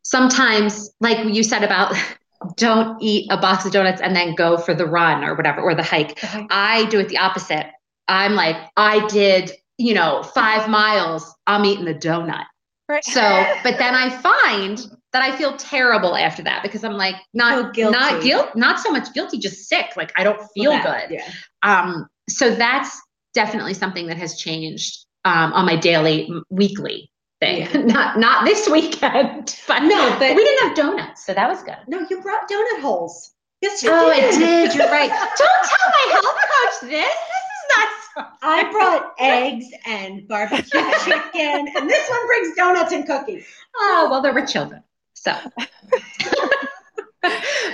sometimes, 0.04 0.91
like 1.00 1.26
you 1.26 1.41
said 1.41 1.63
about, 1.63 1.96
don't 2.56 3.02
eat 3.02 3.28
a 3.32 3.38
box 3.38 3.65
of 3.65 3.71
donuts 3.71 4.02
and 4.02 4.15
then 4.15 4.36
go 4.36 4.58
for 4.58 4.73
the 4.73 4.86
run 4.86 5.23
or 5.23 5.36
whatever, 5.36 5.62
or 5.62 5.76
the 5.76 5.84
hike. 5.84 6.23
Okay. 6.23 6.47
I 6.50 6.86
do 6.86 7.00
it 7.00 7.10
the 7.10 7.17
opposite. 7.17 7.67
I'm 8.08 8.36
like, 8.36 8.56
I 8.78 9.06
did 9.08 9.52
you 9.78 9.93
know, 9.93 10.23
five 10.23 10.69
miles, 10.69 11.34
I'm 11.45 11.65
eating 11.65 11.86
the 11.86 11.93
donut. 11.93 12.45
Right. 12.89 13.04
So, 13.04 13.21
but 13.63 13.78
then 13.78 13.95
I 13.95 14.10
find 14.10 14.78
that 15.13 15.21
I 15.21 15.36
feel 15.36 15.56
terrible 15.58 16.15
after 16.15 16.41
that 16.43 16.63
because 16.63 16.84
I'm 16.84 16.93
like 16.93 17.15
not 17.34 17.73
guilty. 17.73 17.97
not 17.97 18.23
guilt, 18.23 18.56
not 18.56 18.80
so 18.80 18.91
much 18.91 19.13
guilty, 19.13 19.39
just 19.39 19.67
sick. 19.67 19.97
Like 19.97 20.12
I 20.15 20.23
don't 20.23 20.41
feel 20.54 20.71
well, 20.71 20.84
that, 20.84 21.10
good. 21.10 21.19
Yeah. 21.19 21.32
Um, 21.63 22.08
so 22.30 22.56
that's 22.56 23.00
definitely 23.34 23.73
something 23.73 24.08
that 24.08 24.17
has 24.17 24.38
changed 24.38 25.06
um, 25.26 25.54
on 25.54 25.65
my 25.65 25.76
daily, 25.76 26.30
weekly 26.50 27.12
thing. 27.39 27.62
Yeah. 27.62 27.78
not 27.86 28.19
not 28.19 28.45
this 28.45 28.69
weekend, 28.69 29.60
but 29.67 29.84
no, 29.84 30.15
but 30.19 30.36
we 30.36 30.43
didn't 30.43 30.67
have 30.67 30.78
donuts, 30.78 31.26
so 31.26 31.34
that 31.34 31.50
was 31.50 31.63
good. 31.63 31.78
No, 31.88 32.06
you 32.10 32.21
brought 32.21 32.50
donut 32.50 32.82
holes. 32.82 33.34
Yes, 33.62 33.82
you 33.82 33.89
oh, 33.91 34.13
did. 34.13 34.36
I 34.36 34.38
did. 34.38 34.76
You're 34.76 34.89
right. 34.89 35.10
Don't 35.38 35.65
tell 35.65 35.89
my 35.89 36.12
health 36.12 36.26
coach 36.26 36.89
this. 36.89 36.89
This 36.91 37.47
is 37.54 37.78
not. 37.78 37.88
So 38.13 38.26
I 38.43 38.71
brought 38.71 39.13
eggs 39.19 39.65
and 39.86 40.28
barbecue 40.28 40.82
chicken, 41.06 41.67
and 41.76 41.89
this 41.89 42.10
one 42.10 42.28
brings 42.28 42.56
donuts 42.56 42.91
and 42.91 43.06
cookies. 43.06 43.45
Oh 43.76 44.08
well, 44.10 44.21
there 44.21 44.34
were 44.34 44.45
children, 44.45 44.84
so. 45.13 45.36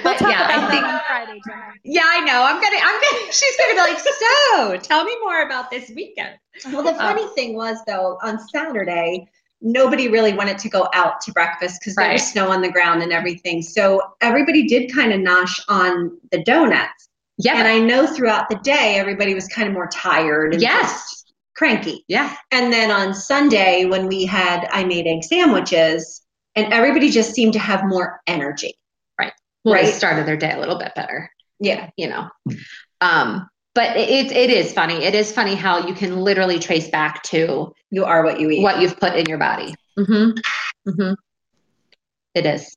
We'll 0.04 0.15
talk 0.15 0.32
yeah, 0.32 0.47
I 0.49 0.69
think, 0.71 0.84
on 0.84 0.99
Friday. 1.08 1.39
Yeah, 1.84 2.02
I 2.06 2.21
know. 2.21 2.43
I'm 2.43 2.62
gonna. 2.62 2.78
I'm 2.82 2.95
gonna. 2.95 3.32
She's 3.32 3.56
gonna 3.58 3.73
be 3.73 3.80
like, 3.80 3.99
so 3.99 4.78
tell 4.78 5.04
me 5.04 5.15
more 5.21 5.43
about 5.43 5.69
this 5.69 5.91
weekend. 5.95 6.38
Well, 6.71 6.82
the 6.82 6.93
funny 6.93 7.23
um, 7.23 7.36
thing 7.36 7.56
was 7.56 7.78
though, 7.86 8.17
on 8.23 8.39
Saturday, 8.49 9.28
nobody 9.63 10.10
really 10.10 10.34
wanted 10.34 10.58
to 10.60 10.69
go 10.69 10.89
out 10.93 11.21
to 11.21 11.32
breakfast 11.32 11.80
because 11.80 11.95
right. 11.95 12.06
there 12.06 12.13
was 12.13 12.28
snow 12.28 12.52
on 12.52 12.62
the 12.62 12.71
ground 12.71 13.02
and 13.02 13.12
everything. 13.12 13.62
So 13.62 14.02
everybody 14.21 14.67
did 14.67 14.93
kind 14.93 15.13
of 15.13 15.21
nosh 15.21 15.60
on 15.69 16.17
the 16.32 16.43
donuts. 16.43 17.10
Yeah. 17.38 17.58
And 17.58 17.67
I 17.67 17.80
know 17.80 18.06
throughout 18.06 18.49
the 18.49 18.58
day, 18.58 18.97
everybody 18.97 19.34
was 19.34 19.47
kind 19.47 19.67
of 19.67 19.73
more 19.73 19.88
tired. 19.88 20.54
And 20.54 20.62
yes. 20.62 21.26
Cranky. 21.56 22.04
Yeah. 22.08 22.36
And 22.52 22.71
then 22.71 22.91
on 22.91 23.13
Sunday, 23.13 23.86
when 23.86 24.08
we 24.08 24.26
had, 24.26 24.67
I 24.71 24.84
made 24.84 25.08
egg 25.08 25.23
sandwiches, 25.23 26.21
and 26.56 26.71
everybody 26.73 27.10
just 27.10 27.34
seemed 27.34 27.54
to 27.54 27.60
have 27.60 27.86
more 27.86 28.21
energy. 28.28 28.76
Right. 29.19 29.34
Well, 29.63 29.76
right. 29.76 29.86
they 29.86 29.91
started 29.91 30.28
their 30.28 30.38
day 30.38 30.52
a 30.52 30.60
little 30.60 30.78
bit 30.78 30.93
better. 30.95 31.32
Yeah. 31.60 31.89
You 31.95 32.10
know. 32.10 32.30
Um, 33.02 33.49
but 33.76 33.98
it, 33.98 34.32
it 34.32 34.50
is 34.50 34.72
funny. 34.72 35.04
It 35.04 35.16
is 35.16 35.32
funny 35.32 35.56
how 35.56 35.88
you 35.88 35.94
can 35.94 36.22
literally 36.22 36.60
trace 36.60 36.88
back 36.90 37.24
to 37.24 37.74
you 37.90 38.06
are 38.06 38.24
what 38.24 38.40
you 38.40 38.50
eat, 38.52 38.62
what 38.62 38.80
you've 38.80 39.00
put 39.00 39.16
in 39.16 39.26
your 39.26 39.38
body. 39.38 39.74
Mm-hmm. 39.98 40.90
Mm-hmm. 40.90 41.14
It 42.36 42.46
is. 42.46 42.76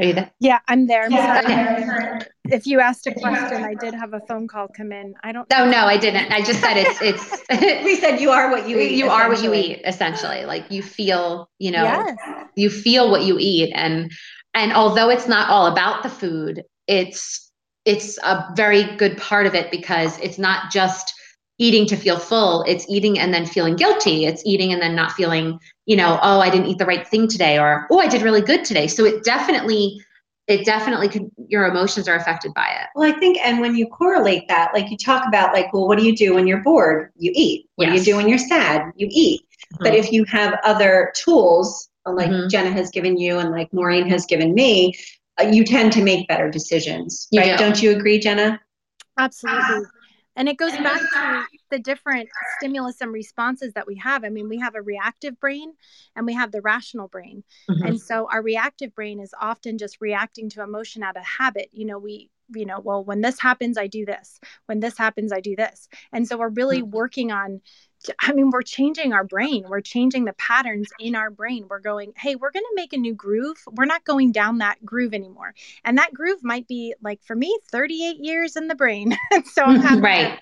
Are 0.00 0.04
you 0.04 0.14
there? 0.14 0.30
Yeah, 0.40 0.60
I'm 0.66 0.86
there. 0.86 1.04
I'm 1.04 1.12
yeah. 1.12 1.42
Okay. 1.44 2.26
If 2.44 2.66
you 2.66 2.80
asked 2.80 3.06
a 3.06 3.12
question, 3.12 3.62
I 3.62 3.74
did 3.74 3.92
have 3.92 4.14
a 4.14 4.20
phone 4.20 4.48
call 4.48 4.66
come 4.68 4.92
in. 4.92 5.14
I 5.22 5.30
don't. 5.30 5.48
No, 5.50 5.70
no, 5.70 5.84
I 5.84 5.98
didn't. 5.98 6.32
I 6.32 6.40
just 6.40 6.60
said 6.60 6.78
it's 6.78 7.02
it's. 7.02 7.42
we 7.84 7.96
said 7.96 8.18
you 8.18 8.30
are 8.30 8.50
what 8.50 8.66
you 8.66 8.78
eat. 8.78 8.92
You 9.00 9.10
are 9.10 9.28
what 9.28 9.42
you 9.42 9.52
eat, 9.52 9.82
essentially. 9.84 10.46
Like 10.46 10.70
you 10.70 10.82
feel, 10.82 11.50
you 11.58 11.70
know, 11.70 11.84
yes. 11.84 12.16
you 12.56 12.70
feel 12.70 13.10
what 13.10 13.24
you 13.24 13.36
eat, 13.38 13.72
and 13.74 14.10
and 14.54 14.72
although 14.72 15.10
it's 15.10 15.28
not 15.28 15.50
all 15.50 15.66
about 15.66 16.02
the 16.02 16.08
food, 16.08 16.64
it's 16.86 17.49
it's 17.84 18.18
a 18.18 18.46
very 18.54 18.96
good 18.96 19.16
part 19.16 19.46
of 19.46 19.54
it 19.54 19.70
because 19.70 20.18
it's 20.18 20.38
not 20.38 20.70
just 20.70 21.14
eating 21.58 21.86
to 21.86 21.96
feel 21.96 22.18
full 22.18 22.62
it's 22.66 22.86
eating 22.88 23.18
and 23.18 23.34
then 23.34 23.44
feeling 23.44 23.76
guilty. 23.76 24.24
It's 24.24 24.42
eating 24.46 24.72
and 24.72 24.80
then 24.80 24.94
not 24.94 25.12
feeling 25.12 25.58
you 25.86 25.96
know 25.96 26.18
oh 26.22 26.40
i 26.40 26.50
didn't 26.50 26.66
eat 26.66 26.78
the 26.78 26.86
right 26.86 27.06
thing 27.06 27.28
today 27.28 27.58
or 27.58 27.86
oh 27.90 27.98
i 27.98 28.08
did 28.08 28.22
really 28.22 28.42
good 28.42 28.64
today. 28.64 28.86
So 28.86 29.04
it 29.04 29.24
definitely 29.24 30.00
it 30.48 30.64
definitely 30.64 31.08
could 31.08 31.30
your 31.48 31.66
emotions 31.66 32.08
are 32.08 32.16
affected 32.16 32.52
by 32.54 32.68
it. 32.80 32.88
Well 32.94 33.12
i 33.12 33.18
think 33.18 33.38
and 33.44 33.60
when 33.60 33.76
you 33.76 33.86
correlate 33.86 34.48
that 34.48 34.72
like 34.74 34.90
you 34.90 34.96
talk 34.96 35.26
about 35.26 35.52
like 35.52 35.72
well 35.72 35.86
what 35.86 35.98
do 35.98 36.04
you 36.04 36.16
do 36.16 36.34
when 36.34 36.46
you're 36.46 36.62
bored? 36.62 37.10
You 37.16 37.32
eat. 37.34 37.66
What 37.76 37.88
yes. 37.88 37.92
do 37.92 37.98
you 37.98 38.04
do 38.04 38.16
when 38.16 38.28
you're 38.28 38.38
sad? 38.38 38.92
You 38.96 39.08
eat. 39.10 39.42
Mm-hmm. 39.74 39.84
but 39.84 39.94
if 39.94 40.10
you 40.10 40.24
have 40.24 40.58
other 40.64 41.12
tools 41.14 41.88
like 42.06 42.28
mm-hmm. 42.28 42.48
jenna 42.48 42.72
has 42.72 42.90
given 42.90 43.16
you 43.16 43.38
and 43.38 43.52
like 43.52 43.72
maureen 43.72 44.08
has 44.08 44.26
given 44.26 44.52
me 44.52 44.92
you 45.40 45.64
tend 45.64 45.92
to 45.92 46.02
make 46.02 46.28
better 46.28 46.50
decisions, 46.50 47.28
you 47.30 47.40
right? 47.40 47.56
Do. 47.56 47.64
Don't 47.64 47.82
you 47.82 47.92
agree, 47.92 48.18
Jenna? 48.18 48.60
Absolutely. 49.18 49.86
And 50.36 50.48
it 50.48 50.56
goes 50.56 50.72
back 50.72 51.00
to 51.00 51.44
the 51.70 51.78
different 51.78 52.28
stimulus 52.56 53.00
and 53.00 53.12
responses 53.12 53.74
that 53.74 53.86
we 53.86 53.96
have. 53.96 54.24
I 54.24 54.28
mean, 54.28 54.48
we 54.48 54.58
have 54.60 54.74
a 54.74 54.80
reactive 54.80 55.38
brain 55.40 55.74
and 56.16 56.24
we 56.24 56.34
have 56.34 56.52
the 56.52 56.62
rational 56.62 57.08
brain. 57.08 57.42
Mm-hmm. 57.68 57.86
And 57.86 58.00
so 58.00 58.28
our 58.32 58.40
reactive 58.40 58.94
brain 58.94 59.20
is 59.20 59.34
often 59.38 59.76
just 59.76 60.00
reacting 60.00 60.48
to 60.50 60.62
emotion 60.62 61.02
out 61.02 61.16
of 61.16 61.24
habit. 61.24 61.68
You 61.72 61.84
know, 61.86 61.98
we 61.98 62.30
you 62.54 62.66
know, 62.66 62.80
well, 62.80 63.04
when 63.04 63.20
this 63.20 63.40
happens, 63.40 63.78
I 63.78 63.86
do 63.86 64.04
this. 64.04 64.40
When 64.66 64.80
this 64.80 64.98
happens, 64.98 65.32
I 65.32 65.40
do 65.40 65.56
this. 65.56 65.88
And 66.12 66.26
so 66.26 66.38
we're 66.38 66.48
really 66.48 66.82
mm-hmm. 66.82 66.90
working 66.90 67.32
on 67.32 67.60
I 68.18 68.32
mean, 68.32 68.50
we're 68.50 68.62
changing 68.62 69.12
our 69.12 69.24
brain. 69.24 69.64
We're 69.68 69.80
changing 69.80 70.24
the 70.24 70.32
patterns 70.34 70.88
in 70.98 71.14
our 71.14 71.30
brain. 71.30 71.66
We're 71.68 71.80
going, 71.80 72.12
hey, 72.16 72.34
we're 72.34 72.50
going 72.50 72.64
to 72.64 72.74
make 72.74 72.92
a 72.92 72.96
new 72.96 73.14
groove. 73.14 73.62
We're 73.72 73.84
not 73.84 74.04
going 74.04 74.32
down 74.32 74.58
that 74.58 74.84
groove 74.84 75.14
anymore. 75.14 75.54
And 75.84 75.98
that 75.98 76.14
groove 76.14 76.42
might 76.42 76.66
be 76.66 76.94
like 77.02 77.22
for 77.22 77.36
me, 77.36 77.58
38 77.70 78.24
years 78.24 78.56
in 78.56 78.68
the 78.68 78.74
brain. 78.74 79.16
so 79.44 79.62
I'm 79.62 79.76
mm-hmm. 79.76 79.82
having 79.82 80.02
right. 80.02 80.40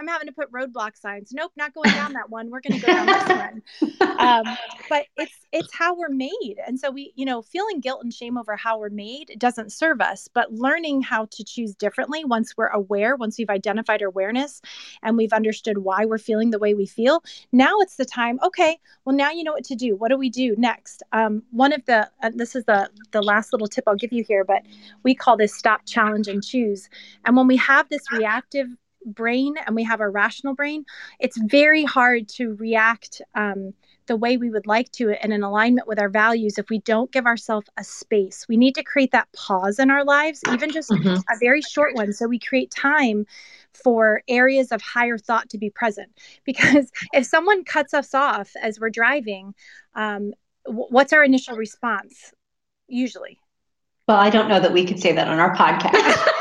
I'm 0.00 0.08
having 0.08 0.28
to 0.28 0.32
put 0.32 0.50
roadblock 0.50 0.96
signs. 0.96 1.30
Nope, 1.30 1.52
not 1.56 1.74
going 1.74 1.90
down 1.90 2.14
that 2.14 2.30
one. 2.30 2.48
We're 2.48 2.62
going 2.62 2.80
to 2.80 2.86
go 2.86 2.92
down 2.92 3.06
this 3.06 3.28
one. 3.28 3.62
Um, 4.20 4.44
but 4.90 5.06
it's 5.16 5.46
it's 5.50 5.74
how 5.74 5.94
we're 5.94 6.10
made, 6.10 6.56
and 6.66 6.78
so 6.78 6.90
we, 6.90 7.14
you 7.16 7.24
know, 7.24 7.40
feeling 7.40 7.80
guilt 7.80 8.02
and 8.02 8.12
shame 8.12 8.36
over 8.36 8.54
how 8.54 8.78
we're 8.78 8.90
made 8.90 9.34
doesn't 9.38 9.72
serve 9.72 10.02
us. 10.02 10.28
But 10.34 10.52
learning 10.52 11.00
how 11.00 11.26
to 11.30 11.42
choose 11.42 11.74
differently 11.74 12.26
once 12.26 12.54
we're 12.54 12.68
aware, 12.68 13.16
once 13.16 13.38
we've 13.38 13.48
identified 13.48 14.02
our 14.02 14.08
awareness, 14.08 14.60
and 15.02 15.16
we've 15.16 15.32
understood 15.32 15.78
why 15.78 16.04
we're 16.04 16.18
feeling 16.18 16.50
the 16.50 16.58
way 16.58 16.74
we 16.74 16.84
feel. 16.84 17.24
Now 17.50 17.78
it's 17.78 17.96
the 17.96 18.04
time. 18.04 18.38
Okay, 18.44 18.78
well 19.06 19.16
now 19.16 19.30
you 19.30 19.42
know 19.42 19.52
what 19.52 19.64
to 19.64 19.74
do. 19.74 19.96
What 19.96 20.08
do 20.08 20.18
we 20.18 20.28
do 20.28 20.54
next? 20.58 21.02
Um, 21.12 21.42
one 21.50 21.72
of 21.72 21.82
the 21.86 22.10
uh, 22.22 22.30
this 22.34 22.54
is 22.54 22.64
the 22.64 22.90
the 23.12 23.22
last 23.22 23.54
little 23.54 23.68
tip 23.68 23.84
I'll 23.86 23.96
give 23.96 24.12
you 24.12 24.22
here, 24.22 24.44
but 24.44 24.62
we 25.02 25.14
call 25.14 25.38
this 25.38 25.54
stop, 25.54 25.86
challenge, 25.86 26.28
and 26.28 26.44
choose. 26.44 26.90
And 27.24 27.38
when 27.38 27.46
we 27.46 27.56
have 27.56 27.88
this 27.88 28.02
reactive 28.12 28.68
brain 29.04 29.54
and 29.66 29.74
we 29.74 29.84
have 29.84 30.00
our 30.00 30.10
rational 30.10 30.54
brain, 30.54 30.84
it's 31.18 31.38
very 31.38 31.84
hard 31.84 32.28
to 32.28 32.54
react 32.54 33.22
um, 33.34 33.72
the 34.06 34.16
way 34.16 34.36
we 34.36 34.50
would 34.50 34.66
like 34.66 34.90
to 34.92 35.10
and 35.10 35.32
in 35.32 35.42
alignment 35.42 35.86
with 35.86 35.98
our 35.98 36.08
values 36.08 36.58
if 36.58 36.68
we 36.68 36.80
don't 36.80 37.12
give 37.12 37.26
ourselves 37.26 37.68
a 37.76 37.84
space. 37.84 38.46
We 38.48 38.56
need 38.56 38.74
to 38.74 38.82
create 38.82 39.12
that 39.12 39.28
pause 39.32 39.78
in 39.78 39.90
our 39.90 40.04
lives, 40.04 40.42
even 40.52 40.70
just 40.70 40.90
mm-hmm. 40.90 41.14
a 41.14 41.38
very 41.38 41.62
short 41.62 41.94
one. 41.94 42.12
So 42.12 42.26
we 42.26 42.38
create 42.38 42.70
time 42.70 43.26
for 43.72 44.22
areas 44.26 44.72
of 44.72 44.82
higher 44.82 45.16
thought 45.16 45.48
to 45.50 45.58
be 45.58 45.70
present. 45.70 46.10
Because 46.44 46.90
if 47.12 47.26
someone 47.26 47.62
cuts 47.62 47.94
us 47.94 48.12
off 48.12 48.50
as 48.60 48.80
we're 48.80 48.90
driving, 48.90 49.54
um, 49.94 50.32
w- 50.66 50.86
what's 50.88 51.12
our 51.12 51.22
initial 51.22 51.56
response 51.56 52.32
usually? 52.88 53.38
Well, 54.08 54.18
I 54.18 54.30
don't 54.30 54.48
know 54.48 54.58
that 54.58 54.72
we 54.72 54.84
could 54.84 54.98
say 54.98 55.12
that 55.12 55.28
on 55.28 55.38
our 55.38 55.54
podcast. 55.54 56.26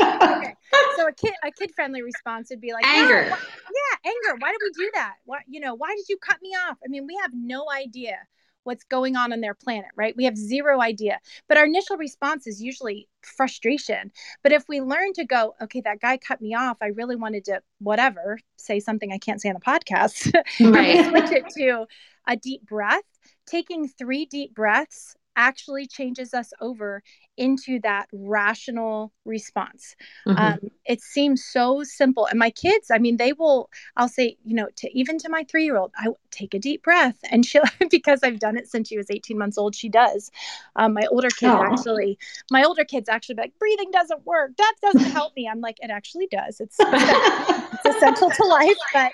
so 0.96 1.06
a 1.08 1.12
kid 1.12 1.34
a 1.44 1.50
kid 1.50 1.72
friendly 1.74 2.02
response 2.02 2.50
would 2.50 2.60
be 2.60 2.72
like 2.72 2.86
anger. 2.86 3.22
yeah, 3.26 3.36
yeah, 3.36 4.10
anger. 4.10 4.38
Why 4.38 4.50
did 4.50 4.60
we 4.62 4.84
do 4.84 4.90
that? 4.94 5.14
What 5.24 5.40
you 5.48 5.60
know? 5.60 5.74
Why 5.74 5.94
did 5.96 6.08
you 6.08 6.16
cut 6.18 6.40
me 6.42 6.50
off? 6.50 6.78
I 6.84 6.88
mean, 6.88 7.06
we 7.06 7.18
have 7.22 7.32
no 7.34 7.66
idea 7.70 8.16
what's 8.64 8.84
going 8.84 9.14
on 9.14 9.32
on 9.32 9.40
their 9.40 9.54
planet, 9.54 9.90
right? 9.94 10.16
We 10.16 10.24
have 10.24 10.36
zero 10.36 10.80
idea. 10.80 11.20
But 11.48 11.58
our 11.58 11.66
initial 11.66 11.96
response 11.96 12.46
is 12.46 12.62
usually 12.62 13.08
frustration. 13.22 14.10
But 14.42 14.52
if 14.52 14.64
we 14.68 14.80
learn 14.80 15.12
to 15.14 15.24
go, 15.24 15.54
okay, 15.62 15.82
that 15.82 16.00
guy 16.00 16.16
cut 16.16 16.40
me 16.40 16.54
off, 16.54 16.78
I 16.82 16.86
really 16.86 17.16
wanted 17.16 17.44
to 17.46 17.60
whatever, 17.78 18.38
say 18.56 18.80
something 18.80 19.12
I 19.12 19.18
can't 19.18 19.40
say 19.40 19.50
on 19.50 19.54
the 19.54 19.60
podcast. 19.60 20.32
Right. 20.74 21.04
switch 21.04 21.30
it 21.30 21.44
to 21.58 21.86
a 22.26 22.36
deep 22.36 22.66
breath. 22.66 23.02
Taking 23.46 23.86
three 23.88 24.24
deep 24.24 24.54
breaths 24.54 25.14
actually 25.36 25.86
changes 25.86 26.32
us 26.32 26.52
over 26.60 27.02
into 27.36 27.80
that 27.80 28.06
rational 28.12 29.12
response. 29.24 29.96
Mm-hmm. 30.26 30.38
Um, 30.38 30.70
it 30.84 31.00
seems 31.00 31.44
so 31.44 31.82
simple. 31.82 32.26
And 32.26 32.38
my 32.38 32.50
kids, 32.50 32.90
I 32.90 32.98
mean, 32.98 33.16
they 33.16 33.32
will, 33.32 33.70
I'll 33.96 34.08
say, 34.08 34.36
you 34.44 34.54
know, 34.54 34.68
to 34.76 34.98
even 34.98 35.18
to 35.18 35.28
my 35.28 35.44
three 35.44 35.64
year 35.64 35.76
old, 35.76 35.92
I 35.96 36.08
take 36.30 36.54
a 36.54 36.58
deep 36.58 36.82
breath. 36.82 37.16
And 37.30 37.44
she'll, 37.44 37.64
because 37.90 38.20
I've 38.22 38.38
done 38.38 38.56
it 38.56 38.68
since 38.68 38.88
she 38.88 38.96
was 38.96 39.10
18 39.10 39.38
months 39.38 39.58
old, 39.58 39.74
she 39.74 39.88
does. 39.88 40.30
Um, 40.76 40.94
my 40.94 41.06
older 41.10 41.28
kids 41.28 41.52
Aww. 41.52 41.72
actually, 41.72 42.18
my 42.50 42.64
older 42.64 42.84
kids 42.84 43.08
actually 43.08 43.36
be 43.36 43.42
like, 43.42 43.58
breathing 43.58 43.90
doesn't 43.90 44.24
work. 44.26 44.56
That 44.56 44.74
doesn't 44.82 45.10
help 45.10 45.34
me. 45.36 45.48
I'm 45.48 45.60
like, 45.60 45.78
it 45.80 45.90
actually 45.90 46.28
does. 46.28 46.60
It's, 46.60 46.76
it's 46.78 47.96
essential 47.96 48.30
to 48.30 48.44
life. 48.44 48.76
But 48.92 49.12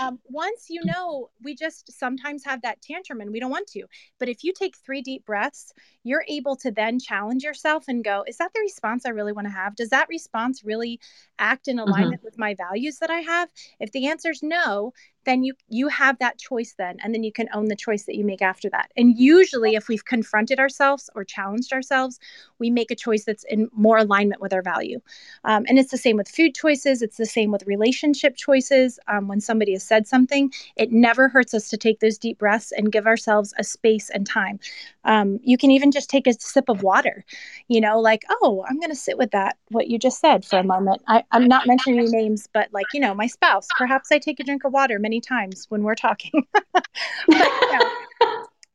um, 0.00 0.18
once 0.28 0.66
you 0.68 0.80
know, 0.84 1.30
we 1.42 1.54
just 1.54 1.92
sometimes 1.98 2.44
have 2.44 2.62
that 2.62 2.80
tantrum 2.82 3.20
and 3.20 3.30
we 3.30 3.40
don't 3.40 3.50
want 3.50 3.66
to. 3.68 3.84
But 4.18 4.28
if 4.28 4.44
you 4.44 4.52
take 4.52 4.76
three 4.76 5.02
deep 5.02 5.24
breaths, 5.26 5.72
you're 6.04 6.24
able 6.28 6.56
to 6.56 6.70
then 6.70 6.98
challenge 6.98 7.44
yourself 7.50 7.84
and 7.88 8.04
go, 8.04 8.24
is 8.26 8.36
that 8.36 8.52
the 8.54 8.60
response 8.60 9.04
I 9.04 9.10
really 9.10 9.32
want 9.32 9.48
to 9.48 9.52
have? 9.52 9.74
Does 9.74 9.88
that 9.88 10.08
response 10.08 10.62
really 10.64 11.00
act 11.38 11.66
in 11.66 11.76
mm-hmm. 11.76 11.88
alignment 11.88 12.20
mm-hmm. 12.20 12.26
with 12.26 12.38
my 12.38 12.54
values 12.54 12.98
that 12.98 13.10
I 13.10 13.20
have? 13.20 13.48
If 13.80 13.90
the 13.90 14.06
answer 14.06 14.30
is 14.30 14.42
no, 14.42 14.92
then 15.30 15.44
you 15.44 15.54
you 15.68 15.88
have 15.88 16.18
that 16.18 16.38
choice 16.38 16.74
then 16.76 16.96
and 17.02 17.14
then 17.14 17.22
you 17.22 17.32
can 17.32 17.48
own 17.54 17.66
the 17.66 17.76
choice 17.76 18.04
that 18.04 18.16
you 18.16 18.24
make 18.24 18.42
after 18.42 18.68
that. 18.70 18.90
And 18.96 19.16
usually 19.16 19.76
if 19.76 19.88
we've 19.88 20.04
confronted 20.04 20.58
ourselves 20.58 21.08
or 21.14 21.24
challenged 21.24 21.72
ourselves 21.72 22.18
we 22.58 22.70
make 22.70 22.90
a 22.90 22.96
choice 22.96 23.24
that's 23.24 23.44
in 23.44 23.70
more 23.72 23.96
alignment 23.98 24.40
with 24.40 24.52
our 24.52 24.62
value. 24.62 25.00
Um, 25.44 25.64
and 25.68 25.78
it's 25.78 25.90
the 25.90 25.96
same 25.96 26.16
with 26.16 26.28
food 26.28 26.54
choices. 26.54 27.00
It's 27.00 27.16
the 27.16 27.26
same 27.26 27.50
with 27.52 27.66
relationship 27.66 28.36
choices. 28.36 28.98
Um, 29.08 29.28
when 29.28 29.40
somebody 29.40 29.72
has 29.72 29.84
said 29.84 30.06
something 30.06 30.52
it 30.76 30.90
never 30.90 31.28
hurts 31.28 31.54
us 31.54 31.68
to 31.68 31.76
take 31.76 32.00
those 32.00 32.18
deep 32.18 32.38
breaths 32.38 32.72
and 32.72 32.92
give 32.92 33.06
ourselves 33.06 33.54
a 33.58 33.64
space 33.64 34.10
and 34.10 34.26
time. 34.26 34.58
Um, 35.04 35.38
you 35.42 35.56
can 35.56 35.70
even 35.70 35.92
just 35.92 36.10
take 36.10 36.26
a 36.26 36.34
sip 36.38 36.68
of 36.68 36.82
water 36.82 37.24
you 37.68 37.80
know 37.80 38.00
like 38.00 38.24
oh 38.30 38.64
i'm 38.68 38.78
going 38.78 38.90
to 38.90 38.96
sit 38.96 39.16
with 39.16 39.30
that 39.30 39.56
what 39.68 39.88
you 39.88 39.98
just 39.98 40.20
said 40.20 40.44
for 40.44 40.58
a 40.58 40.64
moment. 40.64 41.00
I, 41.06 41.22
i'm 41.30 41.46
not 41.46 41.66
mentioning 41.66 42.10
names 42.10 42.48
but 42.52 42.68
like 42.72 42.86
you 42.92 43.00
know 43.00 43.14
my 43.14 43.26
spouse. 43.26 43.68
Perhaps 43.78 44.10
i 44.12 44.18
take 44.18 44.40
a 44.40 44.44
drink 44.44 44.64
of 44.64 44.72
water 44.72 44.98
many 44.98 45.19
times 45.20 45.66
when 45.68 45.82
we're 45.82 45.94
talking. 45.94 46.46
But, 47.26 47.38
you 47.38 47.78
know, 47.78 47.90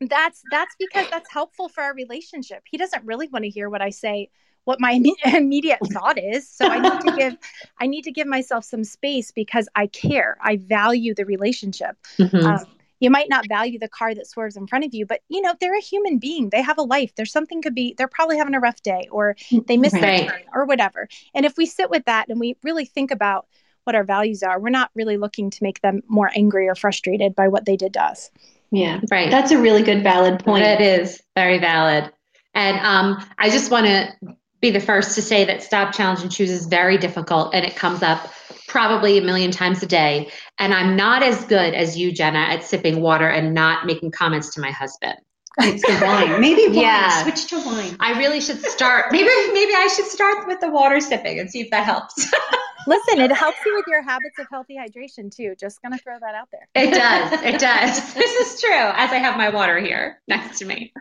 that's 0.00 0.42
that's 0.50 0.74
because 0.78 1.08
that's 1.10 1.30
helpful 1.30 1.68
for 1.68 1.82
our 1.82 1.94
relationship. 1.94 2.62
He 2.70 2.76
doesn't 2.76 3.04
really 3.04 3.28
want 3.28 3.44
to 3.44 3.50
hear 3.50 3.68
what 3.68 3.82
i 3.82 3.90
say 3.90 4.30
what 4.64 4.80
my 4.80 5.00
immediate 5.24 5.78
thought 5.92 6.18
is. 6.18 6.48
So 6.48 6.66
i 6.66 6.78
need 6.78 7.00
to 7.00 7.16
give 7.16 7.36
i 7.80 7.86
need 7.86 8.02
to 8.02 8.12
give 8.12 8.26
myself 8.26 8.64
some 8.64 8.84
space 8.84 9.30
because 9.30 9.68
i 9.74 9.86
care. 9.86 10.36
I 10.40 10.56
value 10.56 11.14
the 11.14 11.24
relationship. 11.24 11.96
Mm-hmm. 12.18 12.46
um, 12.46 12.64
you 12.98 13.10
might 13.10 13.28
not 13.28 13.46
value 13.46 13.78
the 13.78 13.88
car 13.88 14.14
that 14.14 14.26
swerves 14.26 14.56
in 14.56 14.66
front 14.66 14.84
of 14.86 14.94
you 14.94 15.04
but 15.04 15.20
you 15.28 15.40
know 15.40 15.54
they're 15.60 15.76
a 15.76 15.80
human 15.80 16.18
being. 16.18 16.50
They 16.50 16.62
have 16.62 16.78
a 16.78 16.82
life. 16.82 17.14
There's 17.14 17.32
something 17.32 17.62
could 17.62 17.74
be 17.74 17.94
they're 17.96 18.08
probably 18.08 18.38
having 18.38 18.54
a 18.54 18.60
rough 18.60 18.82
day 18.82 19.08
or 19.10 19.36
they 19.66 19.76
missed 19.76 19.94
right. 19.94 20.02
their 20.02 20.28
turn 20.28 20.42
or 20.54 20.64
whatever. 20.66 21.08
And 21.34 21.46
if 21.46 21.56
we 21.56 21.66
sit 21.66 21.90
with 21.90 22.04
that 22.04 22.28
and 22.28 22.38
we 22.38 22.56
really 22.62 22.84
think 22.84 23.10
about 23.10 23.46
what 23.86 23.94
our 23.94 24.04
values 24.04 24.42
are. 24.42 24.58
We're 24.58 24.70
not 24.70 24.90
really 24.94 25.16
looking 25.16 25.50
to 25.50 25.62
make 25.62 25.80
them 25.80 26.02
more 26.08 26.30
angry 26.34 26.68
or 26.68 26.74
frustrated 26.74 27.34
by 27.34 27.48
what 27.48 27.64
they 27.64 27.76
did 27.76 27.94
to 27.94 28.02
us. 28.02 28.30
Yeah, 28.72 29.00
right. 29.10 29.30
That's 29.30 29.52
a 29.52 29.58
really 29.58 29.82
good, 29.82 30.02
valid 30.02 30.44
point. 30.44 30.64
It 30.64 30.80
is 30.80 31.22
very 31.36 31.58
valid. 31.58 32.12
And 32.54 32.78
um, 32.78 33.24
I 33.38 33.48
just 33.50 33.70
want 33.70 33.86
to 33.86 34.12
be 34.60 34.70
the 34.70 34.80
first 34.80 35.14
to 35.14 35.22
say 35.22 35.44
that 35.44 35.62
stop, 35.62 35.94
challenge, 35.94 36.22
and 36.22 36.32
choose 36.32 36.50
is 36.50 36.66
very 36.66 36.98
difficult 36.98 37.54
and 37.54 37.64
it 37.64 37.76
comes 37.76 38.02
up 38.02 38.32
probably 38.66 39.18
a 39.18 39.22
million 39.22 39.50
times 39.50 39.82
a 39.82 39.86
day. 39.86 40.30
And 40.58 40.74
I'm 40.74 40.96
not 40.96 41.22
as 41.22 41.44
good 41.44 41.74
as 41.74 41.96
you, 41.96 42.10
Jenna, 42.10 42.40
at 42.40 42.64
sipping 42.64 43.00
water 43.00 43.28
and 43.28 43.54
not 43.54 43.86
making 43.86 44.10
comments 44.10 44.52
to 44.54 44.60
my 44.60 44.70
husband. 44.70 45.16
It's 45.58 45.86
the 45.86 46.04
wine. 46.04 46.40
Maybe 46.40 46.66
wine. 46.66 46.74
Yeah. 46.74 47.22
Switch 47.22 47.46
to 47.46 47.64
wine. 47.64 47.96
I 48.00 48.18
really 48.18 48.40
should 48.40 48.60
start. 48.62 49.06
Maybe 49.10 49.28
maybe 49.52 49.72
I 49.74 49.88
should 49.94 50.06
start 50.06 50.46
with 50.46 50.60
the 50.60 50.70
water 50.70 51.00
sipping 51.00 51.38
and 51.38 51.50
see 51.50 51.60
if 51.60 51.70
that 51.70 51.84
helps. 51.84 52.30
Listen, 52.86 53.20
it 53.20 53.32
helps 53.32 53.58
you 53.64 53.74
with 53.74 53.86
your 53.88 54.02
habits 54.02 54.38
of 54.38 54.46
healthy 54.50 54.76
hydration 54.76 55.34
too. 55.34 55.54
Just 55.58 55.82
gonna 55.82 55.98
throw 55.98 56.18
that 56.20 56.34
out 56.34 56.48
there. 56.52 56.68
It 56.74 56.92
does. 56.92 57.40
It 57.46 57.60
does. 57.60 58.14
this 58.14 58.54
is 58.54 58.60
true. 58.60 58.70
As 58.72 59.12
I 59.12 59.16
have 59.16 59.36
my 59.36 59.48
water 59.50 59.78
here 59.78 60.20
next 60.26 60.58
to 60.58 60.64
me. 60.64 60.92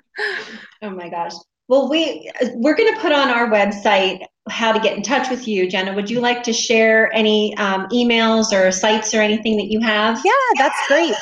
Oh 0.82 0.90
my 0.90 1.10
gosh. 1.10 1.34
Well, 1.68 1.90
we 1.90 2.32
we're 2.54 2.76
going 2.76 2.94
to 2.94 3.02
put 3.02 3.12
on 3.12 3.30
our 3.30 3.50
website 3.50 4.20
how 4.48 4.72
to 4.72 4.80
get 4.80 4.96
in 4.96 5.02
touch 5.02 5.30
with 5.30 5.48
you, 5.48 5.68
Jenna. 5.68 5.94
Would 5.96 6.10
you 6.12 6.20
like 6.20 6.44
to 6.44 6.54
share 6.54 7.12
any 7.14 7.58
um, 7.58 7.88
emails 7.88 8.52
or 8.52 8.72
sites 8.72 9.16
or 9.16 9.22
anything 9.22 9.58
that 9.58 9.72
you 9.72 9.80
have? 9.80 10.22
Yeah, 10.24 10.32
that's 10.58 10.88
great. 10.88 11.16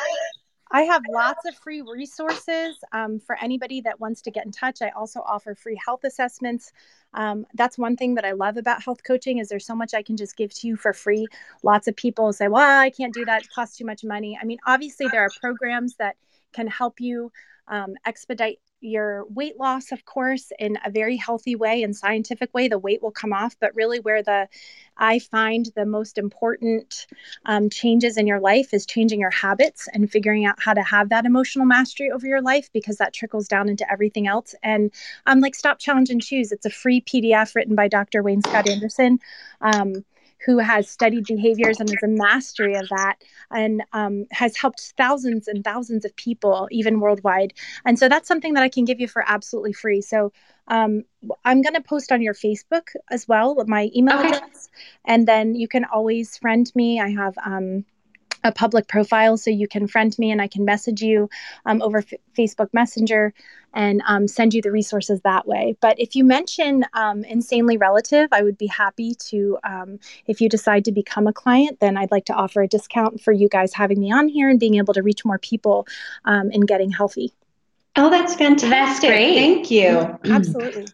I 0.74 0.82
have 0.82 1.04
lots 1.08 1.46
of 1.46 1.56
free 1.56 1.84
resources 1.84 2.78
um, 2.92 3.20
for 3.20 3.38
anybody 3.40 3.80
that 3.82 4.00
wants 4.00 4.24
to 4.24 4.32
get 4.32 4.48
in 4.48 4.52
touch. 4.52 4.82
I 4.82 4.90
also 4.90 5.22
offer 5.22 5.54
free 5.54 5.80
health 5.86 6.04
assessments. 6.04 6.74
Um, 7.14 7.46
that's 7.54 7.78
one 7.78 7.96
thing 7.96 8.16
that 8.16 8.26
I 8.26 8.32
love 8.32 8.58
about 8.58 8.82
health 8.82 9.04
coaching 9.04 9.38
is 9.38 9.50
there's 9.50 9.68
so 9.68 9.76
much 9.76 9.94
I 9.94 10.02
can 10.02 10.18
just 10.18 10.36
give 10.36 10.52
to 10.56 10.68
you 10.68 10.76
for 10.76 10.92
free. 10.92 11.28
Lots 11.62 11.88
of 11.88 11.96
people 11.96 12.34
say, 12.34 12.48
"Well, 12.48 12.80
I 12.80 12.90
can't 12.90 13.14
do 13.14 13.24
that; 13.26 13.44
it 13.44 13.50
costs 13.54 13.78
too 13.78 13.86
much 13.86 14.04
money." 14.04 14.38
I 14.42 14.46
mean, 14.46 14.58
obviously 14.66 15.08
there 15.12 15.22
are 15.22 15.30
programs 15.40 15.96
that 15.98 16.16
can 16.54 16.66
help 16.66 17.00
you 17.00 17.32
um, 17.68 17.96
expedite 18.06 18.60
your 18.84 19.26
weight 19.30 19.58
loss, 19.58 19.92
of 19.92 20.04
course, 20.06 20.52
in 20.60 20.78
a 20.86 20.92
very 20.92 21.16
healthy 21.16 21.56
way 21.56 21.84
and 21.84 21.96
scientific 21.96 22.54
way, 22.54 22.68
the 22.68 22.78
weight 22.78 23.02
will 23.02 23.12
come 23.12 23.32
off. 23.32 23.56
But 23.60 23.74
really, 23.76 24.00
where 24.00 24.22
the 24.22 24.48
I 24.98 25.20
find 25.20 25.68
the 25.76 25.86
most 25.86 26.18
important 26.18 27.08
um, 27.46 27.70
changes 27.70 28.18
in 28.18 28.28
your 28.28 28.40
life 28.40 28.74
is 28.74 28.86
changing 28.86 29.20
your 29.20 29.32
habits 29.32 29.88
and 29.94 30.12
figuring 30.12 30.46
out 30.46 30.62
how 30.62 30.74
to 30.74 30.84
have 30.84 31.10
that 31.10 31.26
emotional 31.26 31.66
mastery 31.66 32.12
over 32.12 32.28
your 32.28 32.42
life 32.42 32.70
because 32.74 32.98
that 32.98 33.14
trickles 33.14 33.48
down 33.48 33.70
into 33.70 33.90
everything 33.92 34.28
else. 34.28 34.54
And 34.62 34.92
I'm 35.26 35.38
um, 35.38 35.42
like, 35.42 35.56
Stop, 35.56 35.80
Challenge, 35.80 36.10
and 36.10 36.22
Choose. 36.22 36.52
It's 36.52 36.66
a 36.66 36.70
free 36.70 37.02
PDF 37.02 37.56
written 37.56 37.76
by 37.76 37.88
Dr. 37.88 38.22
Wayne 38.22 38.42
Scott 38.42 38.70
Andersen. 38.70 39.20
Um, 39.62 40.04
who 40.46 40.58
has 40.58 40.90
studied 40.90 41.26
behaviors 41.26 41.80
and 41.80 41.90
is 41.90 42.04
a 42.04 42.08
mastery 42.08 42.76
of 42.76 42.88
that 42.90 43.16
and 43.52 43.84
um, 43.94 44.26
has 44.32 44.58
helped 44.58 44.94
thousands 44.98 45.48
and 45.48 45.64
thousands 45.64 46.06
of 46.06 46.16
people, 46.16 46.68
even 46.72 47.00
worldwide. 47.00 47.54
And 47.86 47.98
so 47.98 48.10
that's 48.10 48.28
something 48.28 48.54
that 48.56 48.64
I 48.64 48.70
can 48.70 48.86
give 48.86 49.00
you 49.00 49.08
for 49.08 49.24
absolutely 49.28 49.74
free. 49.74 50.02
So 50.02 50.34
um, 50.68 51.04
I'm 51.46 51.62
going 51.62 51.76
to 51.76 51.82
post 51.82 52.12
on 52.12 52.22
your 52.22 52.34
Facebook 52.34 52.90
as 53.10 53.28
well, 53.28 53.56
my 53.68 53.90
email 53.96 54.20
okay. 54.20 54.30
address. 54.30 54.70
And 55.06 55.28
then 55.28 55.56
you 55.56 55.68
can 55.68 55.86
always 55.86 56.38
friend 56.38 56.70
me. 56.76 57.00
I 57.00 57.10
have 57.10 57.38
um, 57.46 57.86
a 58.44 58.52
public 58.52 58.88
profile 58.88 59.38
so 59.38 59.50
you 59.50 59.68
can 59.68 59.88
friend 59.88 60.18
me 60.20 60.32
and 60.32 60.42
I 60.42 60.48
can 60.48 60.66
message 60.66 61.02
you 61.02 61.30
um, 61.66 61.82
over 61.82 62.00
F- 62.00 62.14
Facebook 62.38 62.70
Messenger 62.74 63.34
and 63.74 64.02
um, 64.08 64.28
send 64.28 64.54
you 64.54 64.62
the 64.62 64.72
resources 64.72 65.22
that 65.22 65.48
way. 65.48 65.76
But 65.82 66.00
if 66.00 66.16
you 66.16 66.24
mention 66.24 66.86
um, 66.94 67.24
Insanely 67.24 67.78
Relative, 67.78 68.30
I 68.32 68.44
would 68.44 68.58
be 68.58 68.68
happy 68.68 69.16
to, 69.30 69.58
um, 69.64 70.00
if 70.28 70.42
you 70.42 70.50
decide 70.50 70.86
to 70.86 70.92
become 70.92 71.28
a 71.28 71.34
client, 71.34 71.80
then 71.80 71.98
I'd 71.98 72.12
like 72.12 72.26
to 72.26 72.34
offer 72.34 72.62
a 72.62 72.68
discount 72.68 73.22
for 73.22 73.32
you 73.32 73.50
guys 73.50 73.74
having 73.74 74.00
me 74.00 74.12
on 74.12 74.28
here 74.28 74.50
and 74.50 74.60
being 74.60 74.76
able 74.76 74.94
to 74.94 75.02
reach 75.02 75.26
more 75.26 75.40
people 75.40 75.88
um, 76.26 76.52
in 76.52 76.62
getting 76.62 76.92
healthy. 76.92 77.34
Oh, 77.96 78.10
that's 78.10 78.36
fantastic. 78.36 78.70
That's 78.70 79.00
great. 79.00 79.36
Thank 79.36 79.72
you. 79.72 80.18
Absolutely. 80.26 80.86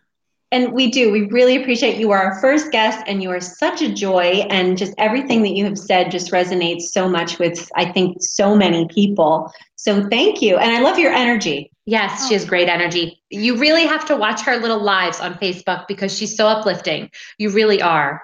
And 0.52 0.74
we 0.74 0.90
do. 0.90 1.12
We 1.12 1.28
really 1.28 1.62
appreciate 1.62 1.98
you 1.98 2.12
are 2.12 2.22
our 2.22 2.42
first 2.42 2.72
guest, 2.72 3.04
and 3.06 3.22
you 3.22 3.30
are 3.30 3.40
such 3.40 3.84
a 3.84 3.94
joy. 3.94 4.48
And 4.50 4.78
just 4.78 4.94
everything 4.98 5.44
that 5.44 5.56
you 5.56 5.64
have 5.66 5.78
said 5.78 6.10
just 6.10 6.32
resonates 6.32 6.84
so 6.84 7.08
much 7.08 7.38
with, 7.38 7.70
I 7.76 7.92
think, 7.92 8.18
so 8.20 8.56
many 8.56 8.88
people. 8.88 9.54
So 9.76 10.08
thank 10.10 10.42
you. 10.42 10.58
And 10.58 10.72
I 10.72 10.82
love 10.82 10.98
your 10.98 11.14
energy. 11.14 11.72
Yes, 11.86 12.28
she 12.28 12.34
has 12.34 12.46
great 12.46 12.68
energy. 12.68 13.22
You 13.30 13.58
really 13.58 13.86
have 13.86 14.06
to 14.08 14.16
watch 14.16 14.42
her 14.42 14.58
little 14.58 14.82
lives 14.82 15.20
on 15.20 15.36
Facebook 15.36 15.88
because 15.88 16.16
she's 16.16 16.36
so 16.36 16.48
uplifting. 16.48 17.10
You 17.38 17.52
really 17.52 17.82
are. 17.82 18.22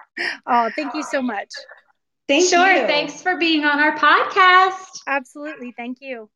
Oh, 0.47 0.69
thank 0.75 0.93
you 0.93 1.03
so 1.03 1.21
much. 1.21 1.49
Thank 2.27 2.49
sure. 2.49 2.71
You. 2.71 2.87
Thanks 2.87 3.21
for 3.21 3.37
being 3.37 3.65
on 3.65 3.79
our 3.79 3.95
podcast. 3.97 4.99
Absolutely. 5.07 5.73
Thank 5.77 5.97
you. 6.01 6.29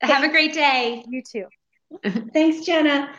Have 0.00 0.24
a 0.24 0.28
great 0.28 0.54
day. 0.54 1.04
You 1.08 1.22
too. 1.22 1.44
Thanks, 2.32 2.64
Jenna. 2.66 3.10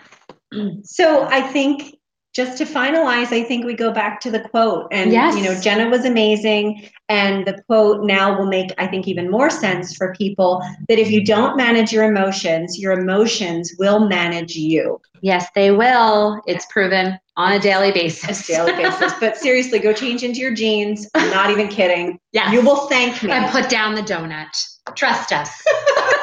So 0.84 1.24
I 1.24 1.42
think 1.42 1.97
just 2.38 2.56
to 2.56 2.66
finalize, 2.66 3.32
I 3.32 3.42
think 3.42 3.66
we 3.66 3.74
go 3.74 3.92
back 3.92 4.22
to 4.22 4.30
the 4.30 4.40
quote. 4.40 4.90
And, 4.92 5.12
yes. 5.12 5.36
you 5.36 5.42
know, 5.42 5.60
Jenna 5.60 5.90
was 5.90 6.06
amazing. 6.06 6.88
And 7.10 7.48
the 7.48 7.64
quote 7.64 8.06
now 8.06 8.38
will 8.38 8.46
make, 8.46 8.72
I 8.78 8.86
think, 8.86 9.08
even 9.08 9.32
more 9.32 9.50
sense 9.50 9.96
for 9.96 10.14
people 10.14 10.62
that 10.88 11.00
if 11.00 11.10
you 11.10 11.26
don't 11.26 11.58
manage 11.58 11.92
your 11.92 12.04
emotions, 12.04 12.78
your 12.78 12.92
emotions 12.92 13.74
will 13.80 14.08
manage 14.08 14.56
you. 14.56 15.02
Yes, 15.22 15.48
they 15.56 15.72
will. 15.72 16.40
It's 16.46 16.68
proven 16.68 17.18
on 17.38 17.54
a 17.54 17.60
daily 17.60 17.92
basis. 17.92 18.46
daily 18.46 18.74
basis. 18.74 19.14
But 19.20 19.36
seriously, 19.38 19.80
go 19.80 19.92
change 19.92 20.22
into 20.22 20.40
your 20.40 20.54
jeans. 20.54 21.10
I'm 21.16 21.32
not 21.32 21.50
even 21.50 21.68
kidding. 21.70 22.20
Yeah. 22.34 22.52
You 22.52 22.62
will 22.62 22.86
thank 22.88 23.24
me. 23.24 23.32
And 23.32 23.52
put 23.52 23.68
down 23.68 23.96
the 23.96 24.04
donut. 24.04 24.56
Trust 24.94 25.34
us. 25.34 25.50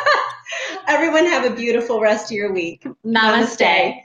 Everyone 0.87 1.27
have 1.27 1.51
a 1.51 1.57
beautiful 1.57 2.01
rest 2.01 2.27
of 2.27 2.37
your 2.37 2.53
week. 2.53 2.85
Namaste. 3.05 3.59
Namaste. 3.59 4.05